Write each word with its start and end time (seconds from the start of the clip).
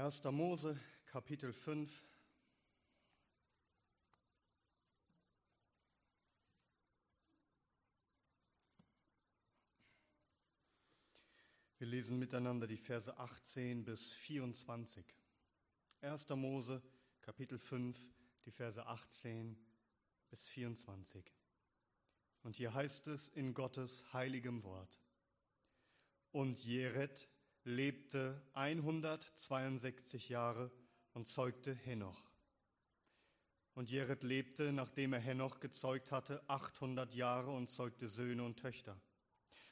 1. 0.00 0.24
Mose, 0.32 0.80
Kapitel 1.04 1.52
5. 1.52 1.92
Wir 11.76 11.86
lesen 11.86 12.18
miteinander 12.18 12.66
die 12.66 12.78
Verse 12.78 13.14
18 13.14 13.84
bis 13.84 14.12
24. 14.12 15.04
1. 16.00 16.28
Mose, 16.30 16.82
Kapitel 17.20 17.58
5, 17.58 18.02
die 18.46 18.52
Verse 18.52 18.86
18 18.86 19.54
bis 20.30 20.48
24. 20.48 21.30
Und 22.42 22.56
hier 22.56 22.72
heißt 22.72 23.06
es 23.08 23.28
in 23.28 23.52
Gottes 23.52 24.10
heiligem 24.14 24.62
Wort. 24.62 24.98
Und 26.32 26.64
Jered 26.64 27.28
lebte 27.70 28.42
162 28.54 30.28
Jahre 30.28 30.70
und 31.14 31.28
zeugte 31.28 31.74
Henoch. 31.74 32.30
Und 33.74 33.88
Jered 33.88 34.22
lebte, 34.22 34.72
nachdem 34.72 35.12
er 35.12 35.20
Henoch 35.20 35.60
gezeugt 35.60 36.12
hatte, 36.12 36.42
800 36.48 37.14
Jahre 37.14 37.50
und 37.50 37.70
zeugte 37.70 38.08
Söhne 38.08 38.44
und 38.44 38.58
Töchter. 38.58 39.00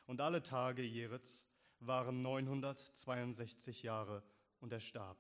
Und 0.07 0.21
alle 0.21 0.43
Tage 0.43 0.83
Jereds 0.83 1.47
waren 1.81 2.23
962 2.23 3.83
Jahre 3.83 4.23
und 4.61 4.73
er 4.73 4.81
starb. 4.81 5.19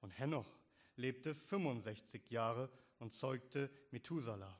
Und 0.00 0.10
Henoch 0.18 0.58
lebte 0.96 1.34
65 1.34 2.30
Jahre 2.30 2.70
und 2.98 3.12
zeugte 3.12 3.70
Methuselah. 3.90 4.58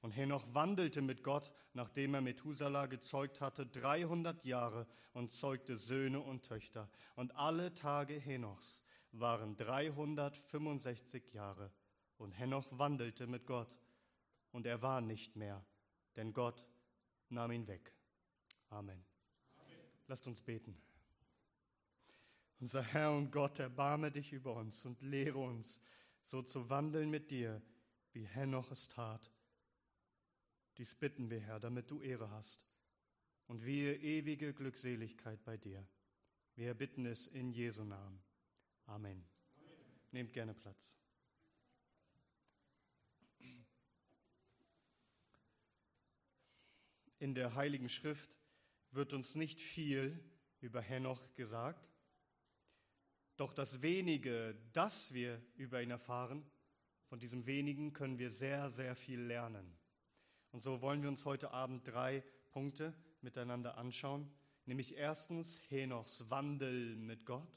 Und 0.00 0.12
Henoch 0.12 0.46
wandelte 0.52 1.02
mit 1.02 1.24
Gott, 1.24 1.52
nachdem 1.72 2.14
er 2.14 2.20
Methuselah 2.20 2.86
gezeugt 2.86 3.40
hatte, 3.40 3.66
300 3.66 4.44
Jahre 4.44 4.86
und 5.12 5.30
zeugte 5.30 5.76
Söhne 5.76 6.20
und 6.20 6.44
Töchter. 6.44 6.88
Und 7.16 7.34
alle 7.34 7.74
Tage 7.74 8.14
Henochs 8.14 8.84
waren 9.10 9.56
365 9.56 11.32
Jahre. 11.32 11.72
Und 12.16 12.32
Henoch 12.32 12.68
wandelte 12.70 13.26
mit 13.26 13.46
Gott. 13.46 13.76
Und 14.52 14.66
er 14.66 14.82
war 14.82 15.00
nicht 15.00 15.34
mehr, 15.34 15.64
denn 16.16 16.32
Gott 16.32 16.64
nahm 17.28 17.50
ihn 17.50 17.66
weg. 17.66 17.92
Amen. 18.70 19.04
Amen. 19.56 19.78
Lasst 20.06 20.26
uns 20.26 20.40
beten. 20.40 20.80
Unser 22.60 22.82
Herr 22.82 23.12
und 23.12 23.30
Gott, 23.30 23.58
erbarme 23.58 24.10
dich 24.10 24.32
über 24.32 24.54
uns 24.54 24.84
und 24.84 25.00
lehre 25.02 25.38
uns, 25.38 25.80
so 26.22 26.42
zu 26.42 26.70
wandeln 26.70 27.10
mit 27.10 27.30
dir, 27.30 27.62
wie 28.12 28.24
Henoch 28.24 28.70
es 28.70 28.88
tat 28.88 29.30
dies 30.78 30.94
bitten 30.94 31.28
wir, 31.28 31.40
Herr, 31.40 31.60
damit 31.60 31.90
du 31.90 32.00
Ehre 32.00 32.30
hast 32.30 32.66
und 33.46 33.64
wir 33.64 34.00
ewige 34.00 34.54
Glückseligkeit 34.54 35.44
bei 35.44 35.56
dir. 35.56 35.86
Wir 36.54 36.74
bitten 36.74 37.06
es 37.06 37.26
in 37.26 37.52
Jesu 37.52 37.84
Namen. 37.84 38.22
Amen. 38.86 39.10
Amen. 39.12 39.28
Nehmt 40.12 40.32
gerne 40.32 40.54
Platz. 40.54 40.96
In 47.18 47.34
der 47.34 47.54
Heiligen 47.56 47.88
Schrift 47.88 48.30
wird 48.92 49.12
uns 49.12 49.34
nicht 49.34 49.60
viel 49.60 50.22
über 50.60 50.80
Henoch 50.80 51.34
gesagt, 51.34 51.88
doch 53.36 53.52
das 53.52 53.82
wenige, 53.82 54.56
das 54.72 55.12
wir 55.12 55.40
über 55.54 55.82
ihn 55.82 55.90
erfahren, 55.90 56.44
von 57.06 57.18
diesem 57.18 57.46
wenigen 57.46 57.92
können 57.92 58.18
wir 58.18 58.30
sehr, 58.30 58.68
sehr 58.68 58.94
viel 58.94 59.20
lernen. 59.20 59.77
Und 60.52 60.62
so 60.62 60.80
wollen 60.80 61.02
wir 61.02 61.08
uns 61.08 61.24
heute 61.24 61.50
Abend 61.50 61.86
drei 61.86 62.22
Punkte 62.50 62.94
miteinander 63.20 63.76
anschauen. 63.76 64.30
Nämlich 64.64 64.96
erstens 64.96 65.62
Henochs 65.68 66.30
Wandel 66.30 66.96
mit 66.96 67.26
Gott. 67.26 67.48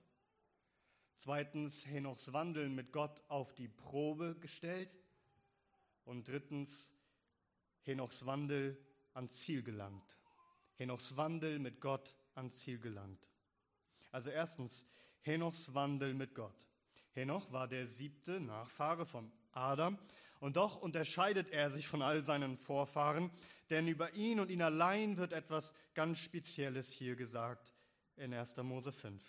Zweitens 1.16 1.86
Henochs 1.88 2.34
Wandel 2.34 2.70
mit 2.70 2.92
Gott 2.92 3.22
auf 3.28 3.54
die 3.54 3.68
Probe 3.68 4.36
gestellt. 4.40 4.98
Und 6.04 6.28
drittens 6.28 6.94
Henochs 7.82 8.26
Wandel 8.26 8.78
ans 9.14 9.40
Ziel 9.40 9.64
gelangt. 9.64 10.18
Henochs 10.76 11.16
Wandel 11.16 11.60
mit 11.60 11.80
Gott 11.80 12.16
ans 12.36 12.60
Ziel 12.60 12.80
gelangt. 12.80 13.30
Also 14.12 14.30
erstens 14.30 14.86
Henochs 15.22 15.74
Wandel 15.74 16.14
mit 16.14 16.34
Gott. 16.36 16.68
Henoch 17.12 17.52
war 17.52 17.68
der 17.68 17.86
siebte 17.86 18.40
Nachfahre 18.40 19.06
von 19.06 19.32
Adam 19.52 19.98
und 20.42 20.58
doch 20.58 20.82
unterscheidet 20.82 21.52
er 21.52 21.70
sich 21.70 21.88
von 21.88 22.02
all 22.02 22.24
seinen 22.24 22.58
Vorfahren, 22.58 23.32
denn 23.70 23.88
über 23.88 24.14
ihn 24.16 24.40
und 24.40 24.50
ihn 24.50 24.64
allein 24.64 25.16
wird 25.18 25.34
etwas 25.34 25.74
ganz 25.94 26.18
Spezielles 26.18 26.92
hier 26.92 27.16
gesagt 27.16 27.74
in 28.18 28.34
1. 28.34 28.58
Mose 28.58 28.92
5. 28.92 29.24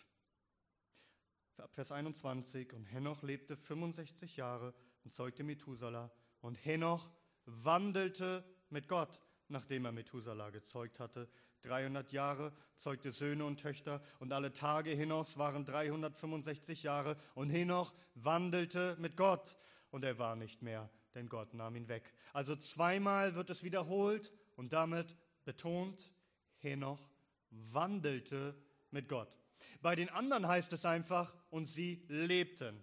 Vers 1.68 1.92
21, 1.92 2.72
und 2.72 2.86
Henoch 2.86 3.22
lebte 3.22 3.56
65 3.56 4.38
Jahre 4.38 4.74
und 5.04 5.12
zeugte 5.12 5.44
Methuselah, 5.44 6.10
und 6.40 6.56
Henoch 6.64 7.10
wandelte 7.44 8.42
mit 8.70 8.88
Gott, 8.88 9.20
nachdem 9.48 9.84
er 9.84 9.92
Methuselah 9.92 10.48
gezeugt 10.48 10.98
hatte. 10.98 11.28
300 11.60 12.10
Jahre, 12.10 12.52
zeugte 12.76 13.12
Söhne 13.12 13.44
und 13.44 13.60
Töchter, 13.60 14.02
und 14.18 14.32
alle 14.32 14.54
Tage 14.54 14.90
Henochs 14.90 15.36
waren 15.36 15.66
365 15.66 16.82
Jahre, 16.82 17.18
und 17.34 17.50
Henoch 17.50 17.94
wandelte 18.14 18.96
mit 18.98 19.18
Gott, 19.18 19.58
und 19.90 20.04
er 20.04 20.18
war 20.18 20.36
nicht 20.36 20.62
mehr 20.62 20.90
denn 21.14 21.28
Gott 21.28 21.54
nahm 21.54 21.76
ihn 21.76 21.88
weg. 21.88 22.12
Also 22.32 22.56
zweimal 22.56 23.34
wird 23.34 23.50
es 23.50 23.62
wiederholt 23.62 24.32
und 24.56 24.72
damit 24.72 25.16
betont, 25.44 26.12
Henoch 26.58 27.10
wandelte 27.50 28.56
mit 28.90 29.08
Gott. 29.08 29.36
Bei 29.80 29.94
den 29.94 30.08
anderen 30.08 30.46
heißt 30.46 30.72
es 30.72 30.84
einfach, 30.84 31.36
und 31.50 31.68
sie 31.68 32.04
lebten 32.08 32.82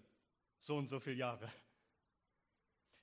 so 0.60 0.78
und 0.78 0.88
so 0.88 1.00
viele 1.00 1.18
Jahre. 1.18 1.52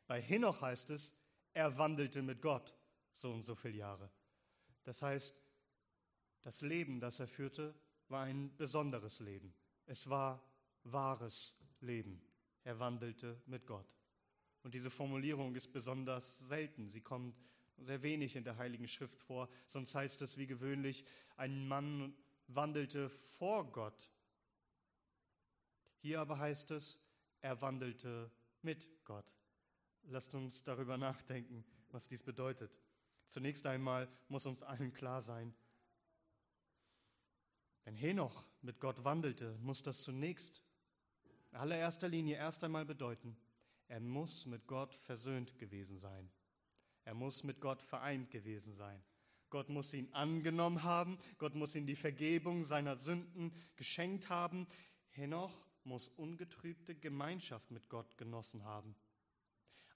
Bei 0.07 0.21
Henoch 0.21 0.61
heißt 0.61 0.91
es, 0.91 1.13
er 1.53 1.77
wandelte 1.79 2.23
mit 2.23 2.43
Gott 2.43 2.75
so 3.13 3.33
und 3.33 3.43
so 3.43 3.55
viele 3.55 3.79
Jahre. 3.79 4.11
Das 4.85 5.03
heißt, 5.03 5.43
das 6.43 6.61
Leben, 6.61 7.01
das 7.01 7.19
er 7.19 7.27
führte, 7.27 7.75
war 8.09 8.25
ein 8.25 8.57
besonderes 8.57 9.21
Leben. 9.21 9.53
Es 9.87 10.09
war 10.09 10.41
wahres 10.85 11.57
Leben. 11.81 12.23
Er 12.63 12.79
wandelte 12.79 13.41
mit 13.47 13.67
Gott. 13.67 13.96
Und 14.67 14.75
diese 14.75 14.91
Formulierung 14.91 15.55
ist 15.55 15.73
besonders 15.73 16.41
selten. 16.41 16.91
Sie 16.91 17.01
kommt 17.01 17.37
sehr 17.79 18.03
wenig 18.03 18.35
in 18.35 18.43
der 18.43 18.57
Heiligen 18.57 18.89
Schrift 18.89 19.23
vor. 19.23 19.49
Sonst 19.69 19.95
heißt 19.95 20.23
es 20.23 20.39
wie 20.39 20.49
gewöhnlich, 20.49 21.05
ein 21.37 21.69
Mann 21.69 22.13
wandelte 22.49 23.09
vor 23.09 23.71
Gott. 23.71 24.11
Hier 25.99 26.21
aber 26.21 26.41
heißt 26.41 26.73
es, 26.73 27.01
er 27.43 27.63
wandelte 27.63 28.29
mit 28.63 28.89
Gott. 29.05 29.37
Lasst 30.03 30.35
uns 30.35 30.65
darüber 30.65 30.99
nachdenken, 30.99 31.65
was 31.93 32.09
dies 32.09 32.25
bedeutet. 32.25 32.77
Zunächst 33.29 33.67
einmal 33.67 34.09
muss 34.27 34.47
uns 34.47 34.65
allen 34.65 34.93
klar 34.93 35.23
sein, 35.23 35.55
wenn 37.85 37.95
Henoch 37.95 38.45
mit 38.63 38.81
Gott 38.81 39.05
wandelte, 39.05 39.57
muss 39.63 39.85
das 39.85 40.03
zunächst 40.03 40.61
in 41.53 41.59
allererster 41.59 42.09
Linie 42.09 42.35
erst 42.39 42.65
einmal 42.65 42.85
bedeuten, 42.85 43.37
er 43.89 44.01
muss 44.01 44.47
mit 44.47 44.67
Gott 44.67 44.95
versöhnt 44.95 45.59
gewesen 45.59 45.99
sein. 45.99 46.31
Er 47.05 47.15
muss 47.15 47.45
mit 47.45 47.61
Gott 47.61 47.83
vereint 47.83 48.31
gewesen 48.31 48.75
sein. 48.75 49.03
Gott 49.51 49.69
muss 49.69 49.95
ihn 49.95 50.13
angenommen 50.13 50.83
haben. 50.83 51.19
Gott 51.39 51.55
muss 51.55 51.75
ihm 51.75 51.87
die 51.87 51.95
Vergebung 51.97 52.65
seiner 52.65 52.97
Sünden 52.97 53.53
geschenkt 53.77 54.29
haben. 54.29 54.67
Henoch 55.11 55.67
muss 55.85 56.09
ungetrübte 56.09 56.95
Gemeinschaft 56.97 57.71
mit 57.71 57.89
Gott 57.89 58.19
genossen 58.19 58.65
haben. 58.65 58.97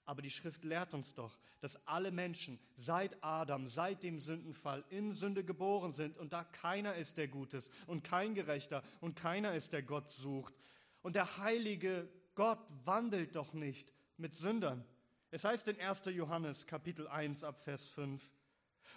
Aber 0.05 0.21
die 0.21 0.31
Schrift 0.31 0.63
lehrt 0.63 0.93
uns 0.93 1.13
doch, 1.13 1.37
dass 1.59 1.87
alle 1.87 2.11
Menschen 2.11 2.59
seit 2.75 3.23
Adam, 3.23 3.67
seit 3.67 4.03
dem 4.03 4.19
Sündenfall 4.19 4.83
in 4.89 5.13
Sünde 5.13 5.43
geboren 5.43 5.93
sind 5.93 6.17
und 6.17 6.33
da 6.33 6.43
keiner 6.43 6.95
ist, 6.95 7.17
der 7.17 7.27
Gutes 7.27 7.69
und 7.87 8.03
kein 8.03 8.33
Gerechter 8.33 8.83
und 8.99 9.15
keiner 9.15 9.53
ist, 9.53 9.73
der 9.73 9.83
Gott 9.83 10.09
sucht. 10.09 10.55
Und 11.01 11.15
der 11.15 11.37
heilige 11.37 12.09
Gott 12.41 12.73
wandelt 12.85 13.35
doch 13.35 13.53
nicht 13.53 13.93
mit 14.17 14.33
Sündern. 14.33 14.83
Es 15.29 15.43
heißt 15.43 15.67
in 15.67 15.79
1. 15.79 16.05
Johannes 16.05 16.65
Kapitel 16.65 17.07
1 17.07 17.43
ab 17.43 17.59
Vers 17.59 17.85
5, 17.89 18.19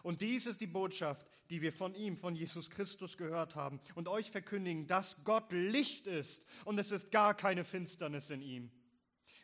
und 0.02 0.22
dies 0.22 0.46
ist 0.46 0.62
die 0.62 0.66
Botschaft, 0.66 1.26
die 1.50 1.60
wir 1.60 1.70
von 1.70 1.94
ihm, 1.94 2.16
von 2.16 2.34
Jesus 2.34 2.70
Christus 2.70 3.18
gehört 3.18 3.54
haben 3.54 3.80
und 3.96 4.08
euch 4.08 4.30
verkündigen, 4.30 4.86
dass 4.86 5.22
Gott 5.24 5.52
Licht 5.52 6.06
ist 6.06 6.46
und 6.64 6.78
es 6.78 6.90
ist 6.90 7.12
gar 7.12 7.34
keine 7.34 7.64
Finsternis 7.64 8.30
in 8.30 8.40
ihm. 8.40 8.70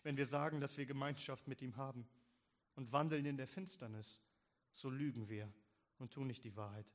Wenn 0.03 0.17
wir 0.17 0.25
sagen, 0.25 0.63
dass 0.63 0.79
wir 0.79 0.87
Gemeinschaft 0.87 1.47
mit 1.47 1.61
ihm 1.61 1.77
haben 1.77 2.09
und 2.77 2.95
wandeln 2.95 3.27
in 3.27 3.37
der 3.37 3.49
Finsternis, 3.49 4.23
so 4.73 4.89
lügen 4.89 5.29
wir 5.29 5.53
und 5.99 6.11
tun 6.11 6.27
nicht 6.27 6.45
die 6.45 6.57
Wahrheit. 6.57 6.91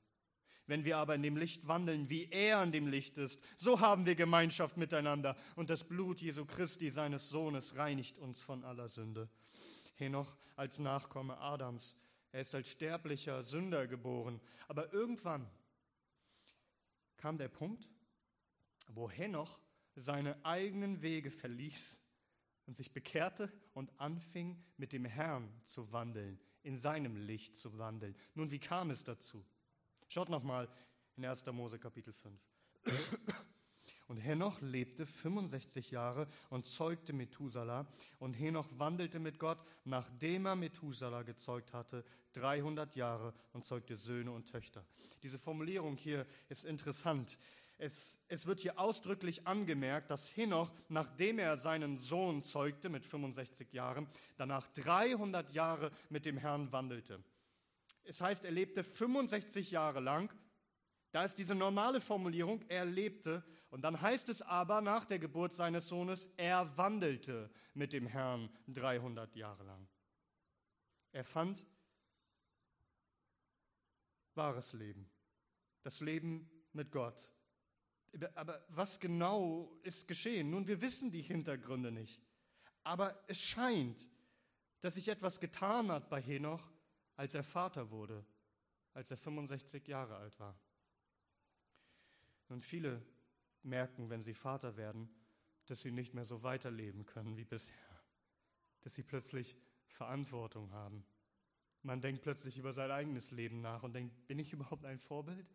Wenn 0.67 0.83
wir 0.83 0.97
aber 0.97 1.15
in 1.15 1.21
dem 1.21 1.38
Licht 1.38 1.67
wandeln, 1.67 2.09
wie 2.09 2.25
er 2.31 2.63
in 2.63 2.71
dem 2.71 2.88
Licht 2.88 3.17
ist, 3.17 3.39
so 3.56 3.79
haben 3.79 4.06
wir 4.06 4.15
Gemeinschaft 4.15 4.77
miteinander. 4.77 5.38
Und 5.56 5.69
das 5.69 5.83
Blut 5.83 6.21
Jesu 6.21 6.45
Christi, 6.45 6.89
seines 6.89 7.29
Sohnes, 7.29 7.77
reinigt 7.77 8.17
uns 8.17 8.41
von 8.41 8.63
aller 8.63 8.88
Sünde. 8.88 9.29
Henoch 9.95 10.35
als 10.56 10.79
Nachkomme 10.79 11.38
Adams. 11.38 11.95
Er 12.31 12.41
ist 12.41 12.56
als 12.56 12.69
sterblicher 12.69 13.44
Sünder 13.44 13.88
geboren. 13.88 14.41
Aber 14.67 14.91
irgendwann 14.91 15.47
kam 17.17 17.38
der 17.38 17.47
Punkt, 17.47 17.88
wo 18.89 19.09
Henoch 19.09 19.59
seine 19.95 20.44
eigenen 20.44 21.01
Wege 21.01 21.31
verließ 21.31 21.97
und 22.65 22.75
sich 22.75 22.91
bekehrte 22.91 23.51
und 23.73 23.91
anfing 24.00 24.62
mit 24.77 24.94
dem 24.94 25.06
Herrn 25.06 25.50
zu 25.63 25.91
wandeln, 25.91 26.39
in 26.63 26.77
seinem 26.77 27.15
Licht 27.15 27.56
zu 27.56 27.77
wandeln. 27.77 28.15
Nun, 28.33 28.51
wie 28.51 28.59
kam 28.59 28.89
es 28.89 29.03
dazu? 29.03 29.45
Schaut 30.07 30.29
nochmal 30.29 30.69
in 31.17 31.25
1. 31.25 31.45
Mose 31.47 31.79
Kapitel 31.79 32.13
5. 32.13 32.39
Und 34.07 34.17
Henoch 34.17 34.61
lebte 34.61 35.05
65 35.05 35.89
Jahre 35.89 36.27
und 36.49 36.67
zeugte 36.67 37.11
Methuselah. 37.11 37.87
Und 38.19 38.35
Henoch 38.35 38.67
wandelte 38.77 39.19
mit 39.19 39.39
Gott, 39.39 39.57
nachdem 39.83 40.45
er 40.45 40.55
Methuselah 40.55 41.23
gezeugt 41.23 41.73
hatte, 41.73 42.05
300 42.33 42.95
Jahre 42.95 43.33
und 43.53 43.65
zeugte 43.65 43.97
Söhne 43.97 44.31
und 44.31 44.45
Töchter. 44.45 44.85
Diese 45.23 45.39
Formulierung 45.39 45.97
hier 45.97 46.27
ist 46.49 46.65
interessant. 46.65 47.39
Es, 47.77 48.21
es 48.27 48.45
wird 48.45 48.61
hier 48.61 48.79
ausdrücklich 48.79 49.47
angemerkt, 49.47 50.11
dass 50.11 50.37
Henoch, 50.37 50.71
nachdem 50.87 51.39
er 51.39 51.57
seinen 51.57 51.97
Sohn 51.97 52.43
zeugte 52.43 52.89
mit 52.89 53.03
65 53.03 53.73
Jahren, 53.73 54.07
danach 54.37 54.67
300 54.67 55.51
Jahre 55.51 55.91
mit 56.09 56.25
dem 56.25 56.37
Herrn 56.37 56.71
wandelte. 56.71 57.23
Es 58.05 58.21
heißt, 58.21 58.45
er 58.45 58.51
lebte 58.51 58.83
65 58.83 59.71
Jahre 59.71 59.99
lang. 59.99 60.31
Da 61.11 61.23
ist 61.23 61.35
diese 61.37 61.55
normale 61.55 62.01
Formulierung, 62.01 62.61
er 62.67 62.85
lebte. 62.85 63.43
Und 63.69 63.81
dann 63.81 64.01
heißt 64.01 64.29
es 64.29 64.41
aber 64.41 64.81
nach 64.81 65.05
der 65.05 65.19
Geburt 65.19 65.53
seines 65.53 65.87
Sohnes, 65.87 66.29
er 66.37 66.77
wandelte 66.77 67.49
mit 67.73 67.93
dem 67.93 68.07
Herrn 68.07 68.49
300 68.67 69.35
Jahre 69.35 69.63
lang. 69.63 69.87
Er 71.11 71.23
fand 71.23 71.65
wahres 74.33 74.73
Leben, 74.73 75.09
das 75.83 76.01
Leben 76.01 76.49
mit 76.73 76.91
Gott. 76.91 77.31
Aber 78.33 78.65
was 78.69 78.99
genau 78.99 79.77
ist 79.83 80.07
geschehen? 80.07 80.49
Nun, 80.49 80.67
wir 80.67 80.81
wissen 80.81 81.11
die 81.11 81.21
Hintergründe 81.21 81.91
nicht. 81.91 82.21
Aber 82.83 83.23
es 83.27 83.41
scheint, 83.41 84.07
dass 84.81 84.95
sich 84.95 85.07
etwas 85.07 85.39
getan 85.39 85.91
hat 85.91 86.09
bei 86.09 86.21
Henoch, 86.21 86.71
als 87.15 87.33
er 87.33 87.44
Vater 87.44 87.91
wurde, 87.91 88.25
als 88.94 89.12
er 89.12 89.17
65 89.17 89.88
Jahre 89.88 90.17
alt 90.17 90.39
war. 90.39 90.57
Und 92.47 92.63
viele 92.63 93.01
merken, 93.63 94.09
wenn 94.09 94.21
sie 94.21 94.33
Vater 94.33 94.77
werden, 94.77 95.09
dass 95.65 95.81
sie 95.81 95.91
nicht 95.91 96.13
mehr 96.13 96.25
so 96.25 96.44
weiterleben 96.44 97.06
können 97.06 97.38
wie 97.38 97.45
bisher, 97.45 97.75
dass 98.81 98.95
sie 98.95 99.03
plötzlich 99.03 99.57
Verantwortung 99.88 100.71
haben. 100.71 101.06
Man 101.81 102.01
denkt 102.01 102.21
plötzlich 102.21 102.57
über 102.57 102.73
sein 102.73 102.91
eigenes 102.91 103.31
Leben 103.31 103.62
nach 103.62 103.83
und 103.83 103.94
denkt, 103.94 104.27
bin 104.27 104.39
ich 104.39 104.53
überhaupt 104.53 104.85
ein 104.85 105.00
Vorbild? 105.00 105.47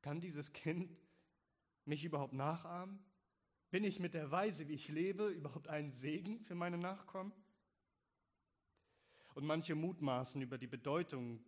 Kann 0.00 0.20
dieses 0.20 0.52
Kind 0.52 0.96
mich 1.84 2.04
überhaupt 2.04 2.32
nachahmen? 2.32 2.98
Bin 3.70 3.84
ich 3.84 4.00
mit 4.00 4.14
der 4.14 4.30
Weise, 4.30 4.68
wie 4.68 4.74
ich 4.74 4.88
lebe, 4.88 5.28
überhaupt 5.28 5.68
ein 5.68 5.90
Segen 5.90 6.40
für 6.40 6.54
meine 6.54 6.78
Nachkommen? 6.78 7.32
Und 9.34 9.46
manche 9.46 9.74
mutmaßen 9.74 10.42
über 10.42 10.58
die 10.58 10.66
Bedeutung 10.66 11.42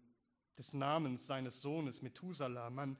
des 0.57 0.73
Namens 0.73 1.27
seines 1.27 1.61
Sohnes 1.61 2.03
Methuselah. 2.03 2.71
Man, 2.71 2.97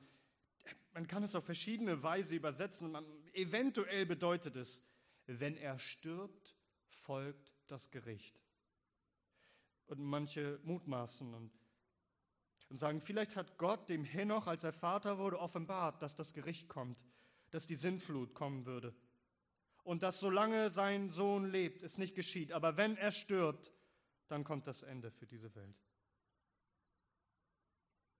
man 0.93 1.07
kann 1.07 1.23
es 1.23 1.35
auf 1.35 1.45
verschiedene 1.45 2.03
Weise 2.03 2.35
übersetzen. 2.35 2.91
Man, 2.91 3.05
eventuell 3.33 4.05
bedeutet 4.05 4.55
es, 4.55 4.83
wenn 5.27 5.57
er 5.57 5.79
stirbt, 5.79 6.55
folgt 6.87 7.53
das 7.67 7.91
Gericht. 7.91 8.39
Und 9.87 9.99
manche 9.99 10.59
mutmaßen 10.63 11.33
und, 11.33 11.51
und 12.69 12.77
sagen, 12.77 13.01
vielleicht 13.01 13.35
hat 13.35 13.57
Gott 13.57 13.89
dem 13.89 14.03
Henoch, 14.03 14.47
als 14.47 14.63
er 14.63 14.73
Vater 14.73 15.17
wurde, 15.17 15.39
offenbart, 15.39 16.01
dass 16.01 16.15
das 16.15 16.33
Gericht 16.33 16.67
kommt, 16.67 17.05
dass 17.51 17.67
die 17.67 17.75
Sintflut 17.75 18.33
kommen 18.33 18.65
würde. 18.65 18.93
Und 19.83 20.01
dass 20.01 20.19
solange 20.19 20.71
sein 20.71 21.11
Sohn 21.11 21.45
lebt, 21.45 21.83
es 21.83 21.99
nicht 21.99 22.15
geschieht. 22.15 22.51
Aber 22.51 22.75
wenn 22.77 22.97
er 22.97 23.11
stirbt, 23.11 23.71
dann 24.27 24.43
kommt 24.43 24.67
das 24.67 24.81
Ende 24.81 25.11
für 25.11 25.27
diese 25.27 25.53
Welt. 25.55 25.83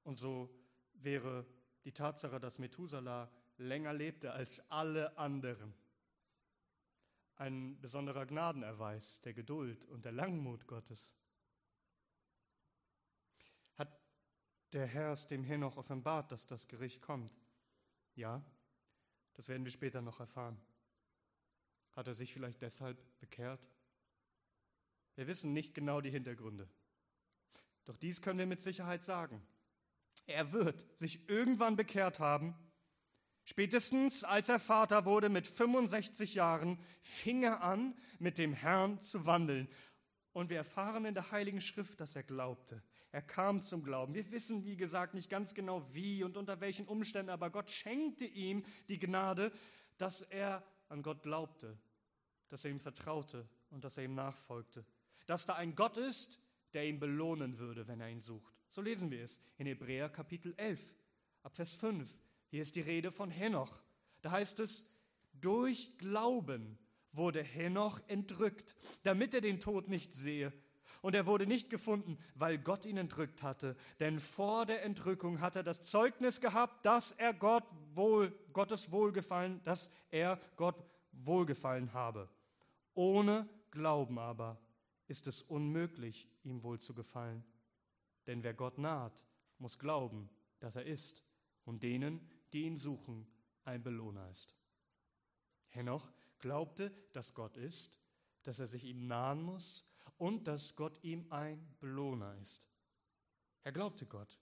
Und 0.03 0.17
so 0.17 0.49
wäre 0.93 1.45
die 1.83 1.93
Tatsache, 1.93 2.39
dass 2.39 2.59
Methuselah 2.59 3.31
länger 3.57 3.93
lebte 3.93 4.31
als 4.31 4.59
alle 4.71 5.17
anderen, 5.17 5.73
ein 7.37 7.79
besonderer 7.81 8.25
Gnadenerweis 8.25 9.19
der 9.21 9.33
Geduld 9.33 9.85
und 9.85 10.05
der 10.05 10.11
Langmut 10.11 10.67
Gottes. 10.67 11.15
Hat 13.75 13.99
der 14.71 14.85
Herr 14.85 15.11
es 15.11 15.27
dem 15.27 15.43
Henoch 15.43 15.77
offenbart, 15.77 16.31
dass 16.31 16.45
das 16.45 16.67
Gericht 16.67 17.01
kommt? 17.01 17.33
Ja, 18.15 18.43
das 19.33 19.49
werden 19.49 19.65
wir 19.65 19.71
später 19.71 20.01
noch 20.01 20.19
erfahren. 20.19 20.59
Hat 21.91 22.07
er 22.07 22.15
sich 22.15 22.33
vielleicht 22.33 22.61
deshalb 22.61 22.97
bekehrt? 23.19 23.74
Wir 25.15 25.27
wissen 25.27 25.53
nicht 25.53 25.73
genau 25.73 26.01
die 26.01 26.11
Hintergründe. 26.11 26.67
Doch 27.85 27.97
dies 27.97 28.21
können 28.21 28.39
wir 28.39 28.45
mit 28.45 28.61
Sicherheit 28.61 29.03
sagen. 29.03 29.41
Er 30.27 30.51
wird 30.51 30.83
sich 30.97 31.29
irgendwann 31.29 31.75
bekehrt 31.75 32.19
haben. 32.19 32.55
Spätestens 33.45 34.23
als 34.23 34.49
er 34.49 34.59
Vater 34.59 35.05
wurde 35.05 35.29
mit 35.29 35.47
65 35.47 36.33
Jahren, 36.33 36.79
fing 37.01 37.43
er 37.43 37.61
an, 37.61 37.95
mit 38.17 38.39
dem 38.39 38.53
Herrn 38.53 39.01
zu 39.01 39.25
wandeln. 39.25 39.69
Und 40.33 40.49
wir 40.49 40.57
erfahren 40.57 41.05
in 41.05 41.13
der 41.13 41.31
Heiligen 41.31 41.61
Schrift, 41.61 41.99
dass 41.99 42.15
er 42.15 42.23
glaubte. 42.23 42.83
Er 43.11 43.21
kam 43.21 43.61
zum 43.61 43.83
Glauben. 43.83 44.13
Wir 44.15 44.29
wissen, 44.31 44.65
wie 44.65 44.75
gesagt, 44.75 45.13
nicht 45.13 45.29
ganz 45.29 45.53
genau 45.53 45.87
wie 45.93 46.23
und 46.23 46.35
unter 46.35 46.59
welchen 46.59 46.87
Umständen, 46.87 47.29
aber 47.29 47.51
Gott 47.51 47.69
schenkte 47.69 48.25
ihm 48.25 48.65
die 48.89 48.99
Gnade, 48.99 49.53
dass 49.97 50.21
er 50.21 50.65
an 50.89 51.03
Gott 51.03 51.21
glaubte, 51.21 51.77
dass 52.49 52.65
er 52.65 52.71
ihm 52.71 52.81
vertraute 52.81 53.47
und 53.69 53.85
dass 53.85 53.95
er 53.95 54.03
ihm 54.03 54.15
nachfolgte 54.15 54.85
dass 55.25 55.45
da 55.45 55.55
ein 55.55 55.75
Gott 55.75 55.97
ist, 55.97 56.39
der 56.73 56.87
ihn 56.87 56.99
belohnen 56.99 57.57
würde, 57.57 57.87
wenn 57.87 58.01
er 58.01 58.09
ihn 58.09 58.21
sucht. 58.21 58.53
So 58.69 58.81
lesen 58.81 59.09
wir 59.11 59.23
es 59.23 59.39
in 59.57 59.67
Hebräer 59.67 60.09
Kapitel 60.09 60.53
11, 60.57 60.79
ab 61.43 61.55
Vers 61.55 61.73
5. 61.73 62.15
Hier 62.49 62.61
ist 62.61 62.75
die 62.75 62.81
Rede 62.81 63.11
von 63.11 63.31
Henoch. 63.31 63.81
Da 64.21 64.31
heißt 64.31 64.59
es, 64.59 64.91
durch 65.33 65.97
Glauben 65.97 66.77
wurde 67.11 67.41
Henoch 67.41 68.01
entrückt, 68.07 68.75
damit 69.03 69.33
er 69.33 69.41
den 69.41 69.59
Tod 69.59 69.87
nicht 69.87 70.13
sehe. 70.13 70.51
Und 71.01 71.15
er 71.15 71.25
wurde 71.25 71.45
nicht 71.45 71.69
gefunden, 71.69 72.17
weil 72.33 72.57
Gott 72.57 72.85
ihn 72.85 72.97
entrückt 72.97 73.43
hatte. 73.43 73.75
Denn 73.99 74.19
vor 74.19 74.65
der 74.65 74.83
Entrückung 74.83 75.39
hat 75.39 75.55
er 75.55 75.63
das 75.63 75.81
Zeugnis 75.81 76.41
gehabt, 76.41 76.85
dass 76.85 77.11
er 77.11 77.33
Gott 77.33 77.63
wohl, 77.93 78.37
Gottes 78.53 78.91
Wohlgefallen, 78.91 79.61
dass 79.63 79.89
er 80.09 80.39
Gott 80.55 80.83
wohlgefallen 81.11 81.93
habe. 81.93 82.29
Ohne 82.93 83.47
Glauben 83.71 84.17
aber 84.17 84.57
ist 85.07 85.27
es 85.27 85.41
unmöglich, 85.41 86.27
ihm 86.43 86.63
wohl 86.63 86.79
zu 86.79 86.93
gefallen. 86.93 87.43
Denn 88.27 88.43
wer 88.43 88.53
Gott 88.53 88.77
naht, 88.77 89.25
muss 89.57 89.77
glauben, 89.77 90.29
dass 90.59 90.75
er 90.75 90.85
ist 90.85 91.23
und 91.63 91.83
denen, 91.83 92.27
die 92.53 92.63
ihn 92.63 92.77
suchen, 92.77 93.27
ein 93.63 93.83
Belohner 93.83 94.29
ist. 94.29 94.55
Henoch 95.69 96.11
glaubte, 96.39 96.91
dass 97.13 97.33
Gott 97.33 97.57
ist, 97.57 97.99
dass 98.43 98.59
er 98.59 98.67
sich 98.67 98.83
ihm 98.85 99.07
nahen 99.07 99.41
muss 99.41 99.85
und 100.17 100.47
dass 100.47 100.75
Gott 100.75 101.03
ihm 101.03 101.31
ein 101.31 101.75
Belohner 101.79 102.35
ist. 102.41 102.67
Er 103.63 103.71
glaubte 103.71 104.05
Gott. 104.05 104.39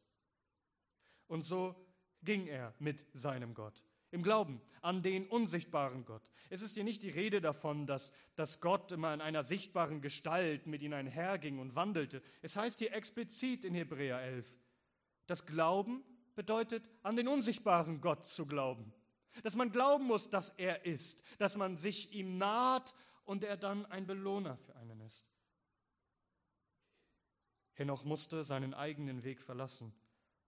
Und 1.27 1.43
so 1.43 1.75
ging 2.22 2.48
er 2.48 2.74
mit 2.79 3.05
seinem 3.13 3.53
Gott 3.53 3.84
im 4.13 4.22
Glauben 4.22 4.62
an 4.82 5.01
den 5.01 5.27
unsichtbaren 5.27 6.05
Gott. 6.05 6.22
Es 6.50 6.62
ist 6.62 6.75
hier 6.75 6.84
nicht 6.84 7.01
die 7.01 7.10
Rede 7.10 7.41
davon, 7.41 7.88
dass, 7.88 8.12
dass 8.36 8.62
Gott 8.62 8.91
immer 8.91 9.13
in 9.13 9.22
einer 9.22 9.43
sichtbaren 9.43 10.01
Gestalt 10.01 10.67
mit 10.67 10.84
ihnen 10.84 10.93
einherging 10.93 11.58
und 11.58 11.75
wandelte. 11.75 12.22
Es 12.41 12.55
heißt 12.55 12.79
hier 12.79 12.93
explizit 12.93 13.65
in 13.65 13.74
Hebräer 13.74 14.22
11, 14.22 14.60
dass 15.25 15.46
Glauben 15.46 16.03
bedeutet, 16.36 16.88
an 17.01 17.15
den 17.15 17.27
unsichtbaren 17.27 18.01
Gott 18.01 18.27
zu 18.27 18.46
glauben. 18.46 18.93
Dass 19.41 19.55
man 19.55 19.72
glauben 19.72 20.05
muss, 20.05 20.29
dass 20.29 20.51
er 20.51 20.86
ist, 20.86 21.24
dass 21.39 21.58
man 21.58 21.77
sich 21.77 22.13
ihm 22.13 22.38
naht 22.38 22.93
und 23.25 23.43
er 23.43 23.58
dann 23.58 23.86
ein 23.88 24.05
Belohner 24.05 24.58
für 24.58 24.75
einen 24.75 25.01
ist. 25.01 25.25
Henoch 27.74 28.03
musste 28.03 28.43
seinen 28.43 28.75
eigenen 28.75 29.24
Weg 29.24 29.41
verlassen, 29.41 29.91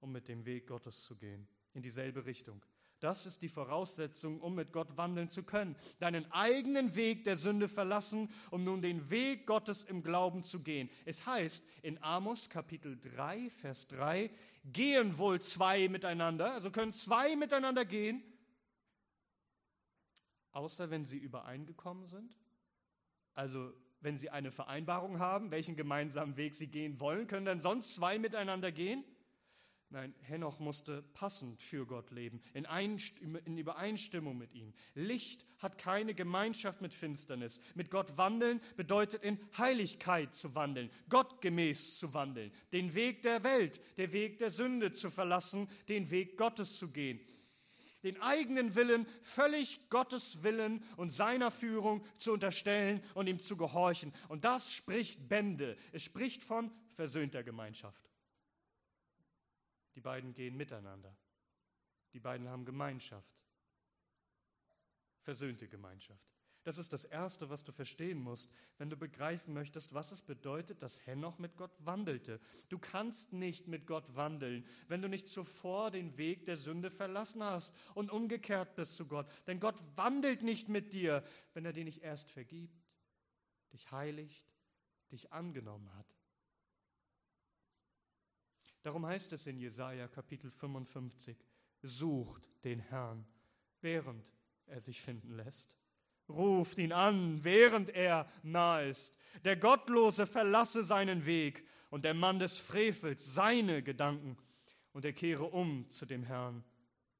um 0.01 0.11
mit 0.11 0.27
dem 0.27 0.45
Weg 0.45 0.67
Gottes 0.67 1.01
zu 1.01 1.15
gehen, 1.15 1.47
in 1.73 1.81
dieselbe 1.81 2.25
Richtung. 2.25 2.63
Das 2.99 3.25
ist 3.25 3.41
die 3.41 3.49
Voraussetzung, 3.49 4.39
um 4.39 4.55
mit 4.55 4.71
Gott 4.71 4.95
wandeln 4.97 5.29
zu 5.29 5.43
können. 5.43 5.75
Deinen 5.99 6.31
eigenen 6.31 6.95
Weg 6.95 7.23
der 7.25 7.37
Sünde 7.37 7.67
verlassen, 7.67 8.29
um 8.51 8.63
nun 8.63 8.81
den 8.81 9.09
Weg 9.09 9.45
Gottes 9.45 9.83
im 9.83 10.01
Glauben 10.01 10.43
zu 10.43 10.61
gehen. 10.61 10.89
Es 11.05 11.25
heißt 11.25 11.65
in 11.81 12.01
Amos 12.01 12.49
Kapitel 12.49 12.97
3, 12.99 13.49
Vers 13.49 13.87
3, 13.87 14.29
gehen 14.71 15.17
wohl 15.17 15.41
zwei 15.41 15.89
miteinander, 15.89 16.53
also 16.53 16.71
können 16.71 16.93
zwei 16.93 17.35
miteinander 17.35 17.85
gehen, 17.85 18.23
außer 20.51 20.89
wenn 20.89 21.03
sie 21.05 21.17
übereingekommen 21.17 22.07
sind. 22.07 22.35
Also 23.33 23.73
wenn 23.99 24.17
sie 24.17 24.29
eine 24.29 24.51
Vereinbarung 24.51 25.19
haben, 25.19 25.51
welchen 25.51 25.75
gemeinsamen 25.75 26.37
Weg 26.37 26.55
sie 26.55 26.67
gehen 26.67 26.99
wollen, 26.99 27.27
können 27.27 27.45
dann 27.45 27.61
sonst 27.61 27.95
zwei 27.95 28.17
miteinander 28.17 28.71
gehen. 28.71 29.03
Nein, 29.95 30.13
Henoch 30.23 30.59
musste 30.59 31.03
passend 31.13 31.63
für 31.63 31.85
Gott 31.85 32.11
leben, 32.11 32.41
in, 32.53 32.65
in, 33.45 33.57
Übereinstimmung 33.57 34.37
mit 34.37 34.53
ihm. 34.53 34.73
Licht 34.93 35.45
hat 35.59 35.77
keine 35.77 36.13
Gemeinschaft 36.13 36.81
mit 36.81 36.93
Finsternis. 36.93 37.61
Mit 37.75 37.89
Gott 37.91 38.17
wandeln 38.17 38.59
bedeutet 38.75 39.23
in 39.23 39.39
Heiligkeit 39.57 40.35
zu 40.35 40.53
wandeln, 40.53 40.91
gottgemäß 41.07 41.97
zu 41.97 42.13
wandeln, 42.13 42.51
den 42.73 42.93
Weg 42.93 43.21
der 43.21 43.45
Welt, 43.45 43.79
der 43.95 44.11
Weg 44.11 44.37
der 44.39 44.49
Sünde 44.49 44.91
zu 44.91 45.09
verlassen, 45.09 45.69
den 45.87 46.11
Weg 46.11 46.37
Gottes 46.37 46.77
zu 46.77 46.89
gehen. 46.89 47.21
Den 48.03 48.21
eigenen 48.21 48.75
Willen 48.75 49.07
völlig 49.21 49.89
Gottes 49.89 50.43
Willen 50.43 50.83
und 50.97 51.13
seiner 51.13 51.51
Führung 51.51 52.03
zu 52.19 52.33
unterstellen 52.33 53.01
und 53.13 53.27
ihm 53.27 53.39
zu 53.39 53.55
gehorchen. 53.55 54.11
Und 54.27 54.43
das 54.43 54.73
spricht 54.73 55.29
Bände. 55.29 55.77
Es 55.93 56.03
spricht 56.03 56.43
von 56.43 56.69
versöhnter 56.97 57.43
Gemeinschaft. 57.43 58.05
Die 59.95 60.01
beiden 60.01 60.33
gehen 60.33 60.55
miteinander. 60.55 61.15
Die 62.13 62.19
beiden 62.19 62.47
haben 62.47 62.65
Gemeinschaft. 62.65 63.33
Versöhnte 65.21 65.67
Gemeinschaft. 65.67 66.35
Das 66.65 66.79
ist 66.79 66.93
das 66.93 67.05
Erste, 67.05 67.51
was 67.51 67.63
du 67.63 67.71
verstehen 67.71 68.19
musst, 68.19 68.49
wenn 68.79 68.89
du 68.89 68.97
begreifen 68.97 69.53
möchtest, 69.53 69.93
was 69.93 70.11
es 70.11 70.23
bedeutet, 70.23 70.81
dass 70.81 71.05
Henoch 71.05 71.37
mit 71.37 71.57
Gott 71.57 71.71
wandelte. 71.77 72.39
Du 72.69 72.79
kannst 72.79 73.33
nicht 73.33 73.67
mit 73.67 73.85
Gott 73.85 74.15
wandeln, 74.15 74.65
wenn 74.87 74.99
du 74.99 75.07
nicht 75.07 75.29
zuvor 75.29 75.91
den 75.91 76.17
Weg 76.17 76.45
der 76.45 76.57
Sünde 76.57 76.89
verlassen 76.89 77.43
hast 77.43 77.75
und 77.93 78.09
umgekehrt 78.09 78.75
bist 78.75 78.95
zu 78.95 79.05
Gott. 79.05 79.27
Denn 79.45 79.59
Gott 79.59 79.75
wandelt 79.95 80.41
nicht 80.41 80.67
mit 80.67 80.93
dir, 80.93 81.23
wenn 81.53 81.65
er 81.65 81.73
dir 81.73 81.85
nicht 81.85 82.01
erst 82.01 82.31
vergibt, 82.31 82.83
dich 83.71 83.91
heiligt, 83.91 84.43
dich 85.11 85.31
angenommen 85.31 85.93
hat. 85.93 86.14
Darum 88.85 89.07
heißt 89.07 89.33
es 89.33 89.47
in 89.47 89.57
Jesaja 89.57 90.07
Kapitel 90.07 90.51
55, 90.51 91.35
sucht 91.81 92.47
den 92.63 92.79
Herrn, 92.79 93.25
während 93.81 94.31
er 94.67 94.79
sich 94.79 95.01
finden 95.01 95.35
lässt. 95.35 95.75
Ruft 96.29 96.77
ihn 96.77 96.91
an, 96.91 97.43
während 97.43 97.89
er 97.89 98.29
nah 98.43 98.81
ist. 98.81 99.15
Der 99.43 99.57
Gottlose 99.57 100.27
verlasse 100.27 100.83
seinen 100.83 101.25
Weg 101.25 101.65
und 101.89 102.05
der 102.05 102.13
Mann 102.13 102.37
des 102.37 102.59
Frevels 102.59 103.33
seine 103.33 103.81
Gedanken 103.81 104.37
und 104.93 105.03
er 105.03 105.13
kehre 105.13 105.45
um 105.45 105.89
zu 105.89 106.05
dem 106.05 106.21
Herrn. 106.21 106.63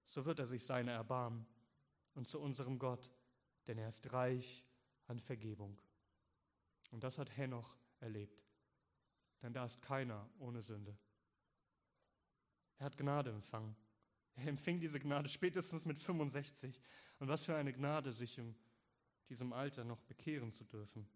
So 0.06 0.24
wird 0.24 0.38
er 0.38 0.46
sich 0.46 0.64
seine 0.64 0.92
erbarmen 0.92 1.48
und 2.14 2.28
zu 2.28 2.40
unserem 2.40 2.78
Gott, 2.78 3.12
denn 3.66 3.80
er 3.80 3.90
ist 3.90 4.14
reich 4.14 4.64
an 5.08 5.18
Vergebung. 5.18 5.82
Und 6.92 7.04
das 7.04 7.18
hat 7.18 7.36
Henoch 7.36 7.76
erlebt, 8.02 8.46
denn 9.42 9.52
da 9.52 9.66
ist 9.66 9.82
keiner 9.82 10.30
ohne 10.38 10.62
Sünde. 10.62 10.96
Er 12.78 12.86
hat 12.88 12.98
Gnade 12.98 13.32
empfangen. 13.32 13.76
Er 14.36 14.48
empfing 14.48 14.80
diese 14.80 15.00
Gnade 15.00 15.30
spätestens 15.30 15.86
mit 15.86 15.98
65. 15.98 16.80
Und 17.20 17.28
was 17.28 17.46
für 17.46 17.56
eine 17.56 17.72
Gnade, 17.72 18.12
sich 18.12 18.38
in 18.38 18.56
diesem 19.30 19.54
Alter 19.54 19.84
noch 19.84 20.02
bekehren 20.02 20.52
zu 20.52 20.64
dürfen. 20.66 21.08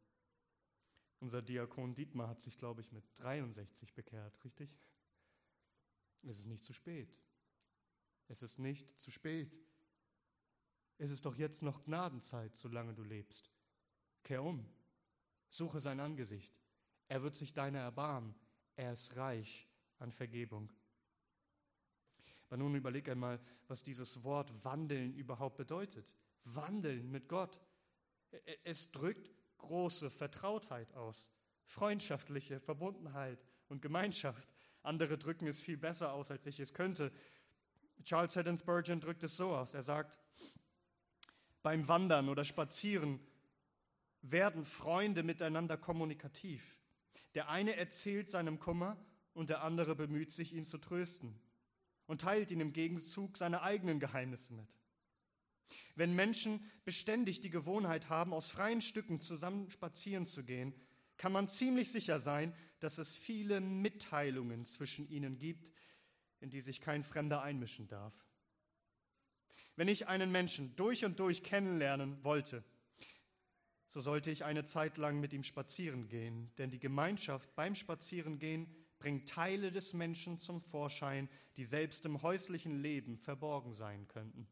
Unser 1.20 1.42
Diakon 1.42 1.94
Dietmar 1.96 2.30
hat 2.30 2.42
sich, 2.42 2.58
glaube 2.58 2.82
ich, 2.82 2.92
mit 2.92 3.04
63 3.18 3.94
bekehrt, 3.94 4.44
richtig? 4.46 4.70
Es 6.24 6.40
ist 6.40 6.46
nicht 6.46 6.64
zu 6.64 6.74
spät. 6.74 7.20
Es 8.28 8.42
ist 8.42 8.58
nicht 8.58 8.98
zu 9.00 9.12
spät. 9.12 9.58
Es 10.98 11.12
ist 11.12 11.26
doch 11.26 11.36
jetzt 11.36 11.62
noch 11.62 11.84
Gnadenzeit, 11.84 12.56
solange 12.56 12.94
du 12.94 13.04
lebst. 13.04 13.52
Kehr 14.24 14.44
um. 14.44 14.66
Suche 15.50 15.80
sein 15.80 16.00
Angesicht. 16.00 16.54
Er 17.08 17.22
wird 17.22 17.36
sich 17.36 17.54
deiner 17.54 17.80
erbarmen. 17.80 18.36
Er 18.76 18.94
ist 18.94 19.16
reich 19.16 19.68
an 19.98 20.12
Vergebung. 20.12 20.72
Aber 22.50 22.58
nun 22.58 22.74
überleg 22.74 23.08
einmal, 23.10 23.40
was 23.68 23.84
dieses 23.84 24.24
Wort 24.24 24.52
wandeln 24.66 25.14
überhaupt 25.14 25.56
bedeutet. 25.58 26.16
Wandeln 26.46 27.12
mit 27.12 27.30
Gott. 27.30 27.60
Es 28.64 28.92
drückt 28.92 29.30
große 29.60 30.10
Vertrautheit 30.10 30.92
aus, 30.96 31.30
freundschaftliche 31.66 32.60
Verbundenheit 32.60 33.46
und 33.68 33.84
Gemeinschaft. 33.84 34.50
Andere 34.82 35.20
drücken 35.20 35.46
es 35.46 35.60
viel 35.60 35.78
besser 35.78 36.12
aus, 36.12 36.32
als 36.32 36.48
ich 36.48 36.60
es 36.60 36.74
könnte. 36.74 37.12
Charles 38.04 38.36
Haddon 38.36 38.58
Spurgeon 38.58 39.00
drückt 39.00 39.22
es 39.22 39.38
so 39.38 39.56
aus. 39.56 39.76
Er 39.76 39.84
sagt, 39.84 40.18
beim 41.62 41.88
Wandern 41.88 42.30
oder 42.30 42.44
Spazieren 42.46 43.20
werden 44.22 44.66
Freunde 44.66 45.22
miteinander 45.22 45.78
kommunikativ. 45.78 46.80
Der 47.36 47.50
eine 47.50 47.76
erzählt 47.76 48.32
seinem 48.32 48.58
Kummer 48.58 48.98
und 49.36 49.52
der 49.52 49.64
andere 49.64 49.96
bemüht 49.96 50.32
sich, 50.32 50.52
ihn 50.54 50.66
zu 50.66 50.80
trösten 50.80 51.40
und 52.10 52.22
teilt 52.22 52.50
ihn 52.50 52.60
im 52.60 52.74
Gegenzug 52.74 53.38
seine 53.38 53.62
eigenen 53.62 54.00
Geheimnisse 54.00 54.52
mit. 54.56 54.68
Wenn 55.94 56.16
Menschen 56.16 56.60
beständig 56.84 57.40
die 57.40 57.52
Gewohnheit 57.52 58.10
haben, 58.10 58.34
aus 58.34 58.50
freien 58.50 58.82
Stücken 58.82 59.22
zusammen 59.22 59.70
spazieren 59.70 60.26
zu 60.26 60.44
gehen, 60.44 60.74
kann 61.18 61.32
man 61.32 61.48
ziemlich 61.48 61.92
sicher 61.92 62.20
sein, 62.20 62.56
dass 62.80 62.98
es 62.98 63.16
viele 63.16 63.62
Mitteilungen 63.62 64.66
zwischen 64.66 65.08
ihnen 65.08 65.38
gibt, 65.38 65.72
in 66.40 66.50
die 66.50 66.62
sich 66.62 66.82
kein 66.82 67.04
Fremder 67.04 67.44
einmischen 67.44 67.88
darf. 67.88 68.26
Wenn 69.76 69.88
ich 69.88 70.08
einen 70.08 70.32
Menschen 70.32 70.76
durch 70.78 71.06
und 71.06 71.20
durch 71.20 71.44
kennenlernen 71.44 72.24
wollte, 72.24 72.64
so 73.88 74.02
sollte 74.02 74.32
ich 74.32 74.46
eine 74.46 74.66
Zeit 74.66 74.98
lang 74.98 75.20
mit 75.20 75.32
ihm 75.32 75.44
spazieren 75.44 76.08
gehen, 76.08 76.52
denn 76.58 76.72
die 76.72 76.80
Gemeinschaft 76.80 77.54
beim 77.54 77.76
Spazierengehen 77.76 78.68
bringt 79.00 79.30
Teile 79.30 79.72
des 79.72 79.94
Menschen 79.94 80.38
zum 80.38 80.62
Vorschein, 80.62 81.30
die 81.58 81.66
selbst 81.66 82.06
im 82.06 82.22
häuslichen 82.22 82.82
Leben 82.82 83.18
verborgen 83.18 83.74
sein 83.74 84.08
könnten. 84.08 84.48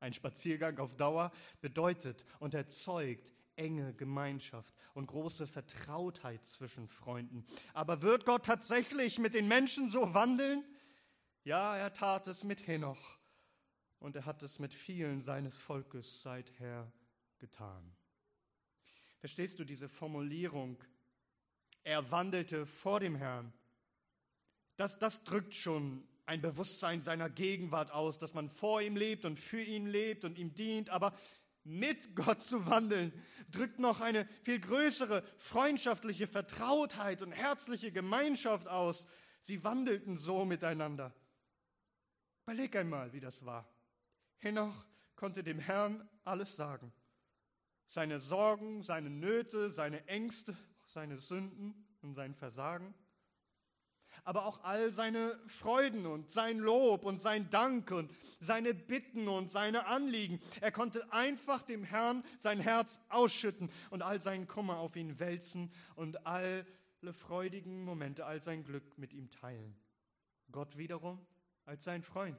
Ein 0.00 0.12
Spaziergang 0.12 0.78
auf 0.78 0.96
Dauer 0.96 1.30
bedeutet 1.60 2.24
und 2.40 2.54
erzeugt 2.54 3.32
enge 3.54 3.94
Gemeinschaft 3.94 4.74
und 4.94 5.06
große 5.06 5.46
Vertrautheit 5.46 6.44
zwischen 6.46 6.88
Freunden. 6.88 7.46
Aber 7.72 8.02
wird 8.02 8.24
Gott 8.24 8.46
tatsächlich 8.46 9.18
mit 9.18 9.34
den 9.34 9.46
Menschen 9.46 9.88
so 9.88 10.12
wandeln? 10.14 10.64
Ja, 11.44 11.76
er 11.76 11.92
tat 11.92 12.26
es 12.26 12.44
mit 12.44 12.66
Henoch 12.66 13.18
und 14.00 14.16
er 14.16 14.26
hat 14.26 14.42
es 14.42 14.58
mit 14.58 14.74
vielen 14.74 15.22
seines 15.22 15.58
Volkes 15.58 16.22
seither 16.22 16.92
getan. 17.38 17.94
Verstehst 19.18 19.60
du 19.60 19.64
diese 19.64 19.88
Formulierung? 19.88 20.82
Er 21.84 22.10
wandelte 22.10 22.66
vor 22.66 22.98
dem 22.98 23.14
Herrn 23.14 23.52
das, 24.76 24.98
das 24.98 25.24
drückt 25.24 25.54
schon 25.54 26.06
ein 26.26 26.40
Bewusstsein 26.40 27.02
seiner 27.02 27.28
Gegenwart 27.28 27.90
aus, 27.90 28.18
dass 28.18 28.34
man 28.34 28.48
vor 28.48 28.80
ihm 28.80 28.96
lebt 28.96 29.24
und 29.24 29.38
für 29.38 29.62
ihn 29.62 29.86
lebt 29.86 30.24
und 30.24 30.38
ihm 30.38 30.54
dient, 30.54 30.90
aber 30.90 31.14
mit 31.64 32.16
Gott 32.16 32.42
zu 32.42 32.66
wandeln, 32.66 33.12
drückt 33.50 33.78
noch 33.78 34.00
eine 34.00 34.26
viel 34.42 34.60
größere 34.60 35.22
freundschaftliche 35.36 36.26
Vertrautheit 36.26 37.22
und 37.22 37.32
herzliche 37.32 37.92
Gemeinschaft 37.92 38.66
aus. 38.66 39.06
Sie 39.40 39.62
wandelten 39.62 40.16
so 40.16 40.44
miteinander. 40.44 41.14
Überleg 42.44 42.74
einmal, 42.76 43.12
wie 43.12 43.20
das 43.20 43.44
war. 43.44 43.68
Henoch 44.38 44.86
konnte 45.14 45.44
dem 45.44 45.60
Herrn 45.60 46.08
alles 46.24 46.56
sagen. 46.56 46.92
Seine 47.86 48.20
Sorgen, 48.20 48.82
seine 48.82 49.10
Nöte, 49.10 49.70
seine 49.70 50.08
Ängste, 50.08 50.56
seine 50.86 51.18
Sünden 51.18 51.86
und 52.00 52.14
sein 52.14 52.34
Versagen 52.34 52.94
aber 54.24 54.46
auch 54.46 54.62
all 54.64 54.92
seine 54.92 55.38
Freuden 55.46 56.06
und 56.06 56.30
sein 56.30 56.58
Lob 56.58 57.04
und 57.04 57.20
sein 57.20 57.50
Dank 57.50 57.90
und 57.90 58.10
seine 58.38 58.74
Bitten 58.74 59.28
und 59.28 59.50
seine 59.50 59.86
Anliegen. 59.86 60.40
Er 60.60 60.72
konnte 60.72 61.12
einfach 61.12 61.62
dem 61.62 61.84
Herrn 61.84 62.24
sein 62.38 62.60
Herz 62.60 63.00
ausschütten 63.08 63.70
und 63.90 64.02
all 64.02 64.20
seinen 64.20 64.46
Kummer 64.46 64.78
auf 64.78 64.96
ihn 64.96 65.18
wälzen 65.18 65.72
und 65.96 66.26
alle 66.26 66.64
freudigen 67.12 67.84
Momente, 67.84 68.24
all 68.26 68.40
sein 68.42 68.64
Glück 68.64 68.98
mit 68.98 69.12
ihm 69.12 69.30
teilen. 69.30 69.76
Gott 70.50 70.76
wiederum 70.76 71.24
als 71.64 71.84
sein 71.84 72.02
Freund, 72.02 72.38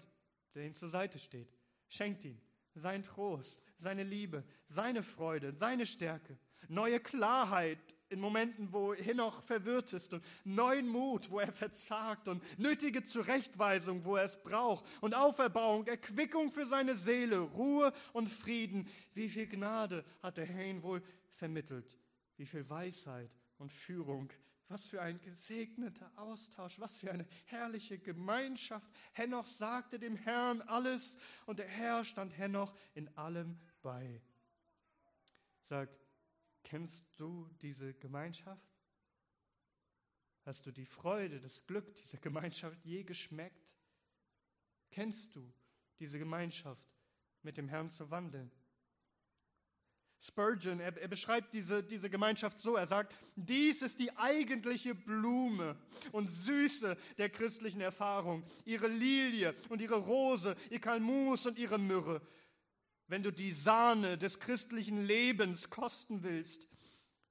der 0.54 0.66
ihm 0.66 0.76
zur 0.76 0.90
Seite 0.90 1.20
steht, 1.20 1.58
schenkt 1.88 2.24
ihm 2.26 2.40
sein 2.76 3.04
Trost, 3.04 3.62
seine 3.78 4.04
Liebe, 4.04 4.44
seine 4.66 5.04
Freude, 5.04 5.54
seine 5.56 5.86
Stärke, 5.86 6.38
neue 6.68 7.00
Klarheit 7.00 7.80
in 8.14 8.20
Momenten, 8.20 8.72
wo 8.72 8.94
Henoch 8.94 9.42
verwirrt 9.42 9.92
ist 9.92 10.14
und 10.14 10.24
neuen 10.46 10.88
Mut, 10.88 11.30
wo 11.30 11.40
er 11.40 11.52
verzagt 11.52 12.28
und 12.28 12.42
nötige 12.60 13.04
Zurechtweisung, 13.04 14.06
wo 14.06 14.16
er 14.16 14.26
es 14.26 14.42
braucht 14.42 14.86
und 15.02 15.16
Auferbauung, 15.16 15.86
Erquickung 15.88 16.52
für 16.52 16.68
seine 16.68 16.96
Seele, 16.96 17.40
Ruhe 17.40 17.92
und 18.14 18.30
Frieden. 18.30 18.88
Wie 19.14 19.28
viel 19.28 19.48
Gnade 19.48 20.06
hat 20.22 20.38
der 20.38 20.46
Herr 20.46 20.66
ihn 20.66 20.84
wohl 20.84 21.04
vermittelt? 21.34 21.98
Wie 22.38 22.46
viel 22.46 22.70
Weisheit 22.70 23.32
und 23.58 23.72
Führung? 23.72 24.32
Was 24.70 24.88
für 24.88 25.02
ein 25.02 25.20
gesegneter 25.22 26.12
Austausch, 26.16 26.80
was 26.80 26.98
für 26.98 27.12
eine 27.12 27.28
herrliche 27.46 28.00
Gemeinschaft. 28.00 28.90
Henoch 29.12 29.48
sagte 29.48 30.00
dem 30.00 30.16
Herrn 30.16 30.62
alles 30.62 31.18
und 31.46 31.60
der 31.60 31.68
Herr 31.68 32.06
stand 32.06 32.38
Henoch 32.38 32.74
in 32.94 33.08
allem 33.18 33.60
bei. 33.82 34.22
Sagt, 35.64 36.03
Kennst 36.64 37.06
du 37.18 37.50
diese 37.62 37.94
Gemeinschaft? 37.94 38.74
Hast 40.46 40.66
du 40.66 40.72
die 40.72 40.86
Freude, 40.86 41.40
das 41.40 41.66
Glück 41.66 41.96
dieser 41.96 42.18
Gemeinschaft 42.18 42.84
je 42.84 43.04
geschmeckt? 43.04 43.78
Kennst 44.90 45.36
du 45.36 45.54
diese 46.00 46.20
Gemeinschaft 46.20 46.90
mit 47.42 47.58
dem 47.58 47.70
Herrn 47.70 47.90
zu 47.90 48.10
wandeln? 48.12 48.52
Spurgeon, 50.20 50.80
er, 50.80 50.96
er, 50.98 51.10
beschreibt 51.10 51.54
diese, 51.54 51.84
diese 51.84 52.10
Gemeinschaft 52.10 52.58
so, 52.58 52.78
er 52.78 52.88
sagt, 52.88 53.14
dies 53.36 53.82
ist 53.82 54.00
die 54.00 54.16
eigentliche 54.16 54.96
Blume 54.96 55.78
und 56.14 56.32
Süße 56.32 56.98
der 57.18 57.30
christlichen 57.30 57.82
Erfahrung, 57.82 58.42
ihre 58.64 58.88
Lilie 58.88 59.54
und 59.68 59.82
ihre 59.82 59.98
Rose, 59.98 60.56
ihr 60.70 60.80
Kalmus 60.80 61.46
und 61.46 61.60
ihre 61.60 61.78
Myrrhe. 61.78 62.22
Wenn 63.08 63.24
du 63.24 63.32
die 63.32 63.52
Sahne 63.52 64.18
des 64.18 64.40
christlichen 64.40 65.06
Lebens 65.06 65.70
kosten 65.70 66.24
willst, 66.24 66.68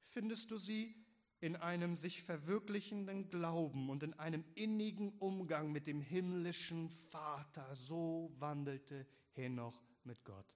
findest 0.07 0.51
du 0.51 0.59
sie 0.59 0.95
in 1.41 1.57
einem 1.57 1.97
sich 1.97 2.23
verwirklichenden 2.23 3.29
Glauben 3.29 3.91
und 3.91 4.05
in 4.05 4.15
einem 4.15 4.45
innigen 4.55 5.13
Umgang 5.19 5.73
mit 5.73 5.89
dem 5.89 6.01
himmlischen 6.01 6.89
Vater. 7.11 7.75
So 7.75 8.33
wandelte 8.39 9.07
Henoch 9.33 9.83
mit 10.05 10.23
Gott. 10.25 10.47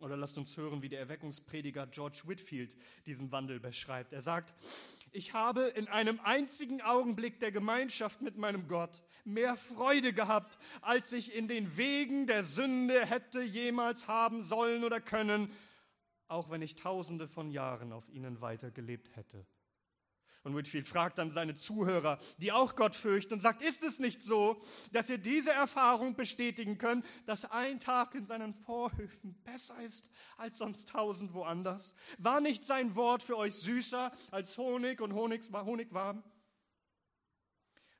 Oder 0.00 0.16
lasst 0.16 0.38
uns 0.38 0.56
hören, 0.56 0.82
wie 0.82 0.88
der 0.88 1.00
Erweckungsprediger 1.00 1.86
George 1.86 2.22
Whitfield 2.26 2.76
diesen 3.06 3.32
Wandel 3.32 3.58
beschreibt. 3.58 4.12
Er 4.12 4.22
sagt, 4.22 4.54
ich 5.12 5.32
habe 5.32 5.62
in 5.62 5.88
einem 5.88 6.20
einzigen 6.20 6.80
Augenblick 6.80 7.40
der 7.40 7.52
Gemeinschaft 7.52 8.20
mit 8.20 8.36
meinem 8.36 8.66
Gott 8.66 9.02
mehr 9.24 9.56
Freude 9.56 10.12
gehabt, 10.12 10.58
als 10.80 11.12
ich 11.12 11.34
in 11.34 11.48
den 11.48 11.76
Wegen 11.76 12.26
der 12.26 12.44
Sünde 12.44 13.04
hätte 13.04 13.42
jemals 13.42 14.08
haben 14.08 14.42
sollen 14.42 14.84
oder 14.84 15.00
können, 15.00 15.52
auch 16.28 16.50
wenn 16.50 16.62
ich 16.62 16.76
tausende 16.76 17.28
von 17.28 17.50
Jahren 17.50 17.92
auf 17.92 18.08
ihnen 18.08 18.40
weitergelebt 18.40 19.16
hätte. 19.16 19.46
Und 20.44 20.54
Whitfield 20.54 20.86
fragt 20.86 21.16
dann 21.16 21.30
seine 21.30 21.54
Zuhörer, 21.54 22.18
die 22.36 22.52
auch 22.52 22.76
Gott 22.76 22.94
fürchten, 22.94 23.32
und 23.32 23.40
sagt, 23.40 23.62
ist 23.62 23.82
es 23.82 23.98
nicht 23.98 24.22
so, 24.22 24.62
dass 24.92 25.08
ihr 25.08 25.16
diese 25.16 25.52
Erfahrung 25.52 26.16
bestätigen 26.16 26.76
könnt, 26.76 27.06
dass 27.24 27.50
ein 27.50 27.80
Tag 27.80 28.14
in 28.14 28.26
seinen 28.26 28.52
Vorhöfen 28.52 29.34
besser 29.42 29.78
ist 29.82 30.10
als 30.36 30.58
sonst 30.58 30.90
tausend 30.90 31.32
woanders? 31.32 31.94
War 32.18 32.42
nicht 32.42 32.62
sein 32.62 32.94
Wort 32.94 33.22
für 33.22 33.38
euch 33.38 33.54
süßer 33.54 34.12
als 34.30 34.58
Honig 34.58 35.00
und 35.00 35.14
Honig, 35.14 35.50
Honigwaben? 35.50 36.22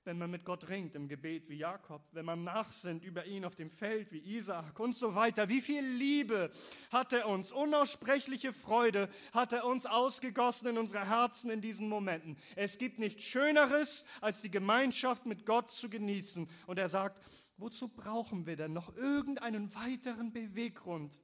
Wenn 0.05 0.19
man 0.19 0.31
mit 0.31 0.45
Gott 0.45 0.69
ringt 0.69 0.95
im 0.95 1.09
Gebet 1.09 1.49
wie 1.49 1.57
Jakob, 1.57 2.03
wenn 2.13 2.27
man 2.27 2.45
nachsinnt 2.45 3.05
über 3.05 3.25
ihn 3.25 3.45
auf 3.45 3.57
dem 3.57 3.71
Feld 3.71 4.13
wie 4.13 4.19
Isaak 4.19 4.79
und 4.79 4.95
so 4.95 5.15
weiter. 5.15 5.49
Wie 5.49 5.61
viel 5.61 5.85
Liebe 5.85 6.53
hat 6.91 7.13
er 7.13 7.29
uns, 7.29 7.53
unaussprechliche 7.53 8.53
Freude 8.53 9.09
hat 9.33 9.53
er 9.53 9.65
uns 9.65 9.87
ausgegossen 9.87 10.69
in 10.69 10.79
unsere 10.79 11.09
Herzen 11.09 11.51
in 11.51 11.63
diesen 11.63 11.89
Momenten. 11.89 12.37
Es 12.55 12.77
gibt 12.77 12.99
nichts 12.99 13.25
Schöneres, 13.25 14.05
als 14.21 14.43
die 14.43 14.51
Gemeinschaft 14.51 15.25
mit 15.25 15.47
Gott 15.47 15.73
zu 15.73 15.89
genießen. 15.89 16.49
Und 16.67 16.79
er 16.79 16.89
sagt, 16.89 17.23
wozu 17.57 17.89
brauchen 17.89 18.47
wir 18.47 18.57
denn 18.57 18.75
noch 18.75 18.95
irgendeinen 18.97 19.75
weiteren 19.75 20.33
Beweggrund, 20.33 21.21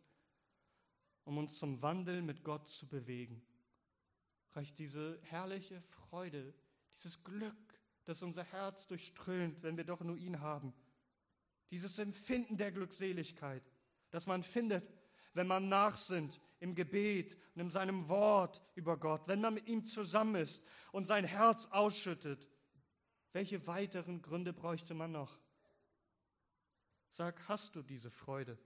um 1.25 1.37
uns 1.37 1.59
zum 1.59 1.83
Wandel 1.83 2.23
mit 2.23 2.45
Gott 2.45 2.69
zu 2.69 2.89
bewegen? 2.89 3.43
Reicht 4.53 4.79
diese 4.79 5.21
herrliche 5.25 5.83
Freude, 5.83 6.55
dieses 6.95 7.23
Glück, 7.23 7.80
das 8.05 8.23
unser 8.23 8.45
Herz 8.45 8.87
durchströmt, 8.87 9.63
wenn 9.63 9.77
wir 9.77 9.85
doch 9.85 10.01
nur 10.01 10.17
ihn 10.17 10.41
haben. 10.41 10.73
Dieses 11.71 11.99
Empfinden 11.99 12.57
der 12.57 12.73
Glückseligkeit, 12.73 13.63
das 14.11 14.27
man 14.27 14.43
findet, 14.43 14.93
wenn 15.35 15.47
man 15.47 15.69
nachsinnt 15.69 16.41
im 16.59 16.75
Gebet 16.75 17.37
und 17.55 17.63
in 17.63 17.71
seinem 17.71 18.09
Wort 18.09 18.63
über 18.75 18.97
Gott, 18.97 19.29
wenn 19.29 19.41
man 19.41 19.55
mit 19.55 19.69
ihm 19.69 19.85
zusammen 19.85 20.35
ist 20.35 20.63
und 20.93 21.07
sein 21.07 21.25
Herz 21.25 21.67
ausschüttet. 21.67 22.49
Welche 23.33 23.67
weiteren 23.67 24.23
Gründe 24.23 24.53
bräuchte 24.53 24.95
man 24.95 25.13
noch? 25.13 25.39
Sag, 27.11 27.49
hast 27.49 27.77
du 27.77 27.83
diese 27.83 28.11
Freude? 28.11 28.59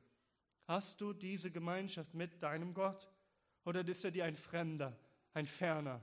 Hast 0.67 1.01
du 1.01 1.13
diese 1.13 1.51
Gemeinschaft 1.51 2.15
mit 2.15 2.43
deinem 2.43 2.73
Gott? 2.73 3.11
Oder 3.65 3.87
ist 3.87 4.05
er 4.05 4.11
dir 4.11 4.25
ein 4.25 4.37
Fremder, 4.37 4.99
ein 5.35 5.47
Ferner? 5.47 6.03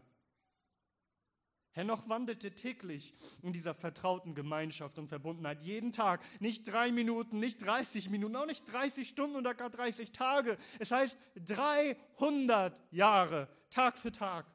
Henoch 1.74 2.10
wandelte 2.10 2.52
täglich 2.52 3.14
in 3.42 3.54
dieser 3.54 3.74
vertrauten 3.74 4.36
Gemeinschaft 4.36 4.98
und 4.98 5.08
Verbundenheit. 5.08 5.64
Jeden 5.64 5.94
Tag, 5.94 6.22
nicht 6.42 6.68
drei 6.68 6.92
Minuten, 6.92 7.40
nicht 7.40 7.66
30 7.66 8.10
Minuten, 8.10 8.36
auch 8.36 8.46
nicht 8.46 8.66
30 8.72 9.08
Stunden 9.08 9.38
oder 9.38 9.54
gar 9.54 9.70
30 9.70 10.12
Tage. 10.12 10.58
Es 10.80 10.92
heißt 10.92 11.18
300 11.48 12.78
Jahre, 12.92 13.48
Tag 13.70 13.98
für 13.98 14.12
Tag. 14.12 14.46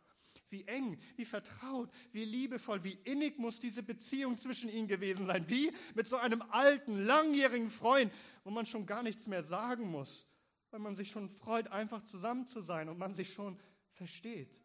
Wie 0.48 0.64
eng, 0.68 0.98
wie 1.16 1.24
vertraut, 1.24 1.90
wie 2.12 2.24
liebevoll, 2.24 2.85
wie 2.85 2.98
innig 3.05 3.38
muss 3.38 3.59
diese 3.59 3.83
Beziehung 3.83 4.38
zwischen 4.38 4.70
ihnen 4.70 4.87
gewesen 4.87 5.26
sein. 5.26 5.48
Wie 5.48 5.72
mit 5.94 6.07
so 6.07 6.16
einem 6.16 6.42
alten, 6.50 7.05
langjährigen 7.05 7.70
Freund, 7.70 8.12
wo 8.44 8.50
man 8.50 8.64
schon 8.64 8.87
gar 8.87 9.02
nichts 9.02 9.26
mehr 9.26 9.42
sagen 9.42 9.90
muss, 9.90 10.26
weil 10.70 10.81
man 10.81 10.94
sich 10.94 11.11
schon 11.11 11.29
freut, 11.29 11.68
einfach 11.68 12.02
zusammen 12.05 12.46
zu 12.46 12.61
sein 12.61 12.88
und 12.88 12.98
man 12.98 13.14
sich 13.14 13.33
schon 13.33 13.59
versteht. 13.94 14.61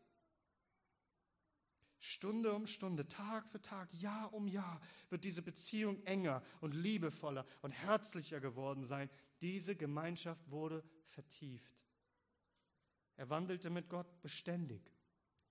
Stunde 2.03 2.51
um 2.51 2.65
Stunde, 2.65 3.07
Tag 3.07 3.47
für 3.47 3.61
Tag, 3.61 3.93
Jahr 3.93 4.33
um 4.33 4.47
Jahr 4.47 4.81
wird 5.09 5.23
diese 5.23 5.43
Beziehung 5.43 6.03
enger 6.03 6.41
und 6.59 6.73
liebevoller 6.73 7.45
und 7.61 7.71
herzlicher 7.71 8.39
geworden 8.39 8.85
sein. 8.85 9.07
Diese 9.39 9.75
Gemeinschaft 9.75 10.49
wurde 10.49 10.83
vertieft. 11.09 11.79
Er 13.17 13.29
wandelte 13.29 13.69
mit 13.69 13.87
Gott 13.87 14.19
beständig. 14.23 14.91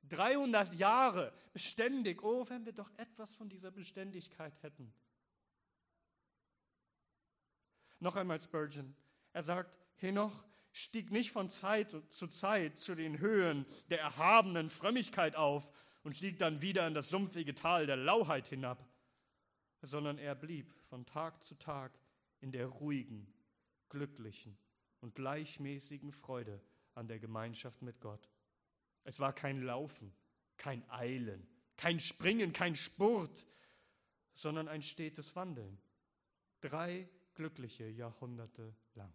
300 0.09 0.75
Jahre 0.75 1.33
beständig. 1.53 2.21
Oh, 2.25 2.45
wenn 2.49 2.67
wir 2.67 2.73
doch 2.73 2.91
etwas 2.97 3.33
von 3.33 3.49
dieser 3.49 3.71
Beständigkeit 3.71 4.61
hätten. 4.65 4.93
Noch 8.01 8.17
einmal 8.17 8.41
Spurgeon. 8.41 8.97
Er 9.33 9.45
sagt, 9.45 9.79
Henoch 9.95 10.45
stieg 10.73 11.13
nicht 11.13 11.31
von 11.31 11.49
Zeit 11.49 11.95
zu 12.11 12.27
Zeit 12.27 12.79
zu 12.79 12.97
den 12.97 13.19
Höhen 13.19 13.67
der 13.89 14.01
erhabenen 14.01 14.69
Frömmigkeit 14.71 15.37
auf 15.37 15.71
und 16.03 16.17
stieg 16.17 16.39
dann 16.39 16.63
wieder 16.63 16.87
in 16.87 16.95
das 16.95 17.09
sumpfige 17.09 17.55
Tal 17.55 17.87
der 17.87 17.97
Lauheit 17.97 18.49
hinab, 18.49 18.85
sondern 19.83 20.19
er 20.19 20.35
blieb 20.35 20.73
von 20.89 21.07
Tag 21.07 21.43
zu 21.43 21.55
Tag 21.55 21.99
in 22.41 22.53
der 22.53 22.67
ruhigen, 22.67 23.33
glücklichen 23.89 24.57
und 25.01 25.15
gleichmäßigen 25.15 26.13
Freude 26.13 26.61
an 26.95 27.09
der 27.09 27.19
Gemeinschaft 27.19 27.83
mit 27.83 28.01
Gott. 28.01 28.29
Es 29.05 29.21
war 29.21 29.33
kein 29.33 29.63
Laufen, 29.63 30.13
kein 30.57 30.89
Eilen, 30.91 31.47
kein 31.77 32.01
Springen, 32.01 32.53
kein 32.53 32.77
Spurt, 32.77 33.47
sondern 34.35 34.69
ein 34.69 34.83
stetes 34.83 35.35
Wandeln. 35.37 35.79
Drei 36.61 37.09
glückliche 37.35 37.89
Jahrhunderte 37.89 38.75
lang. 38.95 39.13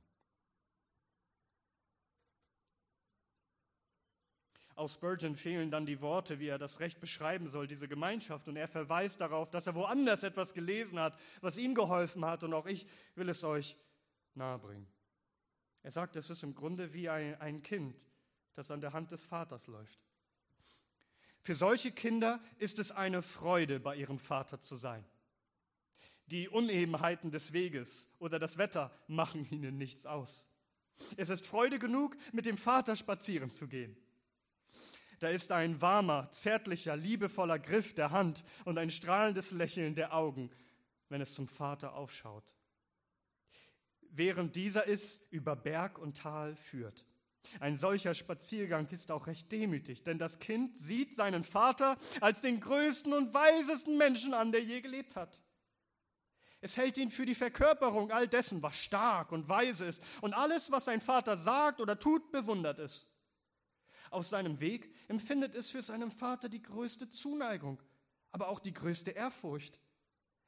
Auch 4.75 4.89
Spurgeon 4.89 5.37
fehlen 5.37 5.71
dann 5.71 5.85
die 5.85 6.01
Worte, 6.01 6.39
wie 6.39 6.49
er 6.49 6.57
das 6.57 6.81
Recht 6.81 6.99
beschreiben 6.99 7.47
soll, 7.47 7.65
diese 7.65 7.87
Gemeinschaft. 7.87 8.47
Und 8.49 8.57
er 8.57 8.67
verweist 8.67 9.21
darauf, 9.21 9.49
dass 9.49 9.67
er 9.67 9.75
woanders 9.75 10.23
etwas 10.23 10.53
gelesen 10.53 10.99
hat, 10.99 11.17
was 11.39 11.57
ihm 11.57 11.73
geholfen 11.75 12.25
hat. 12.25 12.43
Und 12.43 12.53
auch 12.53 12.65
ich 12.65 12.85
will 13.15 13.29
es 13.29 13.43
euch 13.45 13.77
nahebringen. 14.33 14.87
Er 15.81 15.91
sagt, 15.91 16.17
es 16.17 16.29
ist 16.29 16.43
im 16.43 16.55
Grunde 16.55 16.93
wie 16.93 17.07
ein, 17.07 17.39
ein 17.39 17.61
Kind, 17.61 17.95
das 18.53 18.69
an 18.69 18.81
der 18.81 18.91
Hand 18.91 19.11
des 19.11 19.23
Vaters 19.23 19.67
läuft. 19.67 19.99
Für 21.41 21.55
solche 21.55 21.91
Kinder 21.91 22.41
ist 22.57 22.79
es 22.79 22.91
eine 22.91 23.21
Freude, 23.21 23.79
bei 23.79 23.95
ihrem 23.95 24.19
Vater 24.19 24.59
zu 24.59 24.75
sein. 24.75 25.05
Die 26.25 26.49
Unebenheiten 26.49 27.31
des 27.31 27.53
Weges 27.53 28.09
oder 28.19 28.39
das 28.39 28.57
Wetter 28.57 28.91
machen 29.07 29.47
ihnen 29.51 29.77
nichts 29.77 30.05
aus. 30.05 30.49
Es 31.17 31.29
ist 31.29 31.45
Freude 31.45 31.77
genug, 31.77 32.17
mit 32.31 32.45
dem 32.45 32.57
Vater 32.57 32.95
spazieren 32.95 33.51
zu 33.51 33.67
gehen. 33.67 33.95
Da 35.19 35.29
ist 35.29 35.51
ein 35.51 35.81
warmer, 35.81 36.29
zärtlicher, 36.31 36.95
liebevoller 36.95 37.59
Griff 37.59 37.93
der 37.93 38.11
Hand 38.11 38.43
und 38.65 38.77
ein 38.77 38.89
strahlendes 38.89 39.51
Lächeln 39.51 39.95
der 39.95 40.13
Augen, 40.13 40.51
wenn 41.09 41.21
es 41.21 41.33
zum 41.33 41.47
Vater 41.47 41.95
aufschaut. 41.95 42.43
Während 44.11 44.55
dieser 44.55 44.87
es 44.87 45.21
über 45.29 45.55
Berg 45.55 45.97
und 45.97 46.17
Tal 46.17 46.55
führt. 46.55 47.05
Ein 47.59 47.77
solcher 47.77 48.13
Spaziergang 48.13 48.87
ist 48.89 49.11
auch 49.11 49.27
recht 49.27 49.51
demütig, 49.51 50.03
denn 50.03 50.17
das 50.17 50.39
Kind 50.39 50.77
sieht 50.77 51.15
seinen 51.15 51.43
Vater 51.43 51.97
als 52.19 52.41
den 52.41 52.59
größten 52.59 53.13
und 53.13 53.33
weisesten 53.33 53.97
Menschen 53.97 54.33
an, 54.33 54.51
der 54.51 54.63
je 54.63 54.81
gelebt 54.81 55.15
hat. 55.15 55.39
Es 56.59 56.77
hält 56.77 56.97
ihn 56.97 57.11
für 57.11 57.27
die 57.27 57.35
Verkörperung 57.35 58.11
all 58.11 58.27
dessen, 58.27 58.63
was 58.63 58.75
stark 58.75 59.31
und 59.31 59.47
weise 59.47 59.85
ist, 59.85 60.01
und 60.21 60.33
alles, 60.33 60.71
was 60.71 60.85
sein 60.85 61.01
Vater 61.01 61.37
sagt 61.37 61.79
oder 61.79 61.99
tut, 61.99 62.31
bewundert 62.31 62.79
es 62.79 63.14
auf 64.15 64.25
seinem 64.25 64.59
Weg, 64.59 64.91
empfindet 65.07 65.53
es 65.55 65.69
für 65.69 65.81
seinen 65.81 66.09
Vater 66.09 66.49
die 66.49 66.61
größte 66.61 67.09
Zuneigung, 67.09 67.81
aber 68.31 68.49
auch 68.49 68.59
die 68.59 68.73
größte 68.73 69.11
Ehrfurcht. 69.11 69.79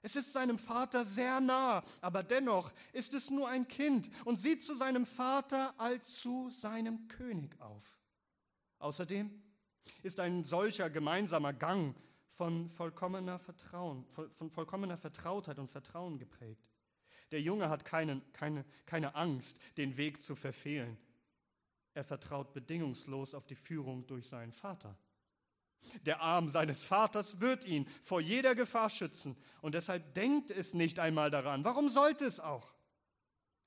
Es 0.01 0.15
ist 0.15 0.31
seinem 0.31 0.57
Vater 0.57 1.05
sehr 1.05 1.39
nah, 1.41 1.83
aber 2.01 2.23
dennoch 2.23 2.71
ist 2.93 3.13
es 3.13 3.29
nur 3.29 3.49
ein 3.49 3.67
Kind 3.67 4.09
und 4.25 4.39
sieht 4.39 4.63
zu 4.63 4.75
seinem 4.75 5.05
Vater 5.05 5.73
als 5.77 6.19
zu 6.19 6.49
seinem 6.49 7.07
König 7.07 7.59
auf. 7.59 7.83
Außerdem 8.79 9.29
ist 10.03 10.19
ein 10.19 10.43
solcher 10.43 10.89
gemeinsamer 10.89 11.53
Gang 11.53 11.95
von 12.31 12.69
vollkommener 12.69 13.39
Vertrauen, 13.39 14.05
von 14.33 14.49
vollkommener 14.51 14.97
Vertrautheit 14.97 15.59
und 15.59 15.71
Vertrauen 15.71 16.19
geprägt. 16.19 16.69
Der 17.31 17.41
Junge 17.41 17.69
hat 17.69 17.83
keine, 17.83 18.21
keine, 18.31 18.63
keine 18.85 19.15
Angst, 19.15 19.57
den 19.75 19.97
Weg 19.97 20.21
zu 20.21 20.35
verfehlen. 20.35 20.97
Er 21.97 22.03
vertraut 22.03 22.53
bedingungslos 22.53 23.33
auf 23.33 23.47
die 23.47 23.55
Führung 23.55 24.05
durch 24.05 24.27
seinen 24.27 24.51
Vater. 24.51 24.95
Der 26.05 26.21
Arm 26.21 26.51
seines 26.51 26.85
Vaters 26.85 27.39
wird 27.41 27.65
ihn 27.65 27.87
vor 28.03 28.21
jeder 28.21 28.53
Gefahr 28.53 28.91
schützen 28.91 29.35
und 29.61 29.73
deshalb 29.73 30.13
denkt 30.13 30.51
es 30.51 30.75
nicht 30.75 30.99
einmal 30.99 31.31
daran. 31.31 31.65
Warum 31.65 31.89
sollte 31.89 32.25
es 32.25 32.39
auch? 32.39 32.71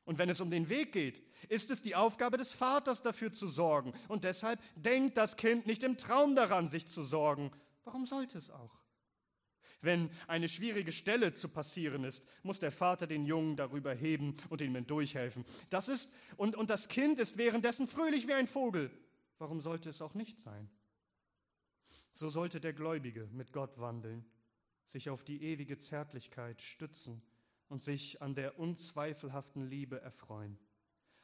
Und 0.05 0.19
wenn 0.19 0.29
es 0.29 0.41
um 0.41 0.49
den 0.49 0.69
Weg 0.69 0.93
geht, 0.93 1.25
ist 1.49 1.73
es 1.73 1.83
die 1.83 1.97
Aufgabe 1.97 2.37
des 2.37 2.53
Vaters 2.53 3.03
dafür 3.03 3.33
zu 3.33 3.49
sorgen 3.49 3.95
und 4.07 4.23
deshalb 4.23 4.61
denkt 4.77 5.17
das 5.17 5.37
Kind 5.37 5.67
nicht 5.67 5.83
im 5.83 5.97
Traum 5.97 6.37
daran, 6.37 6.69
sich 6.69 6.87
zu 6.87 7.03
sorgen. 7.03 7.51
Warum 7.83 8.07
sollte 8.07 8.39
es 8.39 8.49
auch? 8.49 8.79
Wenn 9.83 10.11
eine 10.27 10.49
schwierige 10.49 10.93
Stelle 10.93 11.33
zu 11.33 11.49
passieren 11.49 12.05
ist, 12.05 12.23
muss 12.43 12.59
der 12.59 12.73
Vater 12.73 13.07
den 13.07 13.25
Jungen 13.25 13.57
darüber 13.57 13.95
heben 13.95 14.37
und 14.51 14.61
ihm 14.61 14.87
durchhelfen. 14.87 15.45
Das 15.71 15.89
ist, 15.89 16.11
und, 16.37 16.55
und 16.55 16.69
das 16.69 16.89
Kind 16.89 17.19
ist 17.19 17.39
währenddessen 17.39 17.87
fröhlich 17.87 18.29
wie 18.29 18.35
ein 18.35 18.47
Vogel. 18.47 18.91
Warum 19.39 19.63
sollte 19.63 19.89
es 19.89 20.03
auch 20.03 20.15
nicht 20.15 20.39
sein? 20.39 20.69
So 22.13 22.29
sollte 22.29 22.61
der 22.61 22.75
Gläubige 22.75 23.29
mit 23.33 23.53
Gott 23.53 23.79
wandeln, 23.79 24.27
sich 24.87 25.09
auf 25.09 25.25
die 25.25 25.43
ewige 25.43 25.79
Zärtlichkeit 25.79 26.61
stützen 26.61 27.23
und 27.69 27.83
sich 27.83 28.21
an 28.21 28.35
der 28.35 28.59
unzweifelhaften 28.59 29.65
Liebe 29.71 30.01
erfreuen. 30.01 30.59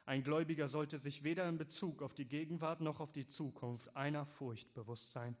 Ein 0.05 0.23
Gläubiger 0.23 0.69
sollte 0.69 0.97
sich 0.97 1.23
weder 1.23 1.47
in 1.49 1.57
Bezug 1.57 2.01
auf 2.01 2.13
die 2.13 2.27
Gegenwart 2.27 2.79
noch 2.79 3.01
auf 3.01 3.11
die 3.11 3.27
Zukunft 3.27 3.95
einer 3.95 4.25
Furcht 4.25 4.73
bewusst 4.73 5.11
sein. 5.11 5.35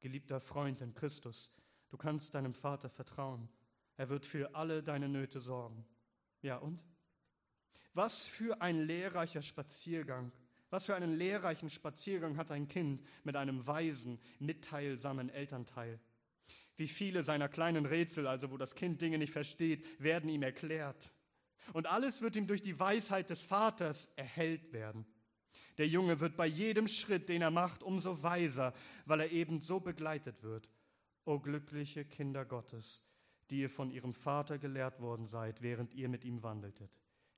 Geliebter 0.00 0.40
Freund 0.40 0.80
in 0.80 0.92
Christus, 0.92 1.48
du 1.92 1.96
kannst 1.96 2.34
deinem 2.34 2.54
Vater 2.54 2.88
vertrauen. 2.90 3.48
Er 3.96 4.08
wird 4.08 4.26
für 4.26 4.56
alle 4.56 4.82
deine 4.82 5.08
Nöte 5.08 5.40
sorgen. 5.40 5.86
Ja 6.40 6.56
und? 6.56 6.84
Was 7.94 8.24
für 8.24 8.60
ein 8.60 8.80
lehrreicher 8.80 9.42
Spaziergang 9.42 10.32
was 10.72 10.86
für 10.86 10.96
einen 10.96 11.18
lehrreichen 11.18 11.68
Spaziergang 11.68 12.38
hat 12.38 12.50
ein 12.50 12.66
Kind 12.66 13.02
mit 13.24 13.36
einem 13.36 13.66
weisen, 13.66 14.18
mitteilsamen 14.38 15.28
Elternteil. 15.28 16.00
Wie 16.76 16.88
viele 16.88 17.22
seiner 17.24 17.50
kleinen 17.50 17.84
Rätsel, 17.84 18.26
also 18.26 18.50
wo 18.50 18.56
das 18.56 18.74
Kind 18.74 19.02
Dinge 19.02 19.18
nicht 19.18 19.34
versteht, 19.34 19.84
werden 20.02 20.30
ihm 20.30 20.42
erklärt. 20.42 21.12
Und 21.74 21.86
alles 21.86 22.22
wird 22.22 22.36
ihm 22.36 22.46
durch 22.46 22.62
die 22.62 22.80
Weisheit 22.80 23.28
des 23.28 23.42
Vaters 23.42 24.08
erhellt 24.16 24.72
werden. 24.72 25.04
Der 25.76 25.88
Junge 25.88 26.20
wird 26.20 26.38
bei 26.38 26.46
jedem 26.46 26.86
Schritt, 26.86 27.28
den 27.28 27.42
er 27.42 27.50
macht, 27.50 27.82
umso 27.82 28.22
weiser, 28.22 28.72
weil 29.04 29.20
er 29.20 29.30
eben 29.30 29.60
so 29.60 29.78
begleitet 29.78 30.42
wird. 30.42 30.70
O 31.24 31.38
glückliche 31.38 32.04
Kinder 32.04 32.44
Gottes, 32.44 33.04
die 33.50 33.60
ihr 33.60 33.70
von 33.70 33.90
ihrem 33.90 34.14
Vater 34.14 34.58
gelehrt 34.58 35.00
worden 35.00 35.26
seid, 35.26 35.62
während 35.62 35.94
ihr 35.94 36.08
mit 36.08 36.24
ihm 36.24 36.42
wandeltet. 36.42 36.90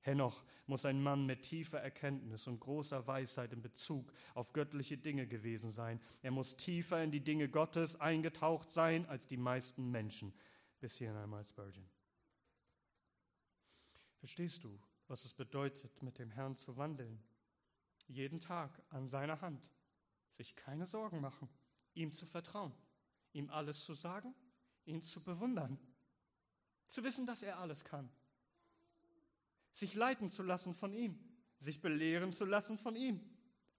Henoch 0.05 0.43
muss 0.67 0.85
ein 0.85 1.01
Mann 1.01 1.25
mit 1.25 1.41
tiefer 1.41 1.79
Erkenntnis 1.79 2.47
und 2.47 2.59
großer 2.59 3.07
Weisheit 3.07 3.51
in 3.53 3.61
Bezug 3.61 4.13
auf 4.35 4.53
göttliche 4.53 4.97
Dinge 4.97 5.27
gewesen 5.27 5.71
sein. 5.71 5.99
Er 6.21 6.31
muss 6.31 6.55
tiefer 6.57 7.03
in 7.03 7.11
die 7.11 7.23
Dinge 7.23 7.49
Gottes 7.49 7.99
eingetaucht 7.99 8.69
sein 8.69 9.07
als 9.07 9.27
die 9.27 9.37
meisten 9.37 9.89
Menschen. 9.89 10.33
Bis 10.79 10.97
hierhin 10.97 11.17
einmal 11.17 11.43
Spurgeon. 11.43 11.89
Verstehst 14.19 14.63
du, 14.63 14.79
was 15.07 15.25
es 15.25 15.33
bedeutet, 15.33 16.01
mit 16.03 16.19
dem 16.19 16.29
Herrn 16.29 16.55
zu 16.55 16.77
wandeln? 16.77 17.23
Jeden 18.07 18.39
Tag 18.39 18.81
an 18.89 19.07
seiner 19.07 19.41
Hand, 19.41 19.71
sich 20.29 20.55
keine 20.55 20.85
Sorgen 20.85 21.19
machen, 21.19 21.49
ihm 21.95 22.11
zu 22.11 22.27
vertrauen, 22.27 22.73
ihm 23.35 23.49
alles 23.49 23.83
zu 23.83 23.93
sagen, 23.93 24.33
ihn 24.85 25.03
zu 25.03 25.21
bewundern, 25.21 25.77
zu 26.87 27.03
wissen, 27.03 27.25
dass 27.25 27.43
er 27.43 27.59
alles 27.59 27.83
kann 27.83 28.09
sich 29.75 29.93
leiten 29.93 30.29
zu 30.29 30.41
lassen 30.41 30.73
von 30.73 30.93
ihm, 30.93 31.19
sich 31.59 31.81
belehren 31.81 32.31
zu 32.31 32.45
lassen 32.45 32.77
von 32.77 32.95
ihm. 32.95 33.19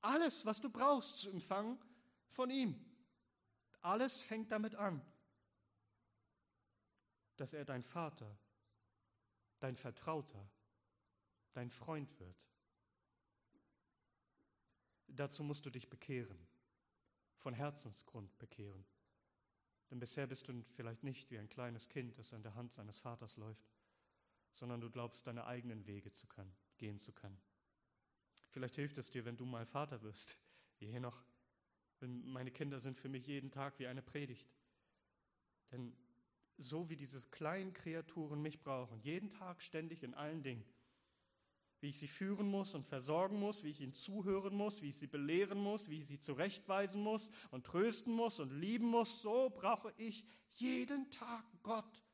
Alles, 0.03 0.45
was 0.45 0.61
du 0.61 0.69
brauchst 0.69 1.19
zu 1.19 1.31
empfangen, 1.31 1.79
von 2.29 2.51
ihm. 2.51 2.79
Alles 3.81 4.21
fängt 4.21 4.53
damit 4.53 4.75
an, 4.75 5.01
dass 7.37 7.55
er 7.55 7.65
dein 7.65 7.83
Vater, 7.83 8.39
dein 9.59 9.75
Vertrauter, 9.75 10.47
dein 11.55 11.71
Freund 11.71 12.19
wird. 12.21 12.47
Dazu 15.07 15.43
musst 15.45 15.65
du 15.65 15.71
dich 15.71 15.89
bekehren, 15.89 16.47
von 17.37 17.55
Herzensgrund 17.55 18.37
bekehren. 18.39 18.85
Denn 19.91 20.01
bisher 20.01 20.27
bist 20.27 20.49
du 20.49 20.63
vielleicht 20.75 21.05
nicht 21.05 21.31
wie 21.31 21.39
ein 21.39 21.49
kleines 21.49 21.89
Kind, 21.89 22.19
das 22.19 22.35
an 22.35 22.43
der 22.43 22.55
Hand 22.55 22.73
seines 22.73 22.99
Vaters 22.99 23.37
läuft 23.37 23.69
sondern 24.57 24.81
du 24.81 24.91
glaubst, 24.91 25.27
deine 25.27 25.47
eigenen 25.47 25.87
Wege 25.87 26.13
zu 26.13 26.27
können, 26.27 26.53
gehen 26.79 26.99
zu 26.99 27.13
können. 27.13 27.39
Vielleicht 28.51 28.77
hilft 28.77 28.97
es 28.99 29.11
dir, 29.11 29.25
wenn 29.25 29.37
du 29.37 29.45
mal 29.45 29.67
Vater 29.67 30.03
wirst, 30.03 30.41
hier 30.79 31.01
noch. 31.01 31.23
Meine 32.01 32.51
Kinder 32.51 32.81
sind 32.81 32.99
für 32.99 33.09
mich 33.09 33.27
jeden 33.27 33.51
Tag 33.51 33.79
wie 33.79 33.87
eine 33.87 34.03
Predigt. 34.03 34.47
Denn 35.73 35.95
so 36.59 36.89
wie 36.89 36.97
diese 36.97 37.21
kleinen 37.31 37.73
Kreaturen 37.73 38.41
mich 38.41 38.63
brauchen, 38.63 38.99
jeden 39.01 39.31
Tag 39.31 39.63
ständig 39.63 40.03
in 40.03 40.15
allen 40.15 40.43
Dingen, 40.43 40.65
wie 41.81 41.89
ich 41.89 41.99
sie 41.99 42.09
führen 42.09 42.49
muss 42.49 42.75
und 42.75 42.87
versorgen 42.87 43.39
muss, 43.39 43.63
wie 43.63 43.71
ich 43.71 43.81
ihnen 43.81 43.95
zuhören 43.95 44.55
muss, 44.55 44.83
wie 44.83 44.89
ich 44.89 44.99
sie 44.99 45.07
belehren 45.07 45.59
muss, 45.59 45.89
wie 45.89 45.99
ich 45.99 46.07
sie 46.07 46.19
zurechtweisen 46.19 47.03
muss 47.03 47.31
und 47.51 47.67
trösten 47.67 48.13
muss 48.13 48.41
und 48.41 48.51
lieben 48.51 48.87
muss, 48.87 49.21
so 49.21 49.51
brauche 49.51 49.93
ich 49.97 50.25
jeden 50.53 51.11
Tag 51.11 51.45
Gott 51.63 52.05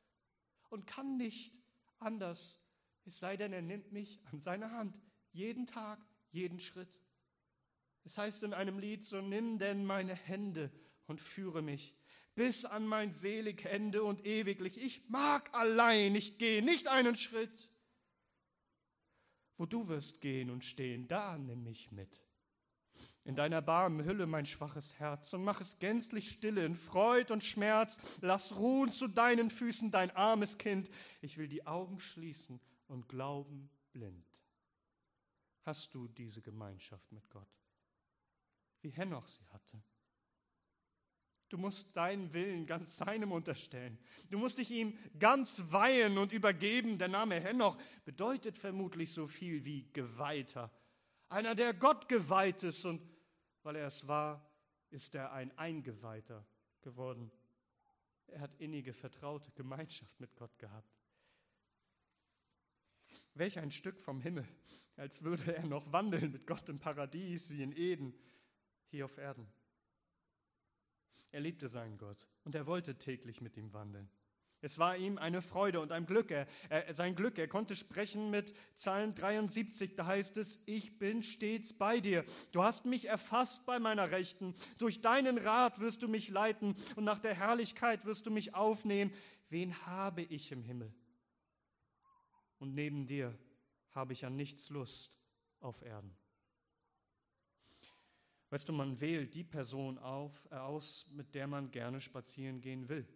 und 0.69 0.85
kann 0.85 1.17
nicht 1.17 1.53
anders, 1.99 2.59
es 3.05 3.19
sei 3.19 3.37
denn, 3.37 3.53
er 3.53 3.61
nimmt 3.61 3.91
mich 3.91 4.19
an 4.31 4.39
seine 4.39 4.71
Hand, 4.71 4.97
jeden 5.31 5.65
Tag, 5.65 6.05
jeden 6.31 6.59
Schritt. 6.59 7.01
Es 8.03 8.17
heißt 8.17 8.43
in 8.43 8.53
einem 8.53 8.79
Lied, 8.79 9.05
so 9.05 9.21
nimm 9.21 9.59
denn 9.59 9.85
meine 9.85 10.15
Hände 10.15 10.71
und 11.07 11.21
führe 11.21 11.61
mich 11.61 11.95
bis 12.35 12.65
an 12.65 12.87
mein 12.87 13.11
selig 13.13 13.65
Ende 13.65 14.03
und 14.03 14.25
ewiglich. 14.25 14.77
Ich 14.77 15.07
mag 15.09 15.53
allein 15.53 16.13
nicht 16.13 16.39
gehen, 16.39 16.65
nicht 16.65 16.87
einen 16.87 17.15
Schritt. 17.15 17.69
Wo 19.63 19.67
du 19.67 19.87
wirst 19.87 20.19
gehen 20.19 20.49
und 20.49 20.65
stehen, 20.65 21.07
da 21.07 21.37
nimm 21.37 21.63
mich 21.63 21.89
mit. 21.89 22.21
In 23.23 23.33
deiner 23.37 23.61
Barmen 23.61 24.03
hülle 24.03 24.27
mein 24.27 24.45
schwaches 24.45 24.99
Herz 24.99 25.31
und 25.31 25.45
mach 25.45 25.61
es 25.61 25.79
gänzlich 25.79 26.31
stille 26.31 26.65
in 26.65 26.75
Freud 26.75 27.31
und 27.31 27.45
Schmerz. 27.45 27.97
Lass 28.19 28.57
ruhen 28.57 28.91
zu 28.91 29.07
deinen 29.07 29.49
Füßen 29.49 29.89
dein 29.89 30.11
armes 30.17 30.57
Kind. 30.57 30.89
Ich 31.21 31.37
will 31.37 31.47
die 31.47 31.65
Augen 31.65 32.01
schließen 32.01 32.59
und 32.89 33.07
glauben 33.07 33.69
blind. 33.93 34.27
Hast 35.61 35.93
du 35.93 36.09
diese 36.09 36.41
Gemeinschaft 36.41 37.09
mit 37.13 37.29
Gott? 37.29 37.47
Wie 38.81 38.89
Henoch 38.89 39.29
sie 39.29 39.47
hatte. 39.53 39.81
Du 41.53 41.59
musst 41.59 41.95
deinen 41.95 42.33
Willen 42.33 42.65
ganz 42.65 42.97
seinem 42.97 43.31
unterstellen. 43.31 43.99
Du 44.31 44.39
musst 44.39 44.57
dich 44.57 44.71
ihm 44.71 44.97
ganz 45.19 45.61
weihen 45.71 46.17
und 46.17 46.31
übergeben. 46.31 46.97
Der 46.97 47.09
Name 47.09 47.39
Henoch 47.39 47.77
bedeutet 48.05 48.57
vermutlich 48.57 49.13
so 49.13 49.27
viel 49.27 49.63
wie 49.63 49.87
Geweihter. 49.93 50.71
Einer, 51.29 51.53
der 51.53 51.75
Gott 51.75 52.09
geweiht 52.09 52.63
ist 52.63 52.83
und 52.85 53.07
weil 53.61 53.75
er 53.75 53.85
es 53.85 54.07
war, 54.07 54.51
ist 54.89 55.13
er 55.13 55.31
ein 55.31 55.55
Eingeweihter 55.55 56.43
geworden. 56.81 57.31
Er 58.25 58.39
hat 58.39 58.55
innige, 58.55 58.91
vertraute 58.91 59.51
Gemeinschaft 59.51 60.19
mit 60.19 60.35
Gott 60.35 60.57
gehabt. 60.57 60.97
Welch 63.35 63.59
ein 63.59 63.69
Stück 63.69 64.01
vom 64.01 64.19
Himmel, 64.21 64.47
als 64.95 65.21
würde 65.21 65.55
er 65.55 65.67
noch 65.67 65.91
wandeln 65.91 66.31
mit 66.31 66.47
Gott 66.47 66.67
im 66.67 66.79
Paradies 66.79 67.51
wie 67.51 67.61
in 67.61 67.73
Eden, 67.73 68.15
hier 68.89 69.05
auf 69.05 69.19
Erden. 69.19 69.47
Er 71.33 71.41
liebte 71.41 71.67
seinen 71.67 71.97
Gott 71.97 72.27
und 72.43 72.53
er 72.53 72.67
wollte 72.67 72.95
täglich 72.95 73.41
mit 73.41 73.57
ihm 73.57 73.73
wandeln. 73.73 74.07
Es 74.61 74.77
war 74.77 74.95
ihm 74.95 75.17
eine 75.17 75.41
Freude 75.41 75.81
und 75.81 75.91
ein 75.91 76.05
Glück. 76.05 76.29
Er, 76.29 76.47
er, 76.69 76.93
sein 76.93 77.15
Glück, 77.15 77.39
er 77.39 77.47
konnte 77.47 77.75
sprechen 77.75 78.29
mit 78.29 78.53
Psalm 78.75 79.15
73, 79.15 79.95
da 79.95 80.05
heißt 80.05 80.37
es, 80.37 80.59
ich 80.67 80.99
bin 80.99 81.23
stets 81.23 81.73
bei 81.73 81.99
dir. 81.99 82.23
Du 82.51 82.63
hast 82.63 82.85
mich 82.85 83.05
erfasst 83.05 83.65
bei 83.65 83.79
meiner 83.79 84.11
Rechten. 84.11 84.53
Durch 84.77 85.01
deinen 85.01 85.39
Rat 85.39 85.79
wirst 85.79 86.03
du 86.03 86.07
mich 86.07 86.29
leiten 86.29 86.75
und 86.95 87.03
nach 87.03 87.19
der 87.19 87.33
Herrlichkeit 87.33 88.05
wirst 88.05 88.27
du 88.27 88.31
mich 88.31 88.53
aufnehmen. 88.53 89.11
Wen 89.49 89.75
habe 89.87 90.21
ich 90.21 90.51
im 90.51 90.61
Himmel? 90.61 90.93
Und 92.59 92.75
neben 92.75 93.07
dir 93.07 93.35
habe 93.89 94.13
ich 94.13 94.23
an 94.23 94.35
nichts 94.35 94.69
Lust 94.69 95.17
auf 95.59 95.81
Erden. 95.81 96.15
Weißt 98.53 98.69
du, 98.69 98.73
man 98.73 99.01
wählt 99.01 99.33
die 99.33 99.43
Person 99.43 99.97
auf, 99.97 100.47
äh, 100.51 100.55
aus, 100.55 101.07
mit 101.09 101.33
der 101.33 101.47
man 101.47 101.71
gerne 101.71 101.99
spazieren 101.99 102.61
gehen 102.61 102.87
will 102.87 103.07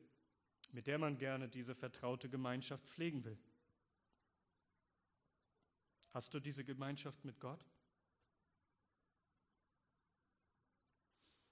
mit 0.72 0.88
der 0.88 0.98
man 0.98 1.18
gerne 1.18 1.48
diese 1.48 1.76
vertraute 1.76 2.30
Gemeinschaft 2.30 2.88
pflegen 2.88 3.24
will. 3.24 3.38
Hast 6.12 6.34
du 6.34 6.40
diese 6.40 6.64
Gemeinschaft 6.64 7.24
mit 7.24 7.40
Gott? 7.40 7.66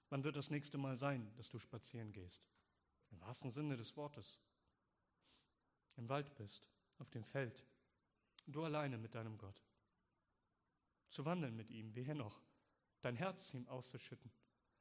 Wann 0.08 0.24
wird 0.24 0.36
das 0.36 0.50
nächste 0.50 0.78
Mal 0.78 0.96
sein, 0.96 1.32
dass 1.36 1.48
du 1.48 1.58
spazieren 1.58 2.12
gehst? 2.12 2.48
Im 3.10 3.20
wahrsten 3.20 3.50
Sinne 3.50 3.76
des 3.76 3.96
Wortes. 3.96 4.38
Im 5.96 6.08
Wald 6.08 6.34
bist, 6.36 6.68
auf 6.98 7.10
dem 7.10 7.24
Feld, 7.24 7.64
Du 8.48 8.62
alleine 8.62 8.96
mit 8.96 9.12
deinem 9.16 9.36
Gott. 9.38 9.60
Zu 11.10 11.24
wandeln 11.24 11.56
mit 11.56 11.68
ihm, 11.72 11.92
wie 11.96 12.04
Henoch. 12.04 12.40
Dein 13.00 13.16
Herz 13.16 13.54
ihm 13.54 13.68
auszuschütten, 13.68 14.30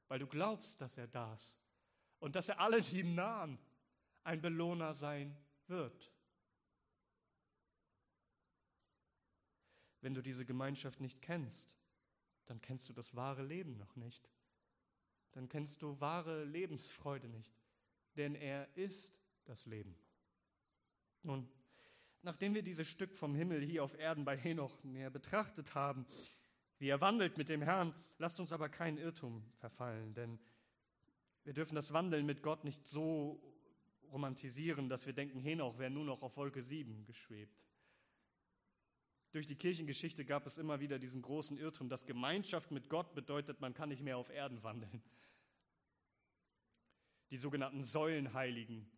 weil 0.08 0.20
du 0.20 0.28
glaubst, 0.28 0.82
dass 0.82 0.98
er 0.98 1.08
da 1.08 1.34
ist 1.34 1.60
und 2.20 2.36
dass 2.36 2.50
er 2.50 2.60
alle, 2.60 2.82
die 2.82 3.00
ihm 3.00 3.16
nahen, 3.16 3.60
ein 4.24 4.42
Belohner 4.42 4.94
sein 4.94 5.36
wird. 5.68 6.12
Wenn 10.02 10.14
du 10.14 10.22
diese 10.22 10.46
Gemeinschaft 10.46 11.00
nicht 11.00 11.22
kennst, 11.22 11.76
dann 12.46 12.62
kennst 12.62 12.90
du 12.90 12.94
das 12.94 13.16
wahre 13.16 13.44
Leben 13.44 13.78
noch 13.78 13.96
nicht. 13.96 14.30
Dann 15.32 15.50
kennst 15.50 15.82
du 15.82 16.00
wahre 16.00 16.44
Lebensfreude 16.46 17.28
nicht, 17.28 17.54
denn 18.16 18.36
er 18.36 18.76
ist 18.78 19.20
das 19.46 19.66
Leben. 19.66 19.96
Nun, 21.24 21.50
nachdem 22.22 22.54
wir 22.54 22.62
dieses 22.62 22.88
Stück 22.88 23.16
vom 23.16 23.36
Himmel 23.36 23.62
hier 23.62 23.84
auf 23.84 23.98
Erden 23.98 24.26
bei 24.26 24.38
Henoch 24.38 24.84
näher 24.84 25.10
betrachtet 25.10 25.76
haben, 25.76 26.06
wie 26.80 26.90
er 26.90 27.02
wandelt 27.02 27.38
mit 27.38 27.50
dem 27.50 27.62
Herrn, 27.62 27.94
lasst 28.18 28.40
uns 28.40 28.52
aber 28.52 28.70
keinen 28.70 28.98
Irrtum 28.98 29.44
verfallen, 29.58 30.14
denn 30.14 30.40
wir 31.44 31.54
dürfen 31.54 31.76
das 31.76 31.94
Wandeln 31.94 32.26
mit 32.26 32.42
Gott 32.42 32.64
nicht 32.64 32.86
so 32.86 33.42
romantisieren, 34.12 34.90
dass 34.90 35.06
wir 35.06 35.14
denken, 35.14 35.40
Henoch 35.40 35.78
wäre 35.78 35.92
nur 35.92 36.06
noch 36.06 36.22
auf 36.22 36.38
Wolke 36.38 36.64
7 36.64 37.06
geschwebt. 37.06 37.66
Durch 39.32 39.48
die 39.48 39.56
Kirchengeschichte 39.56 40.24
gab 40.24 40.48
es 40.48 40.58
immer 40.58 40.80
wieder 40.80 40.98
diesen 40.98 41.22
großen 41.22 41.58
Irrtum, 41.58 41.90
dass 41.90 42.06
Gemeinschaft 42.06 42.72
mit 42.72 42.90
Gott 42.90 43.14
bedeutet, 43.14 43.60
man 43.60 43.74
kann 43.74 43.90
nicht 43.90 44.02
mehr 44.02 44.18
auf 44.18 44.30
Erden 44.30 44.64
wandeln. 44.64 45.02
Die 47.32 47.38
sogenannten 47.38 47.84
Säulenheiligen, 47.84 48.90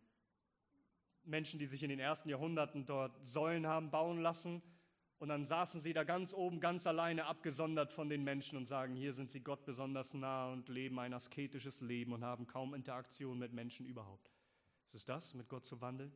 Menschen, 1.24 1.58
die 1.58 1.66
sich 1.66 1.82
in 1.82 1.90
den 1.90 1.98
ersten 1.98 2.28
Jahrhunderten 2.28 2.86
dort 2.86 3.26
Säulen 3.26 3.66
haben 3.66 3.90
bauen 3.90 4.20
lassen 4.20 4.62
und 5.18 5.28
dann 5.28 5.44
saßen 5.44 5.80
sie 5.80 5.92
da 5.92 6.04
ganz 6.04 6.32
oben, 6.32 6.60
ganz 6.60 6.86
alleine, 6.86 7.26
abgesondert 7.26 7.92
von 7.92 8.08
den 8.08 8.22
Menschen 8.22 8.56
und 8.56 8.66
sagen, 8.66 8.94
hier 8.94 9.12
sind 9.12 9.32
sie 9.32 9.40
Gott 9.40 9.64
besonders 9.64 10.14
nah 10.14 10.52
und 10.52 10.68
leben 10.68 10.98
ein 11.00 11.12
asketisches 11.12 11.80
Leben 11.80 12.12
und 12.12 12.24
haben 12.24 12.46
kaum 12.46 12.72
Interaktion 12.72 13.38
mit 13.38 13.52
Menschen 13.52 13.84
überhaupt. 13.86 14.30
Ist 14.92 14.94
es 14.94 15.04
das, 15.04 15.34
mit 15.34 15.48
Gott 15.48 15.66
zu 15.66 15.80
wandeln? 15.80 16.12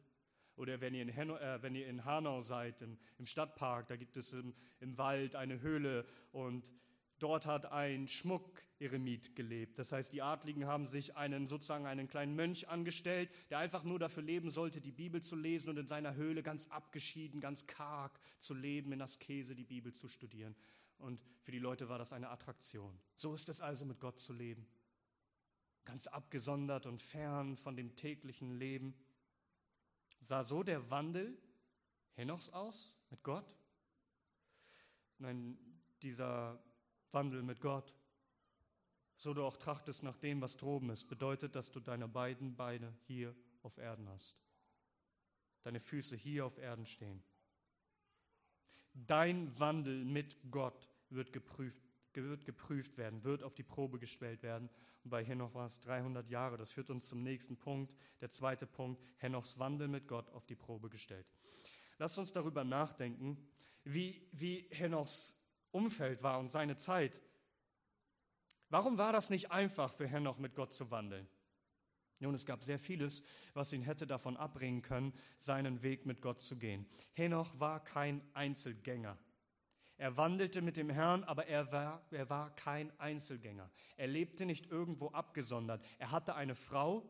Oder 0.55 0.81
wenn 0.81 0.95
ihr 0.95 1.03
in, 1.03 1.17
Hanau, 1.17 1.37
äh, 1.37 1.63
wenn 1.63 1.75
ihr 1.75 1.89
in 1.89 2.05
Hanau 2.05 2.43
seid, 2.43 2.83
im, 2.83 2.99
im, 3.19 3.27
Stadtpark, 3.27 3.89
da 3.89 3.97
gibt 3.97 4.17
es 4.17 4.33
im, 4.33 4.55
im 4.81 4.97
Wald 4.99 5.35
eine 5.35 5.61
Höhle 5.61 6.07
und 6.31 6.73
dort 7.23 7.47
hat 7.47 7.67
ein 7.67 8.09
Schmuck-Eremit 8.09 9.37
gelebt. 9.37 9.79
Das 9.79 9.93
heißt, 9.93 10.13
die 10.13 10.23
Adligen 10.23 10.67
haben 10.67 10.87
sich 10.87 11.17
einen, 11.17 11.47
sozusagen 11.47 11.87
einen 11.87 12.09
kleinen 12.09 12.35
Mönch 12.35 12.69
angestellt, 12.69 13.31
der 13.51 13.59
einfach 13.59 13.85
nur 13.85 13.99
dafür 13.99 14.23
leben 14.23 14.51
sollte, 14.51 14.81
die 14.81 14.93
Bibel 14.93 15.23
zu 15.23 15.37
lesen 15.37 15.71
und 15.71 15.79
in 15.79 15.87
seiner 15.87 16.15
Höhle 16.15 16.43
ganz 16.43 16.67
abgeschieden, 16.69 17.41
ganz 17.41 17.67
karg 17.67 18.19
zu 18.39 18.55
leben, 18.55 18.93
in 18.93 19.01
Askese 19.01 19.55
die 19.55 19.65
Bibel 19.65 19.93
zu 19.93 20.09
studieren. 20.09 20.57
Und 20.99 21.21
für 21.43 21.53
die 21.53 21.59
Leute 21.59 21.89
war 21.89 21.99
das 21.99 22.13
eine 22.13 22.31
Attraktion. 22.31 22.99
So 23.17 23.35
ist 23.35 23.49
es 23.49 23.61
also, 23.61 23.85
mit 23.85 24.01
Gott 24.01 24.21
zu 24.21 24.33
leben. 24.33 24.67
Ganz 25.85 26.07
abgesondert 26.07 26.87
und 26.87 27.03
fern 27.03 27.57
von 27.57 27.77
dem 27.77 27.97
täglichen 27.97 28.59
Leben. 28.59 28.95
Sah 30.21 30.45
so 30.45 30.63
der 30.63 30.91
Wandel 30.91 31.37
Henochs 32.15 32.51
aus 32.51 32.95
mit 33.11 33.23
Gott? 33.23 33.57
Nein, 35.19 35.59
dieser 36.03 36.63
Wandel 37.13 37.43
mit 37.43 37.61
Gott, 37.61 37.95
so 39.17 39.35
du 39.35 39.45
auch 39.45 39.57
trachtest 39.57 40.03
nach 40.03 40.17
dem, 40.17 40.41
was 40.41 40.57
droben 40.57 40.91
ist, 40.91 41.07
bedeutet, 41.09 41.55
dass 41.55 41.71
du 41.71 41.81
deine 41.81 42.09
beiden 42.09 42.57
Beine 42.57 42.93
hier 43.07 43.35
auf 43.63 43.79
Erden 43.79 44.09
hast. 44.09 44.37
Deine 45.63 45.81
Füße 45.81 46.17
hier 46.17 46.45
auf 46.45 46.59
Erden 46.59 46.87
stehen. 46.87 47.23
Dein 48.95 49.59
Wandel 49.59 50.05
mit 50.05 50.37
Gott 50.51 50.89
wird 51.09 51.33
geprüft, 51.33 51.83
wird 52.15 52.45
geprüft 52.45 52.99
werden, 52.99 53.25
wird 53.25 53.43
auf 53.43 53.55
die 53.55 53.63
Probe 53.63 53.99
gestellt 53.99 54.43
werden. 54.43 54.69
Und 55.05 55.11
bei 55.11 55.25
Henoch 55.25 55.55
war 55.55 55.67
es 55.67 55.81
300 55.81 56.29
Jahre. 56.29 56.57
Das 56.59 56.73
führt 56.73 56.91
uns 56.91 57.09
zum 57.09 57.23
nächsten 57.23 57.57
Punkt. 57.57 57.95
Der 58.21 58.31
zweite 58.31 58.67
Punkt, 58.67 59.03
Henochs 59.19 59.59
Wandel 59.59 59.89
mit 59.89 60.09
Gott 60.09 60.29
auf 60.31 60.47
die 60.47 60.57
Probe 60.57 60.91
gestellt. 60.91 61.27
Lasst 61.99 62.19
uns 62.19 62.33
darüber 62.33 62.65
nachdenken, 62.65 63.39
wie, 63.85 64.29
wie 64.33 64.67
Henochs 64.71 65.37
Umfeld 65.73 66.23
war 66.23 66.39
und 66.39 66.51
seine 66.51 66.77
Zeit. 66.77 67.21
Warum 68.69 68.97
war 68.97 69.13
das 69.13 69.29
nicht 69.29 69.51
einfach 69.51 69.93
für 69.93 70.07
Henoch 70.07 70.39
mit 70.39 70.55
Gott 70.55 70.73
zu 70.73 70.91
wandeln? 70.91 71.29
Nun, 72.21 72.35
es 72.35 72.47
gab 72.47 72.63
sehr 72.63 72.79
vieles, 72.79 73.23
was 73.53 73.73
ihn 73.73 73.83
hätte 73.83 74.07
davon 74.07 74.37
abbringen 74.37 74.81
können, 74.81 75.13
seinen 75.39 75.83
Weg 75.83 76.07
mit 76.07 76.23
Gott 76.23 76.41
zu 76.41 76.57
gehen. 76.57 76.87
Henoch 77.15 77.59
war 77.59 77.83
kein 77.83 78.23
Einzelgänger. 78.33 79.19
Er 79.97 80.17
wandelte 80.17 80.63
mit 80.63 80.77
dem 80.77 80.89
Herrn, 80.89 81.25
aber 81.25 81.47
er 81.47 81.71
war, 81.73 82.07
er 82.11 82.31
war 82.31 82.55
kein 82.55 82.99
Einzelgänger. 82.99 83.71
Er 83.97 84.07
lebte 84.07 84.47
nicht 84.47 84.71
irgendwo 84.71 85.09
abgesondert. 85.09 85.85
Er 85.99 86.13
hatte 86.13 86.35
eine 86.35 86.55
Frau 86.55 87.09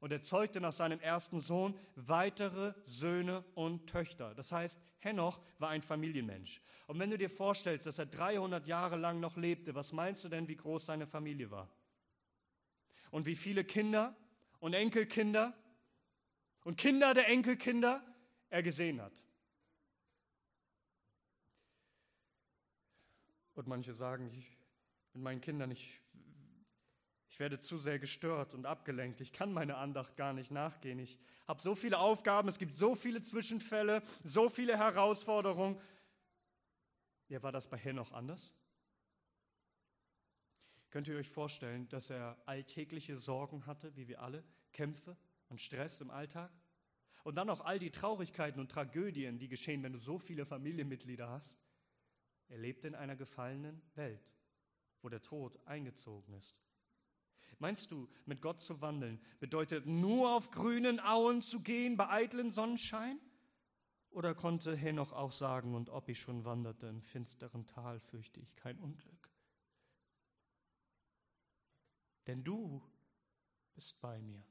und 0.00 0.12
er 0.12 0.22
zeugte 0.22 0.60
nach 0.60 0.72
seinem 0.72 1.00
ersten 1.00 1.40
Sohn 1.40 1.78
weitere 1.94 2.74
Söhne 2.84 3.44
und 3.54 3.86
Töchter. 3.88 4.34
Das 4.34 4.52
heißt, 4.52 4.80
Henoch 4.98 5.42
war 5.58 5.70
ein 5.70 5.82
Familienmensch. 5.82 6.60
Und 6.86 6.98
wenn 6.98 7.10
du 7.10 7.18
dir 7.18 7.30
vorstellst, 7.30 7.86
dass 7.86 7.98
er 7.98 8.06
300 8.06 8.66
Jahre 8.66 8.96
lang 8.96 9.20
noch 9.20 9.36
lebte, 9.36 9.74
was 9.74 9.92
meinst 9.92 10.24
du 10.24 10.28
denn, 10.28 10.48
wie 10.48 10.56
groß 10.56 10.86
seine 10.86 11.06
Familie 11.06 11.50
war? 11.50 11.70
Und 13.10 13.26
wie 13.26 13.36
viele 13.36 13.64
Kinder 13.64 14.14
und 14.58 14.74
Enkelkinder 14.74 15.54
und 16.64 16.76
Kinder 16.76 17.14
der 17.14 17.28
Enkelkinder 17.28 18.02
er 18.50 18.62
gesehen 18.62 19.00
hat? 19.00 19.24
Und 23.54 23.66
manche 23.66 23.94
sagen, 23.94 24.30
ich, 24.34 24.58
mit 25.14 25.22
meinen 25.22 25.40
Kindern, 25.40 25.70
ich, 25.70 26.02
ich 27.36 27.40
werde 27.40 27.60
zu 27.60 27.76
sehr 27.76 27.98
gestört 27.98 28.54
und 28.54 28.64
abgelenkt. 28.64 29.20
Ich 29.20 29.30
kann 29.30 29.52
meine 29.52 29.76
Andacht 29.76 30.16
gar 30.16 30.32
nicht 30.32 30.50
nachgehen. 30.50 30.98
Ich 30.98 31.18
habe 31.46 31.60
so 31.60 31.74
viele 31.74 31.98
Aufgaben, 31.98 32.48
es 32.48 32.58
gibt 32.58 32.74
so 32.74 32.94
viele 32.94 33.20
Zwischenfälle, 33.20 34.02
so 34.24 34.48
viele 34.48 34.78
Herausforderungen. 34.78 35.78
Ja, 37.28 37.42
war 37.42 37.52
das 37.52 37.68
bei 37.68 37.76
Henoch 37.76 38.10
anders? 38.12 38.54
Könnt 40.88 41.08
ihr 41.08 41.16
euch 41.18 41.28
vorstellen, 41.28 41.86
dass 41.90 42.08
er 42.08 42.38
alltägliche 42.46 43.18
Sorgen 43.18 43.66
hatte, 43.66 43.94
wie 43.96 44.08
wir 44.08 44.22
alle, 44.22 44.42
Kämpfe 44.72 45.14
und 45.50 45.60
Stress 45.60 46.00
im 46.00 46.08
Alltag? 46.08 46.50
Und 47.22 47.34
dann 47.34 47.48
noch 47.48 47.60
all 47.60 47.78
die 47.78 47.90
Traurigkeiten 47.90 48.62
und 48.62 48.72
Tragödien, 48.72 49.38
die 49.38 49.48
geschehen, 49.48 49.82
wenn 49.82 49.92
du 49.92 49.98
so 49.98 50.18
viele 50.18 50.46
Familienmitglieder 50.46 51.28
hast? 51.28 51.58
Er 52.48 52.56
lebt 52.56 52.86
in 52.86 52.94
einer 52.94 53.14
gefallenen 53.14 53.82
Welt, 53.94 54.26
wo 55.02 55.10
der 55.10 55.20
Tod 55.20 55.60
eingezogen 55.66 56.32
ist. 56.32 56.56
Meinst 57.58 57.90
du, 57.90 58.08
mit 58.26 58.42
Gott 58.42 58.60
zu 58.60 58.80
wandeln 58.80 59.20
bedeutet 59.40 59.86
nur 59.86 60.34
auf 60.34 60.50
grünen 60.50 61.00
Auen 61.00 61.40
zu 61.40 61.60
gehen 61.60 61.96
bei 61.96 62.08
eitlen 62.10 62.52
Sonnenschein? 62.52 63.18
Oder 64.10 64.34
konnte 64.34 64.74
Henoch 64.74 65.12
auch 65.12 65.32
sagen, 65.32 65.74
und 65.74 65.90
ob 65.90 66.08
ich 66.08 66.18
schon 66.18 66.44
wanderte 66.44 66.86
im 66.86 67.02
finsteren 67.02 67.66
Tal, 67.66 68.00
fürchte 68.00 68.40
ich 68.40 68.54
kein 68.56 68.78
Unglück? 68.78 69.30
Denn 72.26 72.42
du 72.42 72.82
bist 73.74 74.00
bei 74.00 74.20
mir. 74.20 74.42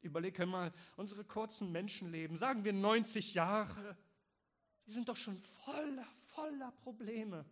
Überleg 0.00 0.38
einmal, 0.40 0.72
unsere 0.96 1.24
kurzen 1.24 1.70
Menschenleben, 1.70 2.36
sagen 2.36 2.64
wir 2.64 2.72
90 2.72 3.34
Jahre, 3.34 3.96
die 4.86 4.90
sind 4.90 5.08
doch 5.08 5.16
schon 5.16 5.38
voller, 5.38 6.06
voller 6.34 6.72
Probleme. 6.72 7.44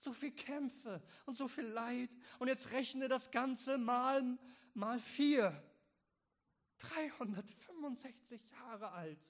So 0.00 0.12
viel 0.12 0.32
Kämpfe 0.32 1.00
und 1.26 1.36
so 1.36 1.46
viel 1.46 1.66
Leid. 1.66 2.10
Und 2.38 2.48
jetzt 2.48 2.72
rechne 2.72 3.06
das 3.06 3.30
Ganze 3.30 3.78
mal, 3.78 4.38
mal 4.74 4.98
vier. 4.98 5.62
365 6.78 8.50
Jahre 8.50 8.90
alt. 8.92 9.20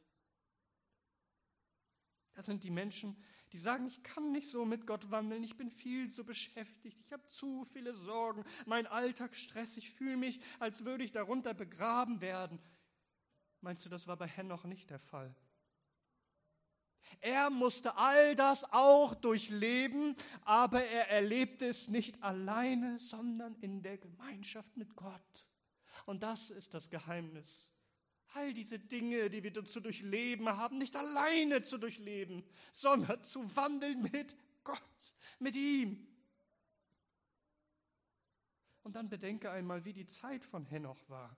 Das 2.34 2.46
sind 2.46 2.62
die 2.62 2.70
Menschen, 2.70 3.22
die 3.52 3.58
sagen, 3.58 3.86
ich 3.86 4.02
kann 4.02 4.30
nicht 4.30 4.48
so 4.48 4.64
mit 4.64 4.86
Gott 4.86 5.10
wandeln, 5.10 5.42
ich 5.42 5.56
bin 5.56 5.70
viel 5.70 6.10
zu 6.10 6.24
beschäftigt, 6.24 6.98
ich 7.04 7.12
habe 7.12 7.26
zu 7.26 7.64
viele 7.64 7.94
Sorgen, 7.94 8.44
mein 8.66 8.86
Alltag 8.86 9.34
Stress, 9.34 9.76
ich 9.76 9.90
fühle 9.90 10.16
mich, 10.16 10.40
als 10.60 10.84
würde 10.84 11.02
ich 11.02 11.10
darunter 11.10 11.52
begraben 11.52 12.20
werden. 12.20 12.60
Meinst 13.60 13.84
du, 13.84 13.88
das 13.88 14.06
war 14.06 14.16
bei 14.16 14.28
Henoch 14.28 14.64
nicht 14.64 14.88
der 14.88 15.00
Fall? 15.00 15.34
Er 17.20 17.50
musste 17.50 17.96
all 17.96 18.34
das 18.34 18.64
auch 18.72 19.14
durchleben, 19.14 20.14
aber 20.44 20.82
er 20.82 21.10
erlebte 21.10 21.66
es 21.66 21.88
nicht 21.88 22.22
alleine, 22.22 22.98
sondern 22.98 23.54
in 23.56 23.82
der 23.82 23.98
Gemeinschaft 23.98 24.76
mit 24.76 24.94
Gott. 24.96 25.46
Und 26.06 26.22
das 26.22 26.50
ist 26.50 26.72
das 26.74 26.88
Geheimnis. 26.88 27.70
All 28.34 28.52
diese 28.52 28.78
Dinge, 28.78 29.28
die 29.28 29.42
wir 29.42 29.64
zu 29.64 29.80
durchleben 29.80 30.48
haben, 30.48 30.78
nicht 30.78 30.96
alleine 30.96 31.62
zu 31.62 31.78
durchleben, 31.78 32.44
sondern 32.72 33.22
zu 33.24 33.44
wandeln 33.56 34.02
mit 34.02 34.36
Gott, 34.62 35.12
mit 35.40 35.56
ihm. 35.56 36.06
Und 38.82 38.96
dann 38.96 39.08
bedenke 39.08 39.50
einmal, 39.50 39.84
wie 39.84 39.92
die 39.92 40.06
Zeit 40.06 40.44
von 40.44 40.64
Henoch 40.64 41.00
war. 41.08 41.36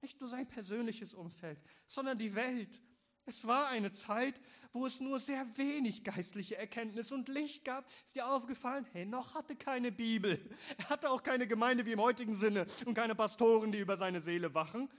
Nicht 0.00 0.20
nur 0.20 0.28
sein 0.28 0.48
persönliches 0.48 1.14
Umfeld, 1.14 1.60
sondern 1.86 2.18
die 2.18 2.34
Welt 2.34 2.82
Es 3.24 3.46
war 3.46 3.68
eine 3.68 3.92
Zeit, 3.92 4.40
wo 4.72 4.86
es 4.86 5.00
nur 5.00 5.20
sehr 5.20 5.46
wenig 5.56 6.02
geistliche 6.02 6.56
Erkenntnis 6.56 7.12
und 7.12 7.28
Licht 7.28 7.64
gab. 7.64 7.88
Ist 8.04 8.16
dir 8.16 8.26
aufgefallen? 8.26 8.84
Henoch 8.92 9.34
hatte 9.34 9.54
keine 9.54 9.92
Bibel. 9.92 10.40
Er 10.78 10.88
hatte 10.88 11.10
auch 11.10 11.22
keine 11.22 11.46
Gemeinde 11.46 11.86
wie 11.86 11.92
im 11.92 12.00
heutigen 12.00 12.34
Sinne 12.34 12.66
und 12.84 12.94
keine 12.94 13.14
Pastoren, 13.14 13.70
die 13.70 13.78
über 13.78 13.96
seine 13.96 14.20
Seele 14.20 14.54
wachen. 14.54 14.90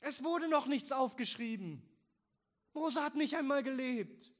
Es 0.00 0.24
wurde 0.24 0.48
noch 0.48 0.66
nichts 0.66 0.92
aufgeschrieben. 0.92 1.82
Mose 2.72 3.02
hat 3.02 3.14
nicht 3.14 3.36
einmal 3.36 3.62
gelebt. 3.62 4.32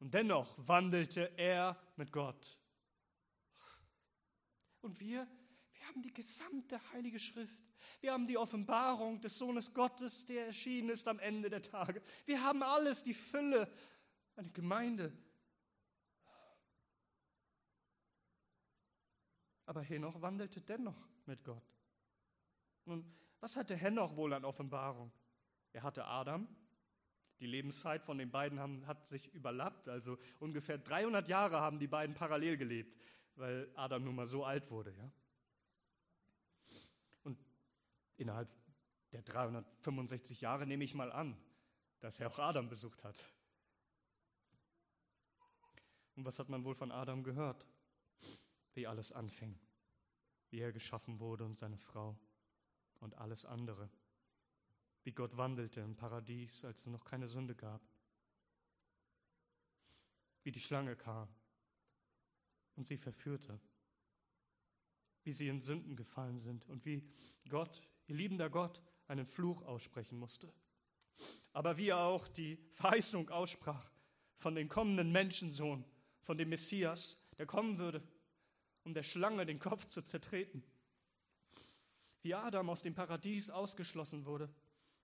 Und 0.00 0.14
dennoch 0.14 0.56
wandelte 0.58 1.32
er 1.36 1.78
mit 1.96 2.12
Gott. 2.12 2.56
Und 4.80 5.00
wir, 5.00 5.28
wir 5.88 5.94
haben 5.94 6.02
die 6.02 6.12
gesamte 6.12 6.78
Heilige 6.92 7.18
Schrift. 7.18 7.58
Wir 8.02 8.12
haben 8.12 8.26
die 8.26 8.36
Offenbarung 8.36 9.22
des 9.22 9.38
Sohnes 9.38 9.72
Gottes, 9.72 10.26
der 10.26 10.46
erschienen 10.46 10.90
ist 10.90 11.08
am 11.08 11.18
Ende 11.18 11.48
der 11.48 11.62
Tage. 11.62 12.02
Wir 12.26 12.42
haben 12.42 12.62
alles, 12.62 13.02
die 13.02 13.14
Fülle, 13.14 13.72
eine 14.36 14.50
Gemeinde. 14.50 15.16
Aber 19.64 19.80
Henoch 19.80 20.20
wandelte 20.20 20.60
dennoch 20.60 21.08
mit 21.24 21.42
Gott. 21.42 21.64
Nun, 22.84 23.10
was 23.40 23.56
hatte 23.56 23.74
Henoch 23.74 24.14
wohl 24.14 24.34
an 24.34 24.44
Offenbarung? 24.44 25.10
Er 25.72 25.84
hatte 25.84 26.04
Adam. 26.04 26.46
Die 27.40 27.46
Lebenszeit 27.46 28.04
von 28.04 28.18
den 28.18 28.30
beiden 28.30 28.60
haben, 28.60 28.86
hat 28.86 29.06
sich 29.06 29.32
überlappt. 29.32 29.88
Also 29.88 30.18
ungefähr 30.38 30.76
300 30.76 31.28
Jahre 31.28 31.60
haben 31.60 31.78
die 31.78 31.86
beiden 31.86 32.14
parallel 32.14 32.58
gelebt, 32.58 33.00
weil 33.36 33.72
Adam 33.74 34.04
nun 34.04 34.16
mal 34.16 34.26
so 34.26 34.44
alt 34.44 34.70
wurde. 34.70 34.94
Ja? 34.94 35.10
Innerhalb 38.18 38.50
der 39.12 39.22
365 39.22 40.40
Jahre 40.42 40.66
nehme 40.66 40.84
ich 40.84 40.92
mal 40.94 41.10
an, 41.10 41.36
dass 42.00 42.20
er 42.20 42.28
auch 42.28 42.38
Adam 42.38 42.68
besucht 42.68 43.02
hat. 43.04 43.32
Und 46.14 46.24
was 46.24 46.38
hat 46.38 46.48
man 46.48 46.64
wohl 46.64 46.74
von 46.74 46.90
Adam 46.90 47.22
gehört? 47.22 47.64
Wie 48.74 48.86
alles 48.86 49.12
anfing, 49.12 49.58
wie 50.50 50.58
er 50.58 50.72
geschaffen 50.72 51.20
wurde 51.20 51.44
und 51.44 51.58
seine 51.58 51.78
Frau 51.78 52.18
und 52.98 53.16
alles 53.16 53.44
andere. 53.44 53.88
Wie 55.04 55.12
Gott 55.12 55.36
wandelte 55.36 55.80
im 55.80 55.96
Paradies, 55.96 56.64
als 56.64 56.80
es 56.80 56.86
noch 56.86 57.04
keine 57.04 57.28
Sünde 57.28 57.54
gab. 57.54 57.80
Wie 60.42 60.50
die 60.50 60.60
Schlange 60.60 60.96
kam 60.96 61.28
und 62.74 62.88
sie 62.88 62.96
verführte. 62.96 63.60
Wie 65.22 65.32
sie 65.32 65.48
in 65.48 65.60
Sünden 65.60 65.94
gefallen 65.94 66.40
sind 66.40 66.66
und 66.68 66.84
wie 66.84 67.08
Gott, 67.48 67.88
ihr 68.08 68.16
liebender 68.16 68.50
Gott, 68.50 68.82
einen 69.06 69.24
Fluch 69.24 69.62
aussprechen 69.62 70.18
musste. 70.18 70.52
Aber 71.52 71.76
wie 71.76 71.88
er 71.88 72.00
auch 72.00 72.28
die 72.28 72.58
Verheißung 72.72 73.30
aussprach 73.30 73.90
von 74.34 74.54
dem 74.54 74.68
kommenden 74.68 75.12
Menschensohn, 75.12 75.84
von 76.20 76.36
dem 76.36 76.50
Messias, 76.50 77.22
der 77.38 77.46
kommen 77.46 77.78
würde, 77.78 78.02
um 78.84 78.92
der 78.92 79.02
Schlange 79.02 79.46
den 79.46 79.58
Kopf 79.58 79.86
zu 79.86 80.02
zertreten 80.02 80.62
wie 82.22 82.34
Adam 82.34 82.68
aus 82.68 82.82
dem 82.82 82.94
Paradies 82.94 83.50
ausgeschlossen 83.50 84.24
wurde 84.26 84.48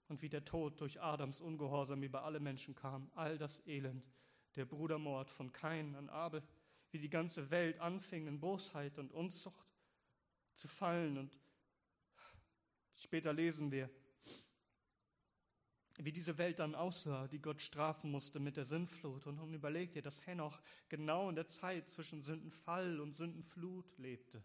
und 0.08 0.22
wie 0.22 0.28
der 0.28 0.44
Tod 0.44 0.80
durch 0.80 1.00
Adams 1.00 1.40
Ungehorsam 1.40 2.02
über 2.02 2.24
alle 2.24 2.40
Menschen 2.40 2.74
kam, 2.74 3.10
all 3.14 3.38
das 3.38 3.66
Elend, 3.66 4.06
der 4.56 4.64
Brudermord 4.64 5.30
von 5.30 5.52
Kain 5.52 5.94
an 5.94 6.08
Abel, 6.08 6.42
wie 6.90 6.98
die 6.98 7.08
ganze 7.08 7.50
Welt 7.50 7.80
anfing 7.80 8.26
in 8.26 8.40
Bosheit 8.40 8.98
und 8.98 9.12
Unzucht 9.12 9.66
zu 10.54 10.68
fallen 10.68 11.18
und 11.18 11.38
später 13.02 13.32
lesen 13.32 13.70
wir, 13.70 13.90
wie 15.98 16.12
diese 16.12 16.38
Welt 16.38 16.58
dann 16.58 16.74
aussah, 16.74 17.28
die 17.28 17.40
Gott 17.40 17.60
strafen 17.60 18.10
musste 18.10 18.40
mit 18.40 18.56
der 18.56 18.64
Sinnflut. 18.64 19.26
Und 19.26 19.36
nun 19.36 19.54
überlegt 19.54 19.94
ihr, 19.96 20.02
dass 20.02 20.26
Henoch 20.26 20.60
genau 20.88 21.28
in 21.28 21.36
der 21.36 21.46
Zeit 21.46 21.88
zwischen 21.90 22.20
Sündenfall 22.20 23.00
und 23.00 23.14
Sündenflut 23.14 23.96
lebte 23.98 24.42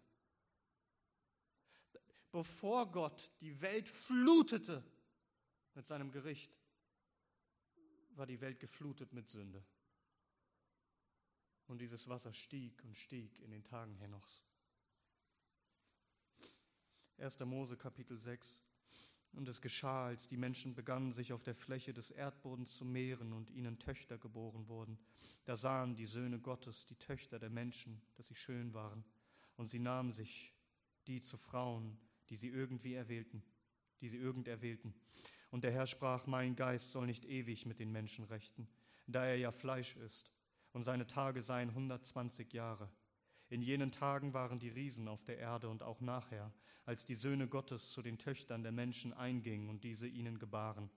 bevor 2.31 2.91
Gott 2.91 3.31
die 3.41 3.59
Welt 3.61 3.87
flutete 3.87 4.83
mit 5.73 5.85
seinem 5.87 6.11
Gericht, 6.11 6.51
war 8.11 8.25
die 8.25 8.41
Welt 8.41 8.59
geflutet 8.59 9.13
mit 9.13 9.27
Sünde. 9.27 9.63
Und 11.67 11.79
dieses 11.79 12.07
Wasser 12.07 12.33
stieg 12.33 12.83
und 12.83 12.97
stieg 12.97 13.39
in 13.39 13.51
den 13.51 13.63
Tagen 13.63 13.95
Henochs. 13.95 14.43
1. 17.19 17.39
Mose 17.41 17.75
Kapitel 17.75 18.17
6. 18.17 18.61
Und 19.33 19.47
es 19.47 19.61
geschah, 19.61 20.07
als 20.07 20.27
die 20.27 20.37
Menschen 20.37 20.73
begannen, 20.73 21.11
sich 21.11 21.33
auf 21.33 21.43
der 21.43 21.53
Fläche 21.53 21.93
des 21.93 22.11
Erdbodens 22.11 22.75
zu 22.75 22.85
mehren 22.85 23.33
und 23.33 23.51
ihnen 23.51 23.77
Töchter 23.77 24.17
geboren 24.17 24.67
wurden. 24.67 24.97
Da 25.45 25.57
sahen 25.57 25.95
die 25.95 26.05
Söhne 26.05 26.39
Gottes, 26.39 26.85
die 26.85 26.95
Töchter 26.95 27.37
der 27.37 27.49
Menschen, 27.49 28.01
dass 28.15 28.27
sie 28.27 28.35
schön 28.35 28.73
waren. 28.73 29.03
Und 29.57 29.67
sie 29.67 29.79
nahmen 29.79 30.13
sich 30.13 30.55
die 31.07 31.21
zu 31.21 31.37
Frauen, 31.37 31.99
die 32.29 32.37
sie 32.37 32.47
irgendwie 32.47 32.93
erwählten, 32.93 33.43
die 34.01 34.09
sie 34.09 34.17
irgend 34.17 34.47
erwählten. 34.47 34.93
Und 35.51 35.63
der 35.63 35.71
Herr 35.71 35.87
sprach, 35.87 36.25
mein 36.25 36.55
Geist 36.55 36.91
soll 36.91 37.05
nicht 37.05 37.25
ewig 37.25 37.65
mit 37.65 37.79
den 37.79 37.91
Menschen 37.91 38.23
rechten, 38.25 38.67
da 39.07 39.25
er 39.25 39.37
ja 39.37 39.51
Fleisch 39.51 39.95
ist, 39.97 40.31
und 40.71 40.83
seine 40.83 41.07
Tage 41.07 41.41
seien 41.41 41.69
120 41.69 42.53
Jahre. 42.53 42.89
In 43.49 43.61
jenen 43.61 43.91
Tagen 43.91 44.33
waren 44.33 44.59
die 44.59 44.69
Riesen 44.69 45.07
auf 45.07 45.23
der 45.23 45.39
Erde 45.39 45.69
und 45.69 45.81
auch 45.81 46.01
nachher, 46.01 46.53
als 46.85 47.05
die 47.05 47.15
Söhne 47.15 47.47
Gottes 47.47 47.91
zu 47.91 48.01
den 48.01 48.17
Töchtern 48.17 48.63
der 48.63 48.71
Menschen 48.71 49.13
eingingen 49.13 49.69
und 49.69 49.83
diese 49.83 50.07
ihnen 50.07 50.37
gebaren. 50.37 50.89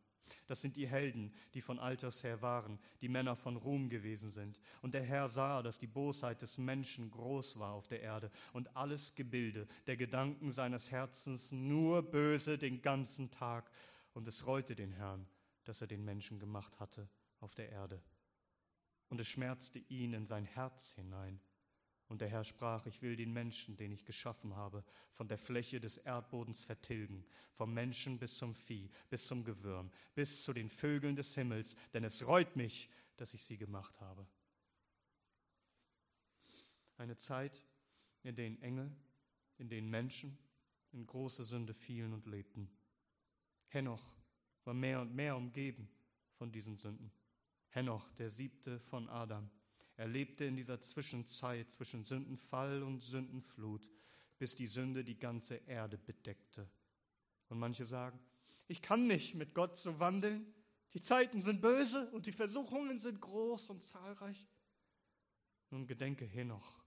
Das 0.47 0.61
sind 0.61 0.77
die 0.77 0.87
Helden, 0.87 1.35
die 1.55 1.61
von 1.61 1.79
alters 1.79 2.23
her 2.23 2.43
waren, 2.43 2.79
die 3.01 3.09
Männer 3.09 3.37
von 3.37 3.57
Ruhm 3.57 3.88
gewesen 3.88 4.31
sind. 4.31 4.61
Und 4.81 4.95
der 4.95 5.03
Herr 5.03 5.29
sah, 5.29 5.62
dass 5.62 5.79
die 5.79 5.87
Bosheit 5.87 6.43
des 6.43 6.59
Menschen 6.59 7.11
groß 7.11 7.59
war 7.59 7.73
auf 7.73 7.88
der 7.88 8.03
Erde 8.03 8.31
und 8.53 8.77
alles 8.77 9.15
Gebilde 9.15 9.67
der 9.87 9.97
Gedanken 9.97 10.53
seines 10.53 10.91
Herzens 10.91 11.53
nur 11.53 12.03
böse 12.03 12.59
den 12.59 12.83
ganzen 12.83 13.31
Tag. 13.31 13.71
Und 14.15 14.29
es 14.29 14.47
reute 14.47 14.75
den 14.75 14.93
Herrn, 14.93 15.27
dass 15.65 15.81
er 15.81 15.87
den 15.87 16.05
Menschen 16.05 16.38
gemacht 16.38 16.79
hatte 16.81 17.09
auf 17.41 17.55
der 17.55 17.71
Erde. 17.71 18.03
Und 19.09 19.21
es 19.21 19.29
schmerzte 19.29 19.79
ihn 19.79 20.12
in 20.12 20.27
sein 20.27 20.45
Herz 20.45 20.93
hinein. 20.93 21.41
Und 22.12 22.20
der 22.20 22.29
Herr 22.29 22.44
sprach, 22.44 22.85
ich 22.85 23.01
will 23.01 23.16
den 23.16 23.33
Menschen, 23.33 23.75
den 23.79 23.90
ich 23.90 24.05
geschaffen 24.05 24.55
habe, 24.55 24.85
von 25.12 25.29
der 25.29 25.38
Fläche 25.38 25.81
des 25.81 25.96
Erdbodens 25.96 26.62
vertilgen, 26.62 27.25
vom 27.55 27.72
Menschen 27.72 28.18
bis 28.18 28.37
zum 28.37 28.55
Vieh, 28.55 28.90
bis 29.09 29.27
zum 29.27 29.44
Gewürm, 29.44 29.90
bis 30.14 30.44
zu 30.44 30.53
den 30.53 30.68
Vögeln 30.68 31.16
des 31.16 31.35
Himmels, 31.35 31.75
denn 31.94 32.05
es 32.05 32.27
reut 32.27 32.55
mich, 32.55 32.90
dass 33.16 33.33
ich 33.33 33.42
sie 33.42 33.57
gemacht 33.57 33.98
habe. 34.03 34.27
Eine 36.98 37.16
Zeit, 37.16 37.64
in 38.25 38.35
der 38.35 38.44
Engel, 38.62 38.94
in 39.57 39.70
denen 39.70 39.88
Menschen 39.88 40.37
in 40.90 41.07
große 41.07 41.44
Sünde 41.44 41.72
fielen 41.72 42.12
und 42.12 42.27
lebten. 42.27 42.68
Henoch 43.68 44.05
war 44.64 44.75
mehr 44.75 45.01
und 45.01 45.14
mehr 45.14 45.35
umgeben 45.35 45.88
von 46.35 46.53
diesen 46.53 46.77
Sünden. 46.77 47.11
Henoch, 47.70 48.12
der 48.18 48.29
siebte 48.29 48.81
von 48.81 49.09
Adam 49.09 49.48
er 50.03 50.09
lebte 50.09 50.45
in 50.45 50.57
dieser 50.57 50.81
Zwischenzeit 50.81 51.71
zwischen 51.71 52.03
Sündenfall 52.03 52.83
und 52.83 53.05
Sündenflut, 53.05 53.88
bis 54.37 54.57
die 54.57 54.67
Sünde 54.67 55.05
die 55.05 55.17
ganze 55.17 55.55
Erde 55.69 55.97
bedeckte. 55.97 56.69
Und 57.49 57.61
manche 57.61 57.87
sagen, 57.87 58.19
ich 58.67 58.83
kann 58.83 59.07
nicht 59.07 59.37
mit 59.37 59.55
Gott 59.55 59.79
so 59.79 60.01
wandeln. 60.01 60.53
Die 60.93 61.01
Zeiten 61.01 61.41
sind 61.41 61.61
böse 61.61 62.11
und 62.11 62.27
die 62.27 62.33
Versuchungen 62.33 62.99
sind 62.99 63.21
groß 63.21 63.71
und 63.71 63.85
zahlreich. 63.85 64.49
Nun 65.71 65.87
gedenke 65.87 66.25
Henoch. 66.25 66.83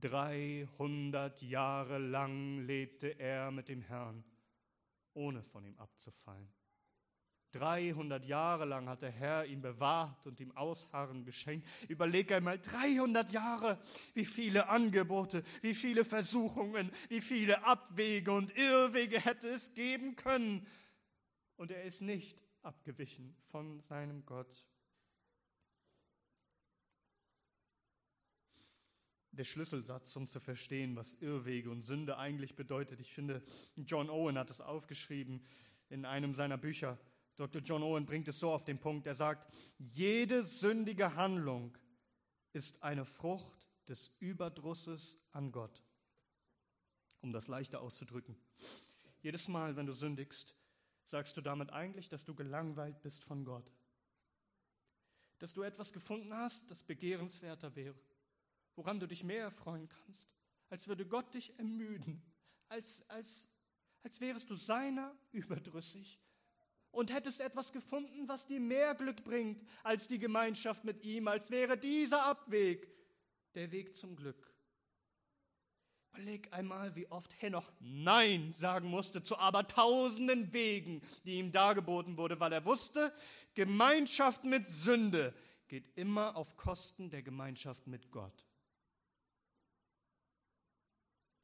300 0.00 1.42
Jahre 1.42 1.98
lang 1.98 2.66
lebte 2.66 3.16
er 3.20 3.52
mit 3.52 3.68
dem 3.68 3.82
Herrn, 3.82 4.24
ohne 5.14 5.44
von 5.44 5.64
ihm 5.64 5.78
abzufallen. 5.78 6.52
300 7.52 8.24
Jahre 8.24 8.64
lang 8.64 8.88
hat 8.88 9.02
der 9.02 9.10
Herr 9.10 9.44
ihn 9.44 9.60
bewahrt 9.60 10.26
und 10.26 10.40
ihm 10.40 10.56
Ausharren 10.56 11.24
geschenkt. 11.24 11.66
Überleg 11.88 12.30
einmal, 12.32 12.58
300 12.58 13.30
Jahre, 13.30 13.78
wie 14.14 14.24
viele 14.24 14.68
Angebote, 14.68 15.42
wie 15.62 15.74
viele 15.74 16.04
Versuchungen, 16.04 16.92
wie 17.08 17.20
viele 17.20 17.64
Abwege 17.64 18.32
und 18.32 18.56
Irrwege 18.56 19.20
hätte 19.20 19.48
es 19.48 19.74
geben 19.74 20.16
können. 20.16 20.66
Und 21.56 21.70
er 21.70 21.82
ist 21.82 22.02
nicht 22.02 22.38
abgewichen 22.62 23.36
von 23.50 23.80
seinem 23.80 24.24
Gott. 24.26 24.66
Der 29.32 29.44
Schlüsselsatz, 29.44 30.14
um 30.16 30.26
zu 30.26 30.40
verstehen, 30.40 30.96
was 30.96 31.14
Irrwege 31.14 31.70
und 31.70 31.82
Sünde 31.82 32.18
eigentlich 32.18 32.56
bedeutet. 32.56 33.00
Ich 33.00 33.12
finde, 33.12 33.42
John 33.76 34.10
Owen 34.10 34.36
hat 34.36 34.50
es 34.50 34.60
aufgeschrieben 34.60 35.42
in 35.88 36.04
einem 36.04 36.34
seiner 36.34 36.58
Bücher. 36.58 36.98
Dr. 37.40 37.62
John 37.62 37.82
Owen 37.82 38.06
bringt 38.06 38.28
es 38.28 38.38
so 38.38 38.50
auf 38.52 38.64
den 38.64 38.78
Punkt, 38.78 39.06
er 39.06 39.14
sagt, 39.14 39.50
jede 39.78 40.44
sündige 40.44 41.16
Handlung 41.16 41.76
ist 42.52 42.82
eine 42.82 43.04
Frucht 43.04 43.68
des 43.88 44.10
Überdrusses 44.18 45.18
an 45.32 45.50
Gott. 45.50 45.82
Um 47.20 47.32
das 47.32 47.48
leichter 47.48 47.80
auszudrücken. 47.80 48.36
Jedes 49.22 49.48
Mal, 49.48 49.76
wenn 49.76 49.86
du 49.86 49.92
sündigst, 49.92 50.54
Sagst 51.10 51.36
du 51.36 51.40
damit 51.40 51.72
eigentlich, 51.72 52.08
dass 52.08 52.24
du 52.24 52.36
gelangweilt 52.36 53.02
bist 53.02 53.24
von 53.24 53.44
Gott? 53.44 53.72
Dass 55.40 55.52
du 55.52 55.62
etwas 55.62 55.92
gefunden 55.92 56.32
hast, 56.32 56.70
das 56.70 56.84
begehrenswerter 56.84 57.74
wäre, 57.74 57.98
woran 58.76 59.00
du 59.00 59.08
dich 59.08 59.24
mehr 59.24 59.42
erfreuen 59.42 59.88
kannst, 59.88 60.30
als 60.68 60.86
würde 60.86 61.04
Gott 61.04 61.34
dich 61.34 61.58
ermüden, 61.58 62.22
als, 62.68 63.02
als, 63.10 63.50
als 64.04 64.20
wärest 64.20 64.50
du 64.50 64.54
seiner 64.54 65.12
überdrüssig 65.32 66.20
und 66.92 67.12
hättest 67.12 67.40
etwas 67.40 67.72
gefunden, 67.72 68.28
was 68.28 68.46
dir 68.46 68.60
mehr 68.60 68.94
Glück 68.94 69.24
bringt 69.24 69.62
als 69.82 70.08
die 70.08 70.18
Gemeinschaft 70.18 70.84
mit 70.84 71.04
ihm, 71.04 71.28
als 71.28 71.50
wäre 71.50 71.78
dieser 71.78 72.24
Abweg 72.24 72.88
der 73.54 73.70
Weg 73.72 73.96
zum 73.96 74.16
Glück. 74.16 74.50
Überleg 76.12 76.52
einmal, 76.52 76.96
wie 76.96 77.10
oft 77.10 77.40
Henoch 77.40 77.70
Nein 77.78 78.52
sagen 78.52 78.88
musste 78.88 79.22
zu 79.22 79.38
aber 79.38 79.68
tausenden 79.68 80.52
Wegen, 80.52 81.02
die 81.24 81.38
ihm 81.38 81.52
dargeboten 81.52 82.16
wurde, 82.16 82.40
weil 82.40 82.52
er 82.52 82.64
wusste, 82.64 83.12
Gemeinschaft 83.54 84.44
mit 84.44 84.68
Sünde 84.68 85.32
geht 85.68 85.96
immer 85.96 86.36
auf 86.36 86.56
Kosten 86.56 87.10
der 87.10 87.22
Gemeinschaft 87.22 87.86
mit 87.86 88.10
Gott. 88.10 88.44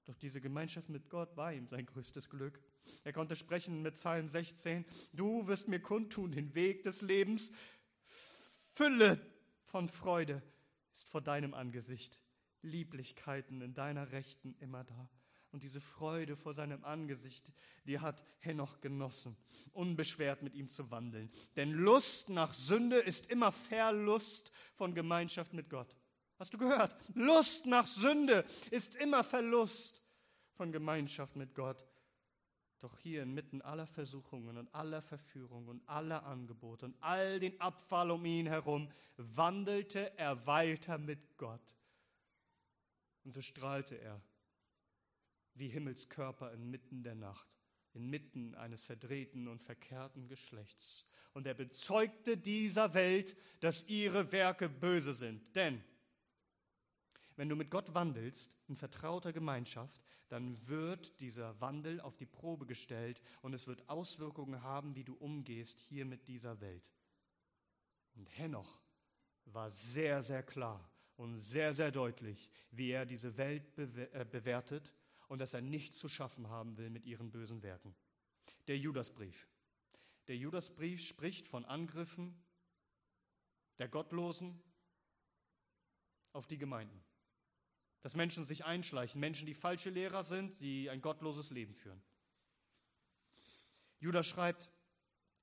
Doch 0.07 0.17
diese 0.17 0.41
Gemeinschaft 0.41 0.89
mit 0.89 1.11
Gott 1.11 1.37
war 1.37 1.53
ihm 1.53 1.67
sein 1.67 1.85
größtes 1.85 2.31
Glück. 2.31 2.61
Er 3.05 3.13
konnte 3.13 3.37
sprechen 3.37 3.83
mit 3.83 3.95
Psalm 3.95 4.29
16, 4.29 4.85
du 5.13 5.47
wirst 5.47 5.69
mir 5.69 5.81
kundtun 5.81 6.33
den 6.33 6.55
Weg 6.55 6.83
des 6.85 7.03
Lebens, 7.03 7.53
Fülle 8.75 9.19
von 9.65 9.89
Freude 9.89 10.43
ist 10.93 11.09
vor 11.09 11.21
deinem 11.21 11.55
Angesicht. 11.55 12.21
Lieblichkeiten 12.63 13.61
in 13.63 13.75
deiner 13.75 14.13
Rechten 14.13 14.55
immer 14.61 14.85
da. 14.85 15.09
Und 15.53 15.63
diese 15.63 15.81
Freude 15.81 16.37
vor 16.37 16.53
seinem 16.53 16.85
Angesicht, 16.85 17.51
die 17.87 17.99
hat 17.99 18.23
Henoch 18.41 18.81
genossen, 18.81 19.37
unbeschwert 19.73 20.43
mit 20.43 20.55
ihm 20.55 20.69
zu 20.69 20.91
wandeln. 20.91 21.31
Denn 21.55 21.71
Lust 21.73 22.29
nach 22.29 22.53
Sünde 22.53 22.99
ist 22.99 23.31
immer 23.31 23.53
Verlust 23.53 24.51
von 24.75 24.95
Gemeinschaft 24.95 25.55
mit 25.55 25.71
Gott. 25.71 25.97
Hast 26.39 26.53
du 26.53 26.59
gehört? 26.59 26.95
Lust 27.15 27.67
nach 27.67 27.87
Sünde 27.87 28.45
ist 28.71 28.95
immer 28.97 29.25
Verlust 29.25 30.05
von 30.53 30.71
Gemeinschaft 30.71 31.35
mit 31.35 31.55
Gott. 31.55 31.83
Doch 32.81 32.99
hier 32.99 33.23
inmitten 33.23 33.63
aller 33.63 33.87
Versuchungen 33.87 34.59
und 34.59 34.75
aller 34.75 35.01
Verführungen 35.01 35.69
und 35.69 35.89
aller 35.89 36.25
Angebote 36.25 36.85
und 36.85 36.97
all 37.01 37.41
den 37.41 37.59
Abfall 37.59 38.11
um 38.11 38.25
ihn 38.27 38.47
herum 38.47 38.91
wandelte 39.17 40.17
er 40.19 40.47
weiter 40.47 40.99
mit 40.99 41.39
Gott. 41.39 41.75
Und 43.25 43.33
so 43.33 43.41
strahlte 43.41 43.97
er 43.97 44.21
wie 45.55 45.69
Himmelskörper 45.69 46.53
inmitten 46.53 47.03
der 47.03 47.15
Nacht, 47.15 47.49
inmitten 47.95 48.55
eines 48.55 48.85
verdrehten 48.85 49.49
und 49.49 49.63
verkehrten 49.63 50.29
Geschlechts. 50.29 51.07
Und 51.33 51.47
er 51.47 51.55
bezeugte 51.55 52.37
dieser 52.37 52.93
Welt, 52.93 53.37
dass 53.61 53.89
ihre 53.89 54.33
Werke 54.33 54.69
böse 54.69 55.15
sind. 55.15 55.57
Denn 55.57 55.83
wenn 57.37 57.49
du 57.49 57.57
mit 57.57 57.71
Gott 57.71 57.95
wandelst, 57.95 58.57
in 58.67 58.77
vertrauter 58.77 59.33
Gemeinschaft, 59.33 60.01
dann 60.29 60.57
wird 60.69 61.21
dieser 61.21 61.61
Wandel 61.61 62.01
auf 62.01 62.17
die 62.17 62.27
Probe 62.27 62.67
gestellt 62.67 63.21
und 63.43 63.53
es 63.53 63.67
wird 63.67 63.89
Auswirkungen 63.89 64.63
haben, 64.63 64.97
wie 64.97 65.05
du 65.05 65.15
umgehst 65.15 65.79
hier 65.81 66.05
mit 66.05 66.27
dieser 66.29 66.61
Welt. 66.61 66.93
Und 68.15 68.27
Henoch 68.39 68.81
war 69.45 69.71
sehr, 69.71 70.23
sehr 70.23 70.43
klar 70.43 70.91
und 71.17 71.39
sehr, 71.39 71.75
sehr 71.75 71.93
deutlich, 71.93 72.51
wie 72.71 72.91
er 72.91 73.07
diese 73.07 73.37
Welt 73.37 73.79
äh, 73.79 74.27
bewertet 74.31 74.93
und 75.29 75.39
dass 75.41 75.55
er 75.55 75.61
nichts 75.61 75.99
zu 75.99 76.09
schaffen 76.09 76.49
haben 76.49 76.77
will 76.77 76.91
mit 76.91 77.05
ihren 77.05 77.31
bösen 77.31 77.63
Werken. 77.63 77.95
Der 78.67 78.79
Judasbrief. 78.79 79.49
Der 80.29 80.37
Judasbrief 80.37 81.07
spricht 81.07 81.47
von 81.47 81.65
Angriffen 81.65 82.43
der 83.79 83.89
Gottlosen 83.89 84.61
auf 86.33 86.47
die 86.47 86.59
Gemeinden. 86.59 87.03
Dass 88.07 88.15
Menschen 88.15 88.45
sich 88.45 88.65
einschleichen, 88.65 89.21
Menschen, 89.21 89.47
die 89.47 89.55
falsche 89.55 89.91
Lehrer 89.91 90.23
sind, 90.23 90.61
die 90.61 90.89
ein 90.91 91.03
gottloses 91.03 91.51
Leben 91.51 91.75
führen. 91.75 92.01
Judas 93.99 94.29
schreibt, 94.29 94.71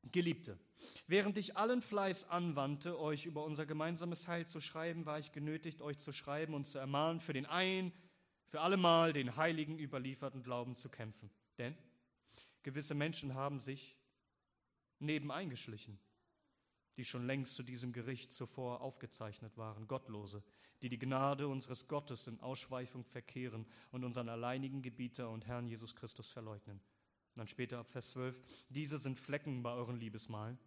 Geliebte, 0.03 0.57
während 1.05 1.37
ich 1.37 1.57
allen 1.57 1.81
Fleiß 1.81 2.29
anwandte, 2.29 2.97
euch 2.97 3.25
über 3.25 3.43
unser 3.43 3.65
gemeinsames 3.65 4.29
Heil 4.29 4.47
zu 4.47 4.61
schreiben, 4.61 5.05
war 5.05 5.19
ich 5.19 5.33
genötigt, 5.33 5.81
euch 5.81 5.97
zu 5.97 6.13
schreiben 6.13 6.53
und 6.53 6.65
zu 6.65 6.77
ermahnen, 6.77 7.19
für 7.19 7.33
den 7.33 7.45
ein, 7.45 7.91
für 8.45 8.61
allemal 8.61 9.11
den 9.11 9.35
heiligen 9.35 9.77
überlieferten 9.77 10.41
Glauben 10.41 10.77
zu 10.77 10.87
kämpfen. 10.87 11.29
Denn 11.57 11.75
gewisse 12.61 12.95
Menschen 12.95 13.33
haben 13.33 13.59
sich 13.59 13.97
nebeneingeschlichen, 14.99 15.99
die 16.97 17.05
schon 17.05 17.25
längst 17.25 17.55
zu 17.55 17.63
diesem 17.63 17.93
Gericht 17.93 18.31
zuvor 18.31 18.81
aufgezeichnet 18.81 19.57
waren, 19.57 19.87
Gottlose, 19.87 20.43
die 20.81 20.89
die 20.89 20.99
Gnade 20.99 21.47
unseres 21.47 21.87
Gottes 21.87 22.27
in 22.27 22.39
Ausschweifung 22.39 23.03
verkehren 23.05 23.65
und 23.91 24.03
unseren 24.03 24.29
alleinigen 24.29 24.81
Gebieter 24.81 25.29
und 25.29 25.47
Herrn 25.47 25.67
Jesus 25.67 25.95
Christus 25.95 26.29
verleugnen. 26.29 26.77
Und 26.77 27.39
dann 27.39 27.47
später 27.47 27.79
ab 27.79 27.89
Vers 27.89 28.11
12, 28.11 28.41
diese 28.69 28.99
sind 28.99 29.17
Flecken 29.17 29.63
bei 29.63 29.71
euren 29.71 29.97
Liebesmalen, 29.97 30.59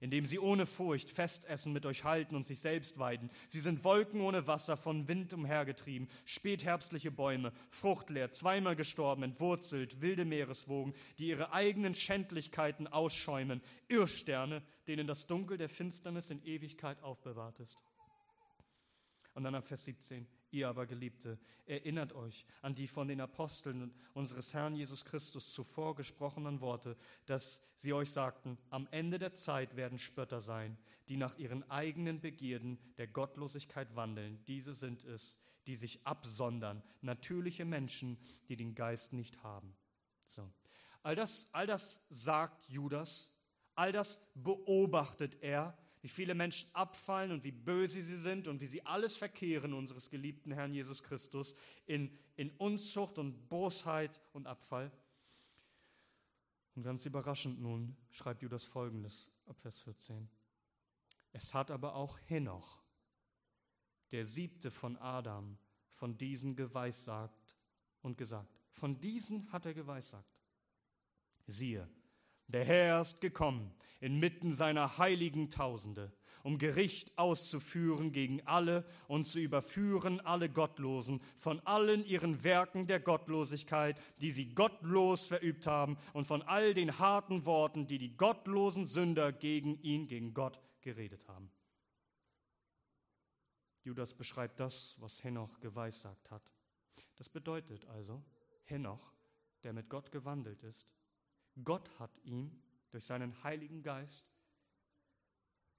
indem 0.00 0.26
sie 0.26 0.38
ohne 0.38 0.66
Furcht 0.66 1.10
Festessen 1.10 1.72
mit 1.72 1.86
euch 1.86 2.04
halten 2.04 2.36
und 2.36 2.46
sich 2.46 2.60
selbst 2.60 2.98
weiden. 2.98 3.30
Sie 3.48 3.60
sind 3.60 3.84
Wolken 3.84 4.20
ohne 4.20 4.46
Wasser, 4.46 4.76
von 4.76 5.08
Wind 5.08 5.32
umhergetrieben, 5.32 6.08
spätherbstliche 6.24 7.10
Bäume, 7.10 7.52
fruchtleer, 7.70 8.32
zweimal 8.32 8.76
gestorben, 8.76 9.22
entwurzelt, 9.22 10.00
wilde 10.00 10.24
Meereswogen, 10.24 10.94
die 11.18 11.28
ihre 11.28 11.52
eigenen 11.52 11.94
Schändlichkeiten 11.94 12.86
ausschäumen, 12.86 13.62
Irrsterne, 13.88 14.62
denen 14.86 15.06
das 15.06 15.26
Dunkel 15.26 15.56
der 15.56 15.68
Finsternis 15.68 16.30
in 16.30 16.44
Ewigkeit 16.44 17.02
aufbewahrt 17.02 17.60
ist. 17.60 17.78
Und 19.34 19.44
dann 19.44 19.54
ab 19.54 19.66
Vers 19.66 19.84
17, 19.84 20.26
Ihr 20.54 20.68
aber 20.68 20.86
Geliebte, 20.86 21.36
erinnert 21.66 22.12
euch 22.12 22.46
an 22.62 22.76
die 22.76 22.86
von 22.86 23.08
den 23.08 23.20
Aposteln 23.20 23.92
unseres 24.12 24.54
Herrn 24.54 24.76
Jesus 24.76 25.04
Christus 25.04 25.52
zuvor 25.52 25.96
gesprochenen 25.96 26.60
Worte, 26.60 26.96
dass 27.26 27.60
sie 27.74 27.92
euch 27.92 28.12
sagten, 28.12 28.56
am 28.70 28.86
Ende 28.92 29.18
der 29.18 29.34
Zeit 29.34 29.74
werden 29.74 29.98
Spötter 29.98 30.40
sein, 30.40 30.78
die 31.08 31.16
nach 31.16 31.36
ihren 31.38 31.68
eigenen 31.72 32.20
Begierden 32.20 32.78
der 32.98 33.08
Gottlosigkeit 33.08 33.96
wandeln. 33.96 34.44
Diese 34.46 34.74
sind 34.74 35.02
es, 35.04 35.40
die 35.66 35.74
sich 35.74 36.06
absondern, 36.06 36.84
natürliche 37.00 37.64
Menschen, 37.64 38.16
die 38.48 38.54
den 38.54 38.76
Geist 38.76 39.12
nicht 39.12 39.42
haben. 39.42 39.74
So. 40.28 40.48
All 41.02 41.16
das, 41.16 41.48
all 41.50 41.66
das 41.66 42.00
sagt 42.10 42.68
Judas, 42.68 43.32
all 43.74 43.90
das 43.90 44.20
beobachtet 44.36 45.36
er 45.42 45.76
wie 46.04 46.08
viele 46.08 46.34
Menschen 46.34 46.68
abfallen 46.74 47.32
und 47.32 47.44
wie 47.44 47.50
böse 47.50 48.02
sie 48.02 48.18
sind 48.18 48.46
und 48.46 48.60
wie 48.60 48.66
sie 48.66 48.84
alles 48.84 49.16
verkehren 49.16 49.72
unseres 49.72 50.10
geliebten 50.10 50.52
Herrn 50.52 50.74
Jesus 50.74 51.02
Christus 51.02 51.54
in, 51.86 52.14
in 52.36 52.50
Unzucht 52.58 53.16
und 53.16 53.48
Bosheit 53.48 54.20
und 54.34 54.46
Abfall. 54.46 54.92
Und 56.74 56.82
ganz 56.82 57.06
überraschend 57.06 57.58
nun 57.58 57.96
schreibt 58.10 58.42
Judas 58.42 58.64
folgendes 58.64 59.30
ab 59.46 59.58
Vers 59.62 59.80
14. 59.80 60.28
Es 61.32 61.54
hat 61.54 61.70
aber 61.70 61.94
auch 61.94 62.18
Henoch, 62.26 62.82
der 64.12 64.26
siebte 64.26 64.70
von 64.70 64.98
Adam, 64.98 65.56
von 65.88 66.18
diesen 66.18 66.54
geweissagt 66.54 67.56
und 68.02 68.18
gesagt. 68.18 68.60
Von 68.72 69.00
diesen 69.00 69.50
hat 69.52 69.64
er 69.64 69.72
geweissagt. 69.72 70.38
Siehe, 71.46 71.88
der 72.48 72.64
Herr 72.64 73.00
ist 73.00 73.20
gekommen 73.20 73.74
inmitten 74.04 74.52
seiner 74.52 74.98
heiligen 74.98 75.48
Tausende, 75.48 76.12
um 76.42 76.58
Gericht 76.58 77.16
auszuführen 77.16 78.12
gegen 78.12 78.46
alle 78.46 78.84
und 79.08 79.26
zu 79.26 79.38
überführen 79.38 80.20
alle 80.20 80.50
Gottlosen 80.50 81.22
von 81.38 81.58
allen 81.60 82.04
ihren 82.04 82.44
Werken 82.44 82.86
der 82.86 83.00
Gottlosigkeit, 83.00 83.98
die 84.20 84.30
sie 84.30 84.54
gottlos 84.54 85.24
verübt 85.24 85.66
haben, 85.66 85.96
und 86.12 86.26
von 86.26 86.42
all 86.42 86.74
den 86.74 86.98
harten 86.98 87.46
Worten, 87.46 87.86
die 87.86 87.96
die 87.96 88.14
gottlosen 88.14 88.84
Sünder 88.84 89.32
gegen 89.32 89.80
ihn, 89.80 90.06
gegen 90.06 90.34
Gott 90.34 90.60
geredet 90.82 91.26
haben. 91.28 91.50
Judas 93.84 94.12
beschreibt 94.12 94.60
das, 94.60 94.96
was 94.98 95.24
Henoch 95.24 95.60
geweissagt 95.60 96.30
hat. 96.30 96.52
Das 97.16 97.30
bedeutet 97.30 97.86
also, 97.86 98.22
Henoch, 98.64 99.14
der 99.62 99.72
mit 99.72 99.88
Gott 99.88 100.12
gewandelt 100.12 100.62
ist, 100.62 100.86
Gott 101.62 101.88
hat 101.98 102.10
ihm 102.24 102.50
durch 102.90 103.04
seinen 103.04 103.42
Heiligen 103.44 103.82
Geist 103.82 104.26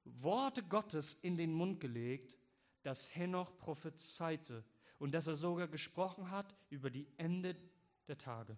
Worte 0.05 0.63
Gottes 0.63 1.15
in 1.15 1.35
den 1.35 1.53
Mund 1.53 1.79
gelegt, 1.79 2.37
dass 2.83 3.13
Henoch 3.15 3.57
prophezeite 3.57 4.63
und 4.99 5.11
dass 5.11 5.27
er 5.27 5.35
sogar 5.35 5.67
gesprochen 5.67 6.29
hat 6.29 6.55
über 6.69 6.91
die 6.91 7.07
Ende 7.17 7.55
der 8.07 8.17
Tage. 8.17 8.57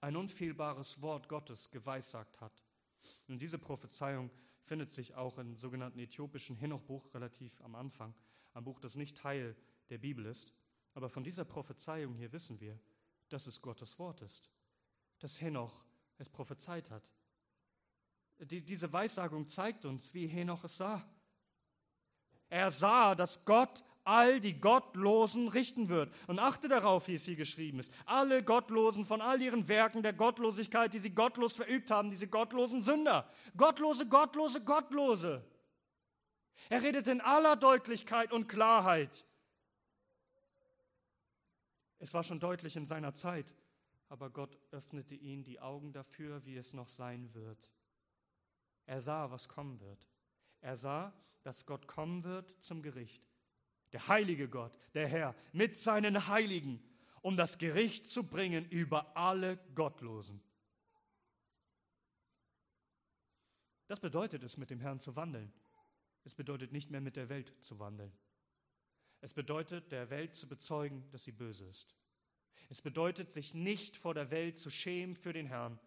Ein 0.00 0.16
unfehlbares 0.16 1.00
Wort 1.02 1.28
Gottes 1.28 1.70
geweissagt 1.70 2.40
hat. 2.40 2.64
Und 3.26 3.40
diese 3.40 3.58
Prophezeiung 3.58 4.30
findet 4.62 4.90
sich 4.90 5.14
auch 5.14 5.38
im 5.38 5.56
sogenannten 5.56 5.98
äthiopischen 5.98 6.56
Henoch-Buch 6.56 7.12
relativ 7.12 7.60
am 7.62 7.74
Anfang, 7.74 8.14
ein 8.52 8.64
Buch, 8.64 8.78
das 8.78 8.94
nicht 8.94 9.16
Teil 9.16 9.56
der 9.90 9.98
Bibel 9.98 10.26
ist. 10.26 10.54
Aber 10.94 11.08
von 11.08 11.24
dieser 11.24 11.44
Prophezeiung 11.44 12.14
hier 12.14 12.32
wissen 12.32 12.60
wir, 12.60 12.78
dass 13.28 13.46
es 13.46 13.60
Gottes 13.60 13.98
Wort 13.98 14.22
ist 14.22 14.53
dass 15.24 15.40
Henoch 15.40 15.72
es 16.18 16.28
prophezeit 16.28 16.90
hat. 16.90 17.02
Die, 18.40 18.60
diese 18.60 18.92
Weissagung 18.92 19.48
zeigt 19.48 19.86
uns, 19.86 20.12
wie 20.12 20.26
Henoch 20.26 20.64
es 20.64 20.76
sah. 20.76 21.02
Er 22.50 22.70
sah, 22.70 23.14
dass 23.14 23.42
Gott 23.46 23.82
all 24.04 24.38
die 24.38 24.60
Gottlosen 24.60 25.48
richten 25.48 25.88
wird. 25.88 26.12
Und 26.26 26.38
achte 26.38 26.68
darauf, 26.68 27.08
wie 27.08 27.14
es 27.14 27.24
hier 27.24 27.36
geschrieben 27.36 27.78
ist. 27.80 27.90
Alle 28.04 28.42
Gottlosen 28.42 29.06
von 29.06 29.22
all 29.22 29.40
ihren 29.40 29.66
Werken 29.66 30.02
der 30.02 30.12
Gottlosigkeit, 30.12 30.92
die 30.92 30.98
sie 30.98 31.14
gottlos 31.14 31.54
verübt 31.54 31.90
haben, 31.90 32.10
diese 32.10 32.28
gottlosen 32.28 32.82
Sünder. 32.82 33.26
Gottlose, 33.56 34.06
Gottlose, 34.06 34.62
Gottlose. 34.62 35.42
Er 36.68 36.82
redet 36.82 37.08
in 37.08 37.22
aller 37.22 37.56
Deutlichkeit 37.56 38.30
und 38.30 38.46
Klarheit. 38.46 39.24
Es 41.98 42.12
war 42.12 42.22
schon 42.22 42.40
deutlich 42.40 42.76
in 42.76 42.84
seiner 42.84 43.14
Zeit, 43.14 43.46
aber 44.14 44.30
Gott 44.30 44.56
öffnete 44.70 45.16
ihnen 45.16 45.42
die 45.42 45.58
Augen 45.58 45.92
dafür, 45.92 46.46
wie 46.46 46.56
es 46.56 46.72
noch 46.72 46.88
sein 46.88 47.34
wird. 47.34 47.72
Er 48.86 49.00
sah, 49.00 49.32
was 49.32 49.48
kommen 49.48 49.80
wird. 49.80 50.08
Er 50.60 50.76
sah, 50.76 51.12
dass 51.42 51.66
Gott 51.66 51.88
kommen 51.88 52.22
wird 52.22 52.54
zum 52.62 52.80
Gericht 52.80 53.26
der 53.92 54.06
heilige 54.06 54.48
Gott, 54.48 54.78
der 54.94 55.08
Herr, 55.08 55.34
mit 55.52 55.76
seinen 55.76 56.28
Heiligen, 56.28 56.80
um 57.22 57.36
das 57.36 57.58
Gericht 57.58 58.08
zu 58.08 58.24
bringen 58.24 58.68
über 58.68 59.16
alle 59.16 59.56
Gottlosen. 59.74 60.40
Das 63.88 63.98
bedeutet 63.98 64.44
es, 64.44 64.56
mit 64.56 64.70
dem 64.70 64.80
Herrn 64.80 65.00
zu 65.00 65.16
wandeln. 65.16 65.52
Es 66.22 66.34
bedeutet 66.34 66.72
nicht 66.72 66.90
mehr 66.90 67.00
mit 67.00 67.16
der 67.16 67.28
Welt 67.28 67.52
zu 67.62 67.80
wandeln. 67.80 68.12
Es 69.20 69.34
bedeutet, 69.34 69.90
der 69.90 70.08
Welt 70.10 70.36
zu 70.36 70.48
bezeugen, 70.48 71.08
dass 71.10 71.24
sie 71.24 71.32
böse 71.32 71.64
ist. 71.64 71.96
Es 72.68 72.82
bedeutet, 72.82 73.30
sich 73.30 73.54
nicht 73.54 73.96
vor 73.96 74.14
der 74.14 74.30
Welt 74.30 74.58
zu 74.58 74.70
schämen 74.70 75.16
für 75.16 75.32
den 75.32 75.46
Herrn. 75.46 75.78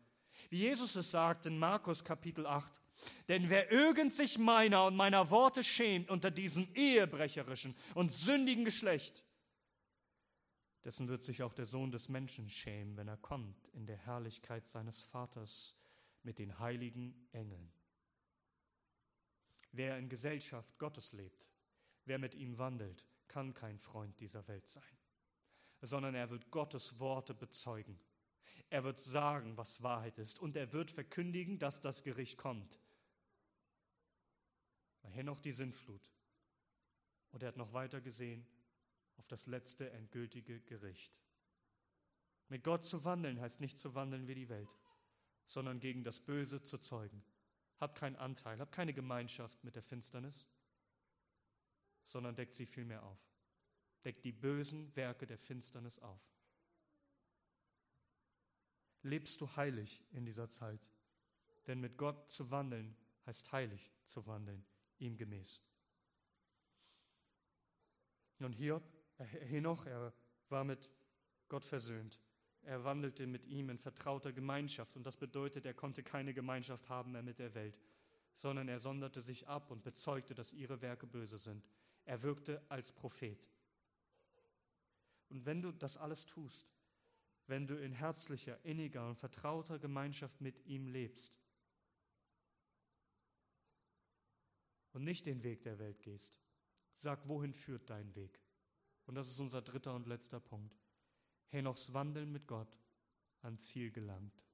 Wie 0.49 0.59
Jesus 0.59 0.95
es 0.95 1.11
sagt 1.11 1.45
in 1.45 1.57
Markus 1.57 2.03
Kapitel 2.03 2.45
8, 2.45 2.81
denn 3.27 3.49
wer 3.49 3.71
irgend 3.71 4.13
sich 4.13 4.37
meiner 4.37 4.85
und 4.85 4.95
meiner 4.95 5.29
Worte 5.29 5.63
schämt 5.63 6.09
unter 6.09 6.31
diesem 6.31 6.67
ehebrecherischen 6.73 7.75
und 7.95 8.11
sündigen 8.11 8.65
Geschlecht, 8.65 9.23
dessen 10.83 11.07
wird 11.07 11.23
sich 11.23 11.43
auch 11.43 11.53
der 11.53 11.65
Sohn 11.65 11.91
des 11.91 12.09
Menschen 12.09 12.49
schämen, 12.49 12.95
wenn 12.97 13.07
er 13.07 13.17
kommt 13.17 13.67
in 13.73 13.85
der 13.85 13.97
Herrlichkeit 13.97 14.65
seines 14.67 15.01
Vaters 15.01 15.75
mit 16.23 16.39
den 16.39 16.59
heiligen 16.59 17.27
Engeln. 17.31 17.71
Wer 19.71 19.97
in 19.97 20.09
Gesellschaft 20.09 20.77
Gottes 20.79 21.11
lebt, 21.11 21.51
wer 22.05 22.19
mit 22.19 22.35
ihm 22.35 22.57
wandelt, 22.57 23.05
kann 23.27 23.53
kein 23.53 23.77
Freund 23.77 24.19
dieser 24.19 24.47
Welt 24.47 24.65
sein, 24.65 24.96
sondern 25.81 26.15
er 26.15 26.29
wird 26.29 26.51
Gottes 26.51 26.99
Worte 26.99 27.33
bezeugen. 27.33 27.99
Er 28.69 28.83
wird 28.83 28.99
sagen, 28.99 29.55
was 29.57 29.81
Wahrheit 29.83 30.17
ist, 30.17 30.39
und 30.39 30.55
er 30.55 30.73
wird 30.73 30.91
verkündigen, 30.91 31.59
dass 31.59 31.81
das 31.81 32.03
Gericht 32.03 32.37
kommt 32.37 32.79
war 35.07 35.13
hier 35.13 35.23
noch 35.23 35.39
die 35.39 35.53
Sintflut. 35.53 36.11
Und 37.31 37.41
er 37.41 37.47
hat 37.49 37.57
noch 37.57 37.71
weiter 37.71 38.01
gesehen 38.01 38.45
auf 39.15 39.25
das 39.27 39.47
letzte 39.47 39.89
endgültige 39.91 40.59
Gericht. 40.61 41.17
Mit 42.49 42.63
Gott 42.63 42.85
zu 42.85 43.05
wandeln 43.05 43.39
heißt 43.39 43.61
nicht 43.61 43.79
zu 43.79 43.95
wandeln 43.95 44.27
wie 44.27 44.35
die 44.35 44.49
Welt, 44.49 44.69
sondern 45.45 45.79
gegen 45.79 46.03
das 46.03 46.19
Böse 46.19 46.61
zu 46.61 46.77
zeugen. 46.77 47.23
Hab 47.77 47.95
keinen 47.95 48.17
Anteil, 48.17 48.59
hab 48.59 48.71
keine 48.73 48.93
Gemeinschaft 48.93 49.63
mit 49.63 49.75
der 49.75 49.83
Finsternis, 49.83 50.45
sondern 52.07 52.35
deckt 52.35 52.55
sie 52.55 52.65
vielmehr 52.65 53.03
auf. 53.03 53.19
Deckt 54.03 54.23
die 54.23 54.31
bösen 54.31 54.95
Werke 54.95 55.25
der 55.25 55.37
Finsternis 55.37 55.99
auf. 55.99 56.21
Lebst 59.01 59.41
du 59.41 59.55
heilig 59.55 60.03
in 60.11 60.25
dieser 60.25 60.49
Zeit? 60.49 60.87
Denn 61.67 61.79
mit 61.79 61.97
Gott 61.97 62.31
zu 62.31 62.49
wandeln 62.51 62.95
heißt 63.25 63.51
heilig 63.51 63.91
zu 64.05 64.25
wandeln 64.25 64.65
ihm 64.99 65.17
gemäß. 65.17 65.61
Und 68.39 68.53
hier, 68.53 68.81
Henoch, 69.17 69.85
er 69.85 70.13
war 70.49 70.63
mit 70.63 70.91
Gott 71.49 71.65
versöhnt. 71.65 72.21
Er 72.61 72.83
wandelte 72.83 73.25
mit 73.27 73.45
ihm 73.45 73.69
in 73.69 73.77
vertrauter 73.77 74.33
Gemeinschaft. 74.33 74.95
Und 74.95 75.03
das 75.03 75.17
bedeutet, 75.17 75.65
er 75.65 75.73
konnte 75.73 76.03
keine 76.03 76.33
Gemeinschaft 76.33 76.89
haben 76.89 77.13
mehr 77.13 77.23
mit 77.23 77.39
der 77.39 77.53
Welt, 77.55 77.79
sondern 78.33 78.67
er 78.67 78.79
sonderte 78.79 79.21
sich 79.21 79.47
ab 79.47 79.71
und 79.71 79.83
bezeugte, 79.83 80.35
dass 80.35 80.53
ihre 80.53 80.81
Werke 80.81 81.07
böse 81.07 81.37
sind. 81.37 81.65
Er 82.05 82.21
wirkte 82.21 82.61
als 82.69 82.91
Prophet. 82.91 83.47
Und 85.29 85.45
wenn 85.45 85.61
du 85.61 85.71
das 85.71 85.97
alles 85.97 86.25
tust, 86.25 86.67
wenn 87.47 87.67
du 87.67 87.75
in 87.75 87.93
herzlicher, 87.93 88.63
inniger 88.65 89.07
und 89.07 89.15
vertrauter 89.15 89.79
Gemeinschaft 89.79 90.41
mit 90.41 90.65
ihm 90.65 90.87
lebst, 90.87 91.37
und 94.97 95.03
nicht 95.03 95.27
den 95.27 95.43
Weg 95.43 95.61
der 95.61 95.77
Welt 95.77 96.01
gehst. 96.01 96.35
Sag, 96.95 97.27
wohin 97.27 97.53
führt 97.53 97.87
dein 97.87 98.15
Weg? 98.15 98.41
Und 99.05 99.13
das 99.13 99.29
ist 99.29 99.39
unser 99.39 99.61
dritter 99.61 99.93
und 99.93 100.07
letzter 100.07 100.39
Punkt. 100.39 100.75
Henochs 101.49 101.93
Wandeln 101.93 102.31
mit 102.31 102.47
Gott 102.47 102.79
an 103.43 103.59
Ziel 103.59 103.91
gelangt. 103.91 104.46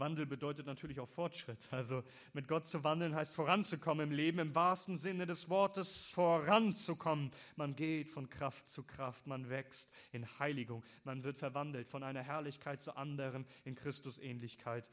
Wandel 0.00 0.26
bedeutet 0.26 0.66
natürlich 0.66 1.00
auch 1.00 1.08
Fortschritt. 1.08 1.68
Also 1.72 2.02
mit 2.32 2.48
Gott 2.48 2.66
zu 2.66 2.84
wandeln 2.84 3.14
heißt 3.14 3.34
voranzukommen 3.34 4.10
im 4.10 4.16
Leben, 4.16 4.38
im 4.38 4.54
wahrsten 4.54 4.98
Sinne 4.98 5.26
des 5.26 5.48
Wortes 5.48 6.06
voranzukommen. 6.06 7.30
Man 7.56 7.76
geht 7.76 8.08
von 8.08 8.28
Kraft 8.28 8.66
zu 8.66 8.82
Kraft, 8.82 9.26
man 9.26 9.48
wächst 9.48 9.90
in 10.12 10.26
Heiligung, 10.38 10.84
man 11.04 11.24
wird 11.24 11.38
verwandelt 11.38 11.88
von 11.88 12.02
einer 12.02 12.22
Herrlichkeit 12.22 12.82
zur 12.82 12.96
anderen 12.96 13.46
in 13.64 13.74
Christusähnlichkeit. 13.74 14.90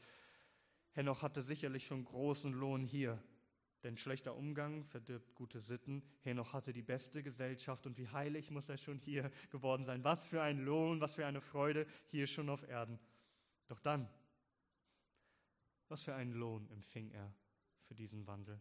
Henoch 0.92 1.22
hatte 1.22 1.42
sicherlich 1.42 1.86
schon 1.86 2.04
großen 2.04 2.52
Lohn 2.52 2.84
hier, 2.84 3.22
denn 3.82 3.98
schlechter 3.98 4.34
Umgang 4.34 4.84
verdirbt 4.86 5.34
gute 5.34 5.60
Sitten. 5.60 6.02
Henoch 6.22 6.54
hatte 6.54 6.72
die 6.72 6.82
beste 6.82 7.22
Gesellschaft 7.22 7.86
und 7.86 7.98
wie 7.98 8.08
heilig 8.08 8.50
muss 8.50 8.68
er 8.68 8.78
schon 8.78 8.98
hier 8.98 9.30
geworden 9.50 9.84
sein. 9.84 10.02
Was 10.04 10.26
für 10.26 10.42
ein 10.42 10.64
Lohn, 10.64 11.00
was 11.00 11.14
für 11.14 11.26
eine 11.26 11.40
Freude 11.40 11.86
hier 12.06 12.26
schon 12.26 12.48
auf 12.48 12.66
Erden. 12.66 12.98
Doch 13.68 13.80
dann, 13.80 14.08
was 15.88 16.02
für 16.02 16.14
einen 16.14 16.32
Lohn 16.32 16.68
empfing 16.70 17.10
er 17.10 17.32
für 17.82 17.94
diesen 17.94 18.26
Wandel. 18.26 18.60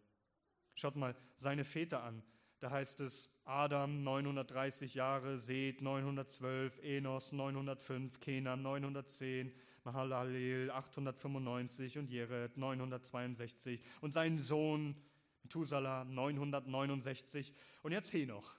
Schaut 0.75 0.95
mal 0.95 1.15
seine 1.37 1.63
Väter 1.63 2.03
an. 2.03 2.23
Da 2.59 2.71
heißt 2.71 2.99
es 3.01 3.29
Adam 3.43 4.03
930 4.03 4.95
Jahre, 4.95 5.37
Seth 5.37 5.81
912, 5.81 6.79
Enos 6.79 7.31
905, 7.31 8.19
Kenan 8.19 8.61
910, 8.61 9.53
Mahalalel 9.83 10.71
895 10.71 11.97
und 11.97 12.09
Jered 12.09 12.57
962 12.57 13.81
und 14.01 14.13
sein 14.13 14.39
Sohn 14.39 14.95
Methuselah 15.43 16.05
969 16.05 17.53
und 17.83 17.91
jetzt 17.91 18.11
Henoch. 18.13 18.55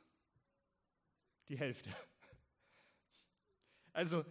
Die 1.49 1.59
Hälfte. 1.59 1.91
Also 3.93 4.25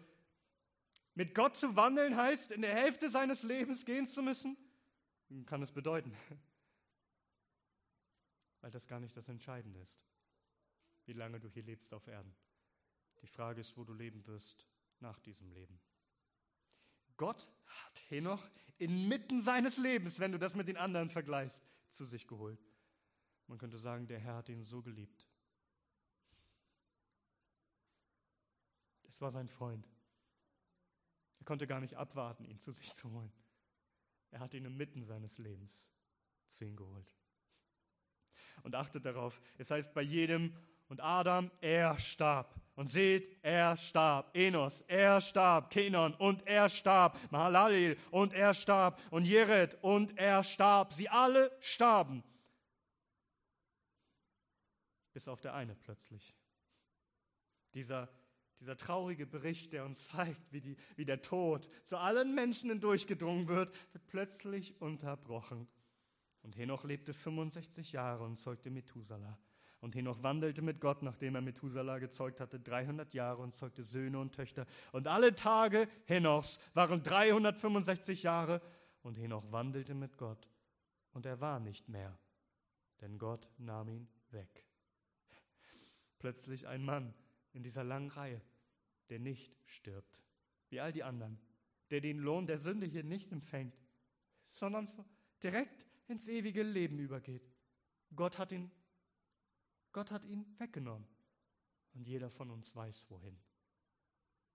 mit 1.16 1.34
Gott 1.34 1.56
zu 1.56 1.76
wandeln 1.76 2.16
heißt, 2.16 2.52
in 2.52 2.62
der 2.62 2.74
Hälfte 2.74 3.10
seines 3.10 3.44
Lebens 3.44 3.86
gehen 3.86 4.08
zu 4.08 4.22
müssen, 4.22 4.58
kann 5.46 5.62
es 5.62 5.72
bedeuten. 5.72 6.16
Weil 8.62 8.72
das 8.72 8.88
gar 8.88 9.00
nicht 9.00 9.16
das 9.16 9.30
Entscheidende 9.30 9.80
ist, 9.80 10.00
wie 11.06 11.14
lange 11.14 11.40
du 11.40 11.50
hier 11.50 11.64
lebst 11.64 11.94
auf 11.94 12.08
Erden. 12.08 12.36
Die 13.22 13.28
Frage 13.28 13.62
ist, 13.62 13.78
wo 13.78 13.84
du 13.84 13.94
leben 13.94 14.26
wirst 14.28 14.68
nach 15.00 15.20
diesem 15.20 15.50
Leben. 15.52 15.80
Gott 17.18 17.50
hat 17.66 18.04
Henoch 18.10 18.50
inmitten 18.78 19.42
seines 19.42 19.78
Lebens, 19.78 20.20
wenn 20.20 20.34
du 20.34 20.40
das 20.40 20.56
mit 20.56 20.68
den 20.68 20.78
anderen 20.78 21.10
vergleichst, 21.10 21.64
zu 21.92 22.04
sich 22.04 22.28
geholt. 22.28 22.62
Man 23.48 23.58
könnte 23.58 23.78
sagen, 23.78 24.08
der 24.08 24.20
Herr 24.20 24.36
hat 24.36 24.50
ihn 24.50 24.64
so 24.64 24.82
geliebt. 24.82 25.30
Das 29.04 29.22
war 29.22 29.32
sein 29.32 29.48
Freund. 29.48 29.88
Er 31.40 31.46
konnte 31.46 31.68
gar 31.68 31.80
nicht 31.80 31.96
abwarten, 31.96 32.46
ihn 32.46 32.60
zu 32.60 32.72
sich 32.72 32.92
zu 32.94 33.12
holen. 33.12 33.32
Er 34.32 34.40
hat 34.40 34.54
ihn 34.54 34.66
inmitten 34.66 35.06
seines 35.06 35.38
Lebens 35.38 35.92
zu 36.48 36.66
ihm 36.66 36.76
geholt. 36.76 37.14
Und 38.64 38.76
achtet 38.76 39.06
darauf, 39.06 39.42
es 39.58 39.72
heißt 39.72 39.94
bei 39.94 40.02
jedem 40.02 40.56
und 40.88 41.02
Adam, 41.02 41.52
er 41.62 41.98
starb. 41.98 42.54
Und 42.76 42.92
seht, 42.92 43.38
er 43.42 43.78
starb. 43.78 44.36
Enos, 44.36 44.82
er 44.82 45.22
starb. 45.22 45.70
Kenon, 45.70 46.14
und 46.16 46.46
er 46.46 46.68
starb. 46.68 47.18
Mahalalel, 47.32 47.98
und 48.12 48.34
er 48.34 48.54
starb. 48.54 49.02
Und 49.12 49.26
Jered, 49.26 49.82
und 49.82 50.18
er 50.18 50.44
starb. 50.44 50.94
Sie 50.94 51.08
alle 51.08 51.56
starben. 51.62 52.24
Bis 55.14 55.28
auf 55.30 55.40
der 55.40 55.54
eine 55.54 55.76
plötzlich. 55.76 56.36
Dieser, 57.74 58.10
dieser 58.66 58.78
traurige 58.78 59.28
Bericht, 59.28 59.74
der 59.74 59.86
uns 59.86 60.08
zeigt, 60.08 60.52
wie, 60.52 60.60
die, 60.60 60.76
wie 60.96 61.06
der 61.06 61.22
Tod 61.22 61.70
zu 61.84 61.98
allen 61.98 62.34
Menschen 62.34 62.72
hindurchgedrungen 62.72 63.48
wird, 63.48 63.72
wird 63.94 64.08
plötzlich 64.08 64.82
unterbrochen. 64.82 65.68
Und 66.42 66.58
Henoch 66.58 66.84
lebte 66.84 67.14
65 67.14 67.92
Jahre 67.92 68.24
und 68.24 68.40
zeugte 68.40 68.72
Methuselah. 68.72 69.38
Und 69.82 69.94
Henoch 69.94 70.24
wandelte 70.24 70.64
mit 70.64 70.82
Gott, 70.82 71.04
nachdem 71.04 71.36
er 71.36 71.42
Methuselah 71.42 72.00
gezeugt 72.00 72.40
hatte, 72.40 72.60
300 72.60 73.14
Jahre 73.14 73.44
und 73.44 73.54
zeugte 73.54 73.84
Söhne 73.84 74.18
und 74.18 74.34
Töchter. 74.34 74.66
Und 74.92 75.06
alle 75.06 75.36
Tage 75.36 75.88
Henochs 76.06 76.60
waren 76.74 77.04
365 77.04 78.24
Jahre. 78.24 78.64
Und 79.04 79.20
Henoch 79.20 79.44
wandelte 79.52 79.94
mit 79.94 80.18
Gott. 80.18 80.50
Und 81.14 81.28
er 81.28 81.40
war 81.40 81.60
nicht 81.60 81.88
mehr, 81.88 82.18
denn 83.02 83.20
Gott 83.20 83.48
nahm 83.60 83.90
ihn 83.90 84.08
weg. 84.32 84.66
Plötzlich 86.18 86.66
ein 86.66 86.84
Mann 86.84 87.14
in 87.56 87.64
dieser 87.64 87.84
langen 87.84 88.10
Reihe, 88.10 88.42
der 89.10 89.20
nicht 89.20 89.56
stirbt, 89.66 90.22
wie 90.70 90.80
all 90.80 90.92
die 90.92 91.04
anderen, 91.04 91.40
der 91.90 92.02
den 92.02 92.20
Lohn 92.20 92.48
der 92.48 92.58
Sünde 92.58 92.86
hier 92.86 93.04
nicht 93.04 93.32
empfängt, 93.32 93.78
sondern 94.50 94.90
direkt 95.44 95.86
ins 96.08 96.28
ewige 96.28 96.64
Leben 96.64 97.00
übergeht. 97.00 97.50
Gott 98.16 98.38
hat 98.38 98.52
ihn 98.52 98.72
Gott 99.96 100.12
hat 100.12 100.26
ihn 100.26 100.46
weggenommen. 100.58 101.08
Und 101.94 102.06
jeder 102.06 102.30
von 102.30 102.52
uns 102.52 102.76
weiß, 102.76 103.06
wohin. 103.08 103.40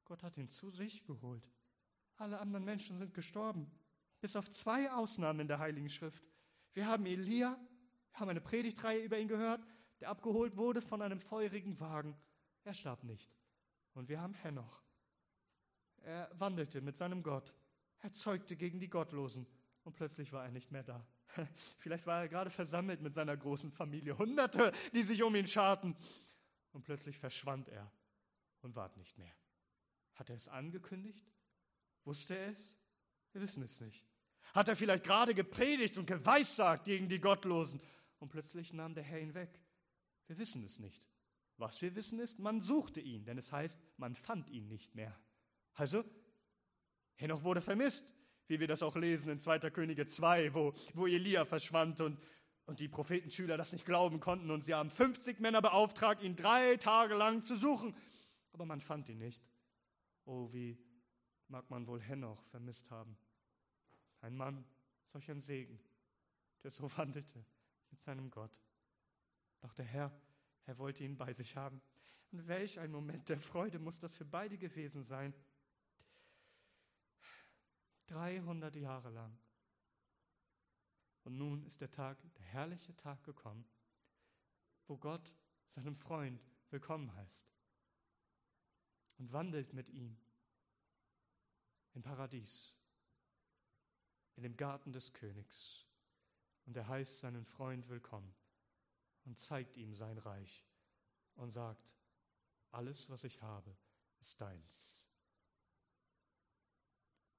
Gott 0.04 0.22
hat 0.22 0.36
ihn 0.36 0.50
zu 0.50 0.70
sich 0.70 1.02
geholt. 1.02 1.50
Alle 2.16 2.38
anderen 2.40 2.66
Menschen 2.66 2.98
sind 2.98 3.14
gestorben. 3.14 3.70
Bis 4.20 4.36
auf 4.36 4.50
zwei 4.50 4.92
Ausnahmen 4.92 5.40
in 5.40 5.48
der 5.48 5.58
Heiligen 5.58 5.88
Schrift. 5.88 6.22
Wir 6.74 6.86
haben 6.86 7.06
Elia, 7.06 7.58
wir 8.10 8.20
haben 8.20 8.28
eine 8.28 8.42
Predigtreihe 8.42 9.02
über 9.02 9.18
ihn 9.18 9.28
gehört, 9.28 9.66
der 10.00 10.10
abgeholt 10.10 10.58
wurde 10.58 10.82
von 10.82 11.00
einem 11.00 11.18
feurigen 11.18 11.80
Wagen. 11.80 12.14
Er 12.64 12.74
starb 12.74 13.02
nicht. 13.02 13.32
Und 13.94 14.08
wir 14.08 14.20
haben 14.20 14.34
Henoch. 14.34 14.82
Er 16.02 16.30
wandelte 16.34 16.80
mit 16.80 16.96
seinem 16.96 17.22
Gott. 17.22 17.54
Er 18.00 18.12
zeugte 18.12 18.56
gegen 18.56 18.80
die 18.80 18.88
Gottlosen. 18.88 19.46
Und 19.84 19.94
plötzlich 19.94 20.32
war 20.32 20.44
er 20.44 20.50
nicht 20.50 20.70
mehr 20.70 20.82
da. 20.82 21.06
Vielleicht 21.78 22.06
war 22.06 22.22
er 22.22 22.28
gerade 22.28 22.50
versammelt 22.50 23.00
mit 23.00 23.14
seiner 23.14 23.36
großen 23.36 23.70
Familie, 23.70 24.16
Hunderte, 24.18 24.72
die 24.94 25.02
sich 25.02 25.22
um 25.22 25.34
ihn 25.34 25.46
scharten. 25.46 25.96
Und 26.72 26.84
plötzlich 26.84 27.18
verschwand 27.18 27.68
er 27.68 27.90
und 28.62 28.76
ward 28.76 28.96
nicht 28.96 29.18
mehr. 29.18 29.34
Hat 30.14 30.30
er 30.30 30.36
es 30.36 30.48
angekündigt? 30.48 31.32
Wusste 32.04 32.36
er 32.36 32.50
es? 32.50 32.76
Wir 33.32 33.40
wissen 33.40 33.62
es 33.62 33.80
nicht. 33.80 34.04
Hat 34.54 34.68
er 34.68 34.76
vielleicht 34.76 35.04
gerade 35.04 35.34
gepredigt 35.34 35.96
und 35.98 36.06
geweissagt 36.06 36.84
gegen 36.84 37.08
die 37.08 37.20
Gottlosen 37.20 37.80
und 38.18 38.28
plötzlich 38.28 38.72
nahm 38.72 38.94
der 38.94 39.04
Herr 39.04 39.20
ihn 39.20 39.34
weg? 39.34 39.60
Wir 40.26 40.38
wissen 40.38 40.64
es 40.64 40.78
nicht. 40.78 41.09
Was 41.60 41.80
wir 41.82 41.94
wissen 41.94 42.18
ist, 42.18 42.38
man 42.38 42.60
suchte 42.60 43.00
ihn, 43.00 43.24
denn 43.24 43.38
es 43.38 43.52
heißt, 43.52 43.78
man 43.96 44.14
fand 44.14 44.50
ihn 44.50 44.66
nicht 44.66 44.94
mehr. 44.94 45.16
Also, 45.74 46.04
Henoch 47.16 47.44
wurde 47.44 47.60
vermisst 47.60 48.12
wie 48.50 48.58
wir 48.58 48.66
das 48.66 48.82
auch 48.82 48.96
lesen 48.96 49.30
in 49.30 49.38
2. 49.38 49.70
Könige 49.70 50.06
2, 50.06 50.52
wo, 50.54 50.74
wo 50.94 51.06
Elia 51.06 51.44
verschwand 51.44 52.00
und, 52.00 52.20
und 52.66 52.80
die 52.80 52.88
Prophetenschüler 52.88 53.56
das 53.56 53.72
nicht 53.72 53.86
glauben 53.86 54.18
konnten 54.18 54.50
und 54.50 54.64
sie 54.64 54.74
haben 54.74 54.90
50 54.90 55.38
Männer 55.38 55.62
beauftragt, 55.62 56.20
ihn 56.20 56.34
drei 56.34 56.76
Tage 56.76 57.14
lang 57.14 57.42
zu 57.42 57.54
suchen. 57.54 57.94
Aber 58.52 58.66
man 58.66 58.80
fand 58.80 59.08
ihn 59.08 59.18
nicht. 59.18 59.48
Oh, 60.24 60.52
wie 60.52 60.76
mag 61.46 61.70
man 61.70 61.86
wohl 61.86 62.00
Henoch 62.00 62.42
vermisst 62.46 62.90
haben. 62.90 63.16
Ein 64.20 64.36
Mann, 64.36 64.64
solch 65.12 65.30
ein 65.30 65.40
Segen, 65.40 65.78
der 66.64 66.72
so 66.72 66.90
wandelte 66.98 67.44
mit 67.90 68.00
seinem 68.00 68.30
Gott. 68.30 68.52
Doch 69.60 69.74
der 69.74 69.84
Herr, 69.84 70.12
er 70.66 70.78
wollte 70.78 71.04
ihn 71.04 71.16
bei 71.16 71.32
sich 71.32 71.56
haben. 71.56 71.80
Und 72.32 72.46
welch 72.46 72.78
ein 72.78 72.92
Moment 72.92 73.28
der 73.28 73.40
Freude 73.40 73.78
muss 73.78 73.98
das 73.98 74.14
für 74.14 74.24
beide 74.24 74.56
gewesen 74.56 75.02
sein. 75.02 75.34
300 78.06 78.76
Jahre 78.76 79.10
lang. 79.10 79.36
Und 81.24 81.36
nun 81.36 81.64
ist 81.64 81.80
der 81.80 81.90
Tag, 81.90 82.18
der 82.34 82.44
herrliche 82.44 82.94
Tag 82.96 83.22
gekommen, 83.24 83.64
wo 84.86 84.96
Gott 84.96 85.36
seinem 85.66 85.94
Freund 85.94 86.42
willkommen 86.70 87.14
heißt 87.14 87.46
und 89.18 89.32
wandelt 89.32 89.72
mit 89.72 89.90
ihm 89.90 90.16
im 91.92 92.02
Paradies, 92.02 92.74
in 94.36 94.42
dem 94.42 94.56
Garten 94.56 94.92
des 94.92 95.12
Königs. 95.12 95.84
Und 96.64 96.76
er 96.76 96.88
heißt 96.88 97.20
seinen 97.20 97.44
Freund 97.44 97.88
willkommen 97.88 98.39
und 99.24 99.38
zeigt 99.38 99.76
ihm 99.76 99.94
sein 99.94 100.18
Reich 100.18 100.66
und 101.34 101.50
sagt, 101.50 101.96
alles, 102.72 103.08
was 103.08 103.24
ich 103.24 103.40
habe, 103.42 103.76
ist 104.20 104.40
deins. 104.40 105.04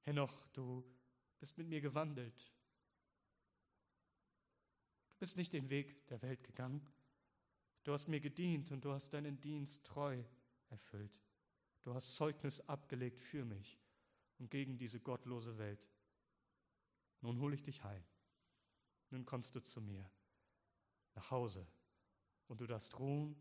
Henoch, 0.01 0.47
du 0.47 0.83
bist 1.39 1.57
mit 1.57 1.67
mir 1.67 1.81
gewandelt. 1.81 2.53
Du 5.09 5.17
bist 5.19 5.37
nicht 5.37 5.53
den 5.53 5.69
Weg 5.69 6.07
der 6.07 6.21
Welt 6.21 6.43
gegangen. 6.43 6.85
Du 7.83 7.93
hast 7.93 8.07
mir 8.07 8.19
gedient 8.19 8.71
und 8.71 8.83
du 8.83 8.91
hast 8.91 9.11
deinen 9.13 9.39
Dienst 9.39 9.83
treu 9.85 10.23
erfüllt. 10.69 11.23
Du 11.81 11.93
hast 11.93 12.15
Zeugnis 12.15 12.59
abgelegt 12.61 13.21
für 13.21 13.45
mich 13.45 13.79
und 14.37 14.51
gegen 14.51 14.77
diese 14.77 14.99
gottlose 14.99 15.57
Welt. 15.57 15.87
Nun 17.21 17.39
hole 17.39 17.55
ich 17.55 17.63
dich 17.63 17.83
heim. 17.83 18.03
Nun 19.09 19.25
kommst 19.25 19.55
du 19.55 19.59
zu 19.59 19.81
mir 19.81 20.09
nach 21.15 21.31
Hause 21.31 21.67
und 22.47 22.61
du 22.61 22.67
darfst 22.67 22.97
ruhen 22.99 23.35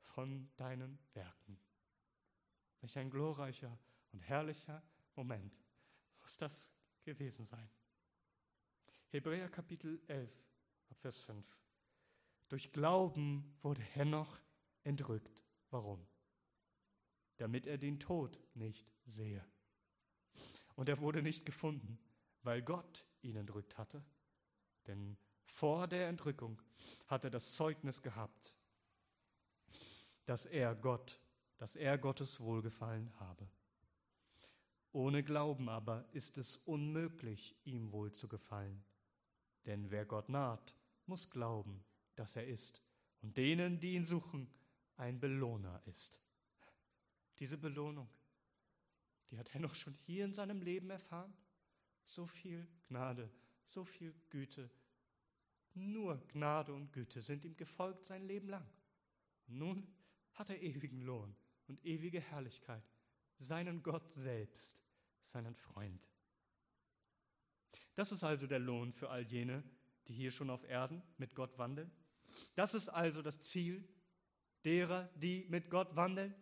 von 0.00 0.50
deinen 0.56 0.98
Werken. 1.12 1.58
Welch 2.80 2.98
ein 2.98 3.10
glorreicher 3.10 3.78
und 4.12 4.20
herrlicher 4.20 4.82
Moment 5.16 5.58
muss 6.20 6.36
das 6.36 6.74
gewesen 7.02 7.46
sein. 7.46 7.68
Hebräer 9.08 9.48
Kapitel 9.48 10.02
11, 10.08 10.30
Vers 11.00 11.20
5. 11.20 11.46
Durch 12.48 12.72
Glauben 12.72 13.56
wurde 13.62 13.82
Henoch 13.82 14.40
entrückt. 14.82 15.42
Warum? 15.70 16.06
Damit 17.36 17.66
er 17.66 17.78
den 17.78 17.98
Tod 17.98 18.38
nicht 18.54 18.92
sehe. 19.06 19.44
Und 20.76 20.88
er 20.88 21.00
wurde 21.00 21.22
nicht 21.22 21.46
gefunden, 21.46 21.98
weil 22.42 22.62
Gott 22.62 23.06
ihn 23.22 23.36
entrückt 23.36 23.78
hatte. 23.78 24.04
Denn 24.86 25.16
vor 25.46 25.86
der 25.86 26.08
Entrückung 26.08 26.60
hat 27.06 27.24
er 27.24 27.30
das 27.30 27.54
Zeugnis 27.54 28.02
gehabt, 28.02 28.54
dass 30.24 30.46
er 30.46 30.74
Gott, 30.74 31.20
dass 31.58 31.76
er 31.76 31.98
Gottes 31.98 32.40
Wohlgefallen 32.40 33.12
habe. 33.20 33.48
Ohne 34.92 35.22
Glauben 35.22 35.68
aber 35.68 36.04
ist 36.12 36.38
es 36.38 36.56
unmöglich, 36.56 37.56
ihm 37.64 37.92
wohl 37.92 38.12
zu 38.12 38.28
gefallen. 38.28 38.84
Denn 39.66 39.90
wer 39.90 40.04
Gott 40.04 40.28
naht, 40.28 40.74
muss 41.06 41.30
glauben, 41.30 41.84
dass 42.14 42.36
er 42.36 42.46
ist 42.46 42.82
und 43.22 43.36
denen, 43.36 43.80
die 43.80 43.94
ihn 43.94 44.06
suchen, 44.06 44.48
ein 44.96 45.18
Belohner 45.18 45.82
ist. 45.86 46.20
Diese 47.38 47.58
Belohnung, 47.58 48.08
die 49.30 49.38
hat 49.38 49.52
er 49.54 49.60
noch 49.60 49.74
schon 49.74 49.94
hier 50.06 50.24
in 50.24 50.34
seinem 50.34 50.62
Leben 50.62 50.90
erfahren. 50.90 51.34
So 52.04 52.26
viel 52.26 52.66
Gnade, 52.88 53.28
so 53.66 53.84
viel 53.84 54.14
Güte. 54.30 54.70
Nur 55.74 56.24
Gnade 56.28 56.72
und 56.72 56.92
Güte 56.92 57.20
sind 57.20 57.44
ihm 57.44 57.56
gefolgt 57.56 58.04
sein 58.04 58.26
Leben 58.26 58.48
lang. 58.48 58.66
Nun 59.46 59.86
hat 60.32 60.50
er 60.50 60.62
ewigen 60.62 61.00
Lohn 61.00 61.34
und 61.66 61.84
ewige 61.84 62.20
Herrlichkeit, 62.20 62.84
seinen 63.38 63.82
Gott 63.82 64.10
selbst 64.10 64.84
seinen 65.20 65.54
Freund. 65.54 66.08
Das 67.94 68.12
ist 68.12 68.24
also 68.24 68.46
der 68.46 68.58
Lohn 68.58 68.92
für 68.92 69.10
all 69.10 69.22
jene, 69.22 69.62
die 70.08 70.14
hier 70.14 70.30
schon 70.30 70.50
auf 70.50 70.64
Erden 70.64 71.02
mit 71.16 71.34
Gott 71.34 71.56
wandeln. 71.58 71.90
Das 72.54 72.74
ist 72.74 72.88
also 72.88 73.22
das 73.22 73.40
Ziel 73.40 73.88
derer, 74.64 75.08
die 75.16 75.46
mit 75.48 75.70
Gott 75.70 75.94
wandeln, 75.94 76.34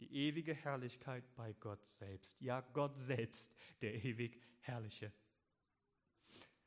die 0.00 0.12
ewige 0.12 0.54
Herrlichkeit 0.54 1.24
bei 1.36 1.52
Gott 1.54 1.86
selbst. 1.86 2.40
Ja, 2.40 2.60
Gott 2.60 2.98
selbst, 2.98 3.54
der 3.80 4.04
ewig 4.04 4.40
Herrliche. 4.60 5.12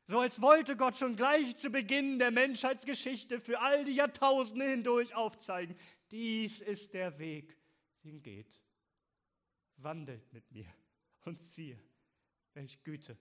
So 0.09 0.19
als 0.19 0.41
wollte 0.41 0.77
Gott 0.77 0.95
schon 0.95 1.17
gleich 1.17 1.57
zu 1.57 1.69
Beginn 1.69 2.17
der 2.17 2.31
Menschheitsgeschichte 2.31 3.41
für 3.41 3.59
all 3.59 3.83
die 3.83 3.93
Jahrtausende 3.93 4.65
hindurch 4.65 5.13
aufzeigen, 5.13 5.75
dies 6.11 6.61
ist 6.61 6.93
der 6.93 7.19
Weg, 7.19 7.57
den 8.05 8.23
geht. 8.23 8.61
Wandelt 9.75 10.31
mit 10.31 10.49
mir 10.49 10.73
und 11.25 11.37
siehe, 11.37 11.77
welch 12.53 12.81
Güte, 12.85 13.17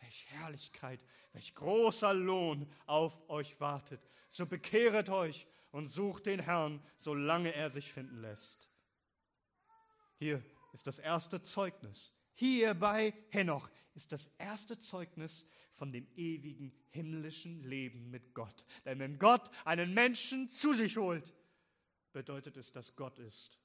welch 0.00 0.26
Herrlichkeit, 0.30 1.04
welch 1.32 1.54
großer 1.54 2.14
Lohn 2.14 2.66
auf 2.86 3.28
euch 3.28 3.60
wartet. 3.60 4.00
So 4.30 4.46
bekehret 4.46 5.10
euch 5.10 5.46
und 5.70 5.86
sucht 5.86 6.24
den 6.24 6.40
Herrn, 6.40 6.82
solange 6.96 7.54
er 7.54 7.68
sich 7.68 7.92
finden 7.92 8.22
lässt. 8.22 8.70
Hier 10.14 10.42
ist 10.72 10.86
das 10.86 10.98
erste 10.98 11.42
Zeugnis. 11.42 12.10
Hier 12.32 12.72
bei 12.72 13.12
Henoch 13.28 13.70
ist 13.94 14.12
das 14.12 14.28
erste 14.38 14.78
Zeugnis 14.78 15.46
von 15.76 15.92
dem 15.92 16.06
ewigen 16.16 16.72
himmlischen 16.90 17.62
Leben 17.64 18.10
mit 18.10 18.34
Gott. 18.34 18.64
Denn 18.84 18.98
wenn 18.98 19.18
Gott 19.18 19.50
einen 19.64 19.92
Menschen 19.94 20.48
zu 20.48 20.72
sich 20.72 20.96
holt, 20.96 21.34
bedeutet 22.12 22.56
es, 22.56 22.72
dass 22.72 22.96
Gott 22.96 23.18
ist 23.18 23.60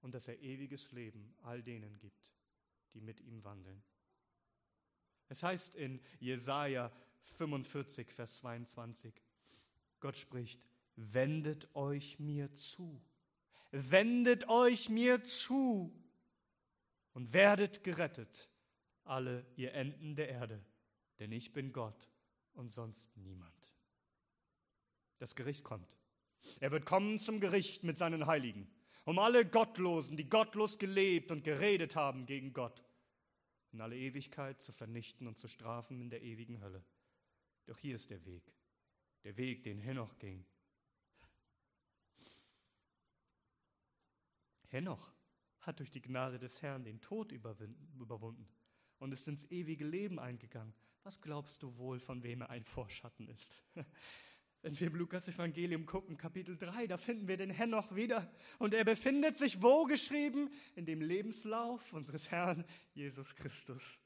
und 0.00 0.14
dass 0.14 0.28
er 0.28 0.40
ewiges 0.40 0.90
Leben 0.92 1.34
all 1.42 1.62
denen 1.62 1.98
gibt, 1.98 2.32
die 2.94 3.00
mit 3.00 3.20
ihm 3.20 3.44
wandeln. 3.44 3.82
Es 5.28 5.42
heißt 5.42 5.74
in 5.74 6.00
Jesaja 6.18 6.90
45, 7.36 8.10
Vers 8.10 8.38
22, 8.38 9.12
Gott 10.00 10.16
spricht, 10.16 10.66
wendet 10.96 11.74
euch 11.76 12.18
mir 12.18 12.54
zu, 12.54 13.02
wendet 13.70 14.48
euch 14.48 14.88
mir 14.88 15.22
zu 15.22 15.92
und 17.12 17.34
werdet 17.34 17.84
gerettet, 17.84 18.48
alle 19.04 19.44
ihr 19.56 19.74
Enden 19.74 20.16
der 20.16 20.28
Erde, 20.28 20.64
denn 21.18 21.32
ich 21.32 21.52
bin 21.52 21.72
Gott 21.72 22.08
und 22.52 22.70
sonst 22.70 23.16
niemand. 23.16 23.54
Das 25.18 25.34
Gericht 25.34 25.64
kommt. 25.64 25.96
Er 26.60 26.70
wird 26.70 26.86
kommen 26.86 27.18
zum 27.18 27.40
Gericht 27.40 27.82
mit 27.82 27.98
seinen 27.98 28.26
Heiligen, 28.26 28.70
um 29.04 29.18
alle 29.18 29.44
Gottlosen, 29.44 30.16
die 30.16 30.28
gottlos 30.28 30.78
gelebt 30.78 31.30
und 31.30 31.42
geredet 31.42 31.96
haben 31.96 32.26
gegen 32.26 32.52
Gott, 32.52 32.84
in 33.72 33.80
alle 33.80 33.96
Ewigkeit 33.96 34.62
zu 34.62 34.72
vernichten 34.72 35.26
und 35.26 35.38
zu 35.38 35.48
strafen 35.48 36.00
in 36.00 36.10
der 36.10 36.22
ewigen 36.22 36.60
Hölle. 36.60 36.84
Doch 37.66 37.78
hier 37.78 37.96
ist 37.96 38.10
der 38.10 38.24
Weg, 38.24 38.54
der 39.24 39.36
Weg, 39.36 39.62
den 39.64 39.78
Henoch 39.78 40.18
ging. 40.18 40.44
Henoch 44.68 45.12
hat 45.60 45.80
durch 45.80 45.90
die 45.90 46.02
Gnade 46.02 46.38
des 46.38 46.62
Herrn 46.62 46.84
den 46.84 47.00
Tod 47.00 47.32
überwunden 47.32 48.48
und 48.98 49.12
ist 49.12 49.26
ins 49.28 49.50
ewige 49.50 49.84
Leben 49.84 50.18
eingegangen. 50.18 50.74
Was 51.08 51.22
glaubst 51.22 51.62
du 51.62 51.74
wohl, 51.78 52.00
von 52.00 52.22
wem 52.22 52.42
er 52.42 52.50
ein 52.50 52.64
Vorschatten 52.64 53.28
ist? 53.28 53.62
Wenn 54.60 54.78
wir 54.78 54.88
im 54.88 54.94
Lukas-Evangelium 54.96 55.86
gucken, 55.86 56.18
Kapitel 56.18 56.58
3, 56.58 56.86
da 56.86 56.98
finden 56.98 57.26
wir 57.28 57.38
den 57.38 57.48
Henoch 57.48 57.94
wieder. 57.94 58.30
Und 58.58 58.74
er 58.74 58.84
befindet 58.84 59.34
sich 59.34 59.62
wo 59.62 59.86
geschrieben? 59.86 60.52
In 60.76 60.84
dem 60.84 61.00
Lebenslauf 61.00 61.94
unseres 61.94 62.30
Herrn 62.30 62.62
Jesus 62.92 63.34
Christus, 63.36 64.02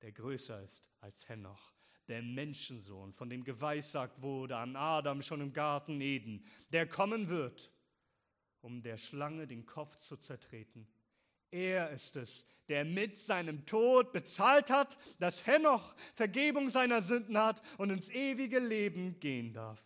der 0.00 0.10
größer 0.10 0.60
ist 0.64 0.90
als 1.00 1.28
Henoch, 1.28 1.72
der 2.08 2.22
Menschensohn, 2.22 3.12
von 3.12 3.30
dem 3.30 3.44
geweissagt 3.44 4.20
wurde 4.20 4.56
an 4.56 4.74
Adam 4.74 5.22
schon 5.22 5.42
im 5.42 5.52
Garten 5.52 6.00
Eden, 6.00 6.44
der 6.72 6.88
kommen 6.88 7.28
wird, 7.28 7.70
um 8.62 8.82
der 8.82 8.98
Schlange 8.98 9.46
den 9.46 9.64
Kopf 9.64 9.94
zu 9.94 10.16
zertreten. 10.16 10.88
Er 11.52 11.90
ist 11.90 12.16
es, 12.16 12.46
der 12.68 12.84
mit 12.84 13.16
seinem 13.16 13.66
Tod 13.66 14.10
bezahlt 14.10 14.70
hat, 14.70 14.98
dass 15.20 15.46
Henoch 15.46 15.94
Vergebung 16.14 16.70
seiner 16.70 17.02
Sünden 17.02 17.36
hat 17.36 17.62
und 17.78 17.90
ins 17.90 18.08
ewige 18.08 18.58
Leben 18.58 19.20
gehen 19.20 19.52
darf. 19.52 19.80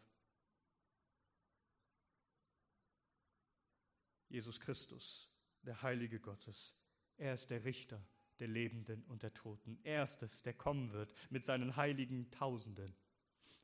Jesus 4.29 4.61
Christus, 4.61 5.29
der 5.62 5.83
Heilige 5.83 6.21
Gottes, 6.21 6.73
er 7.19 7.35
ist 7.35 7.51
der 7.51 7.64
Richter 7.64 8.01
der 8.39 8.49
Lebenden 8.49 9.03
und 9.05 9.23
der 9.23 9.35
Toten. 9.35 9.79
Er 9.83 10.05
ist 10.05 10.23
es, 10.23 10.43
der 10.43 10.55
kommen 10.55 10.93
wird 10.93 11.12
mit 11.31 11.45
seinen 11.45 11.75
heiligen 11.77 12.31
Tausenden. 12.31 12.95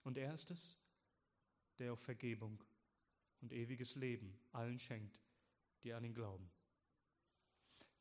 Und 0.03 0.19
er 0.19 0.35
ist 0.35 0.51
es, 0.51 0.79
der 1.79 1.93
auf 1.93 2.01
Vergebung 2.01 2.65
und 3.41 3.53
ewiges 3.53 3.95
Leben 3.95 4.37
allen 4.51 4.79
schenkt, 4.79 5.21
die 5.85 5.93
an 5.93 6.05
ihn 6.05 6.15
glauben. 6.15 6.51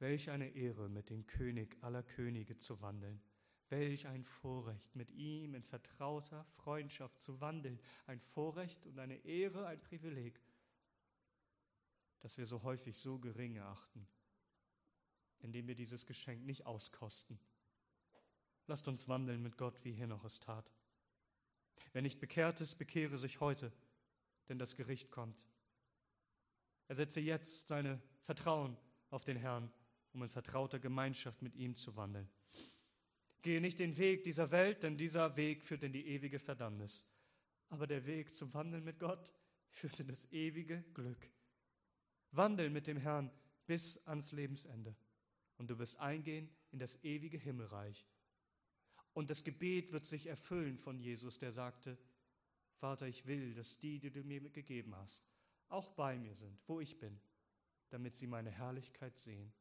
Welch 0.01 0.31
eine 0.31 0.49
Ehre, 0.55 0.89
mit 0.89 1.11
dem 1.11 1.27
König 1.27 1.77
aller 1.81 2.01
Könige 2.01 2.57
zu 2.57 2.81
wandeln. 2.81 3.21
Welch 3.69 4.07
ein 4.07 4.23
Vorrecht, 4.23 4.95
mit 4.95 5.11
ihm 5.11 5.53
in 5.53 5.61
vertrauter 5.61 6.43
Freundschaft 6.43 7.21
zu 7.21 7.39
wandeln. 7.39 7.79
Ein 8.07 8.19
Vorrecht 8.19 8.87
und 8.87 8.97
eine 8.97 9.17
Ehre, 9.17 9.67
ein 9.67 9.79
Privileg, 9.79 10.41
das 12.19 12.35
wir 12.39 12.47
so 12.47 12.63
häufig 12.63 12.97
so 12.97 13.19
gering 13.19 13.57
erachten, 13.57 14.07
indem 15.37 15.67
wir 15.67 15.75
dieses 15.75 16.07
Geschenk 16.07 16.43
nicht 16.45 16.65
auskosten. 16.65 17.39
Lasst 18.65 18.87
uns 18.87 19.07
wandeln 19.07 19.43
mit 19.43 19.55
Gott, 19.55 19.85
wie 19.85 19.93
hier 19.93 20.07
noch 20.07 20.25
es 20.25 20.39
tat. 20.39 20.71
Wer 21.93 22.01
nicht 22.01 22.19
bekehrt 22.19 22.59
ist, 22.59 22.79
bekehre 22.79 23.19
sich 23.19 23.39
heute, 23.39 23.71
denn 24.49 24.57
das 24.57 24.75
Gericht 24.75 25.11
kommt. 25.11 25.39
Er 26.87 26.95
setze 26.95 27.19
jetzt 27.19 27.67
seine 27.67 28.01
Vertrauen 28.23 28.75
auf 29.11 29.25
den 29.25 29.37
Herrn 29.37 29.71
um 30.13 30.23
in 30.23 30.29
vertrauter 30.29 30.79
Gemeinschaft 30.79 31.41
mit 31.41 31.55
ihm 31.55 31.75
zu 31.75 31.95
wandeln. 31.95 32.29
Gehe 33.41 33.61
nicht 33.61 33.79
den 33.79 33.97
Weg 33.97 34.23
dieser 34.23 34.51
Welt, 34.51 34.83
denn 34.83 34.97
dieser 34.97 35.35
Weg 35.35 35.63
führt 35.63 35.83
in 35.83 35.93
die 35.93 36.07
ewige 36.07 36.39
Verdammnis. 36.39 37.05
Aber 37.69 37.87
der 37.87 38.05
Weg 38.05 38.35
zum 38.35 38.53
Wandeln 38.53 38.83
mit 38.83 38.99
Gott 38.99 39.33
führt 39.69 39.99
in 39.99 40.07
das 40.07 40.25
ewige 40.31 40.83
Glück. 40.93 41.29
Wandel 42.31 42.69
mit 42.69 42.87
dem 42.87 42.97
Herrn 42.97 43.31
bis 43.65 44.05
ans 44.05 44.31
Lebensende. 44.31 44.95
Und 45.57 45.69
du 45.69 45.79
wirst 45.79 45.99
eingehen 45.99 46.49
in 46.71 46.79
das 46.79 47.03
ewige 47.03 47.37
Himmelreich. 47.37 48.05
Und 49.13 49.29
das 49.29 49.43
Gebet 49.43 49.91
wird 49.91 50.05
sich 50.05 50.27
erfüllen 50.27 50.77
von 50.77 50.99
Jesus, 50.99 51.39
der 51.39 51.51
sagte, 51.51 51.97
Vater, 52.73 53.07
ich 53.07 53.25
will, 53.27 53.53
dass 53.53 53.77
die, 53.79 53.99
die 53.99 54.11
du 54.11 54.23
mir 54.23 54.41
gegeben 54.49 54.95
hast, 54.95 55.23
auch 55.69 55.91
bei 55.91 56.17
mir 56.17 56.35
sind, 56.35 56.57
wo 56.67 56.79
ich 56.79 56.97
bin, 56.97 57.19
damit 57.89 58.15
sie 58.15 58.27
meine 58.27 58.49
Herrlichkeit 58.49 59.17
sehen. 59.17 59.53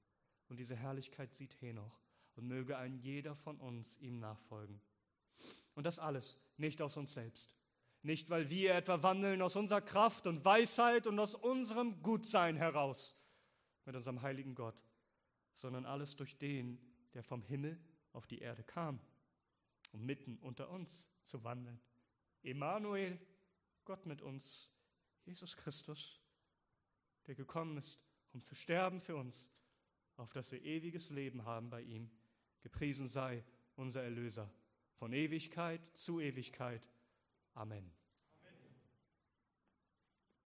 Und 0.50 0.56
diese 0.56 0.74
Herrlichkeit 0.74 1.32
sieht 1.32 1.60
Henoch 1.60 2.02
und 2.34 2.48
möge 2.48 2.76
ein 2.76 2.98
jeder 2.98 3.36
von 3.36 3.56
uns 3.60 3.96
ihm 3.98 4.18
nachfolgen. 4.18 4.80
Und 5.74 5.84
das 5.84 6.00
alles 6.00 6.40
nicht 6.56 6.82
aus 6.82 6.96
uns 6.96 7.14
selbst. 7.14 7.54
Nicht, 8.02 8.30
weil 8.30 8.50
wir 8.50 8.74
etwa 8.74 9.02
wandeln 9.04 9.42
aus 9.42 9.54
unserer 9.54 9.80
Kraft 9.80 10.26
und 10.26 10.44
Weisheit 10.44 11.06
und 11.06 11.18
aus 11.20 11.36
unserem 11.36 12.02
Gutsein 12.02 12.56
heraus 12.56 13.16
mit 13.84 13.94
unserem 13.94 14.22
heiligen 14.22 14.56
Gott, 14.56 14.74
sondern 15.54 15.86
alles 15.86 16.16
durch 16.16 16.36
den, 16.36 16.80
der 17.14 17.22
vom 17.22 17.42
Himmel 17.42 17.78
auf 18.12 18.26
die 18.26 18.40
Erde 18.40 18.64
kam, 18.64 18.98
um 19.92 20.04
mitten 20.04 20.36
unter 20.38 20.68
uns 20.70 21.08
zu 21.22 21.44
wandeln. 21.44 21.80
Emmanuel, 22.42 23.20
Gott 23.84 24.04
mit 24.04 24.20
uns, 24.20 24.68
Jesus 25.24 25.56
Christus, 25.56 26.20
der 27.28 27.36
gekommen 27.36 27.76
ist, 27.76 28.00
um 28.32 28.42
zu 28.42 28.56
sterben 28.56 29.00
für 29.00 29.14
uns 29.14 29.48
auf 30.20 30.32
dass 30.32 30.52
wir 30.52 30.62
ewiges 30.62 31.10
Leben 31.10 31.44
haben 31.44 31.70
bei 31.70 31.80
ihm. 31.80 32.10
Gepriesen 32.62 33.08
sei 33.08 33.42
unser 33.74 34.02
Erlöser 34.02 34.50
von 34.94 35.12
Ewigkeit 35.12 35.80
zu 35.94 36.20
Ewigkeit. 36.20 36.86
Amen. 37.54 37.99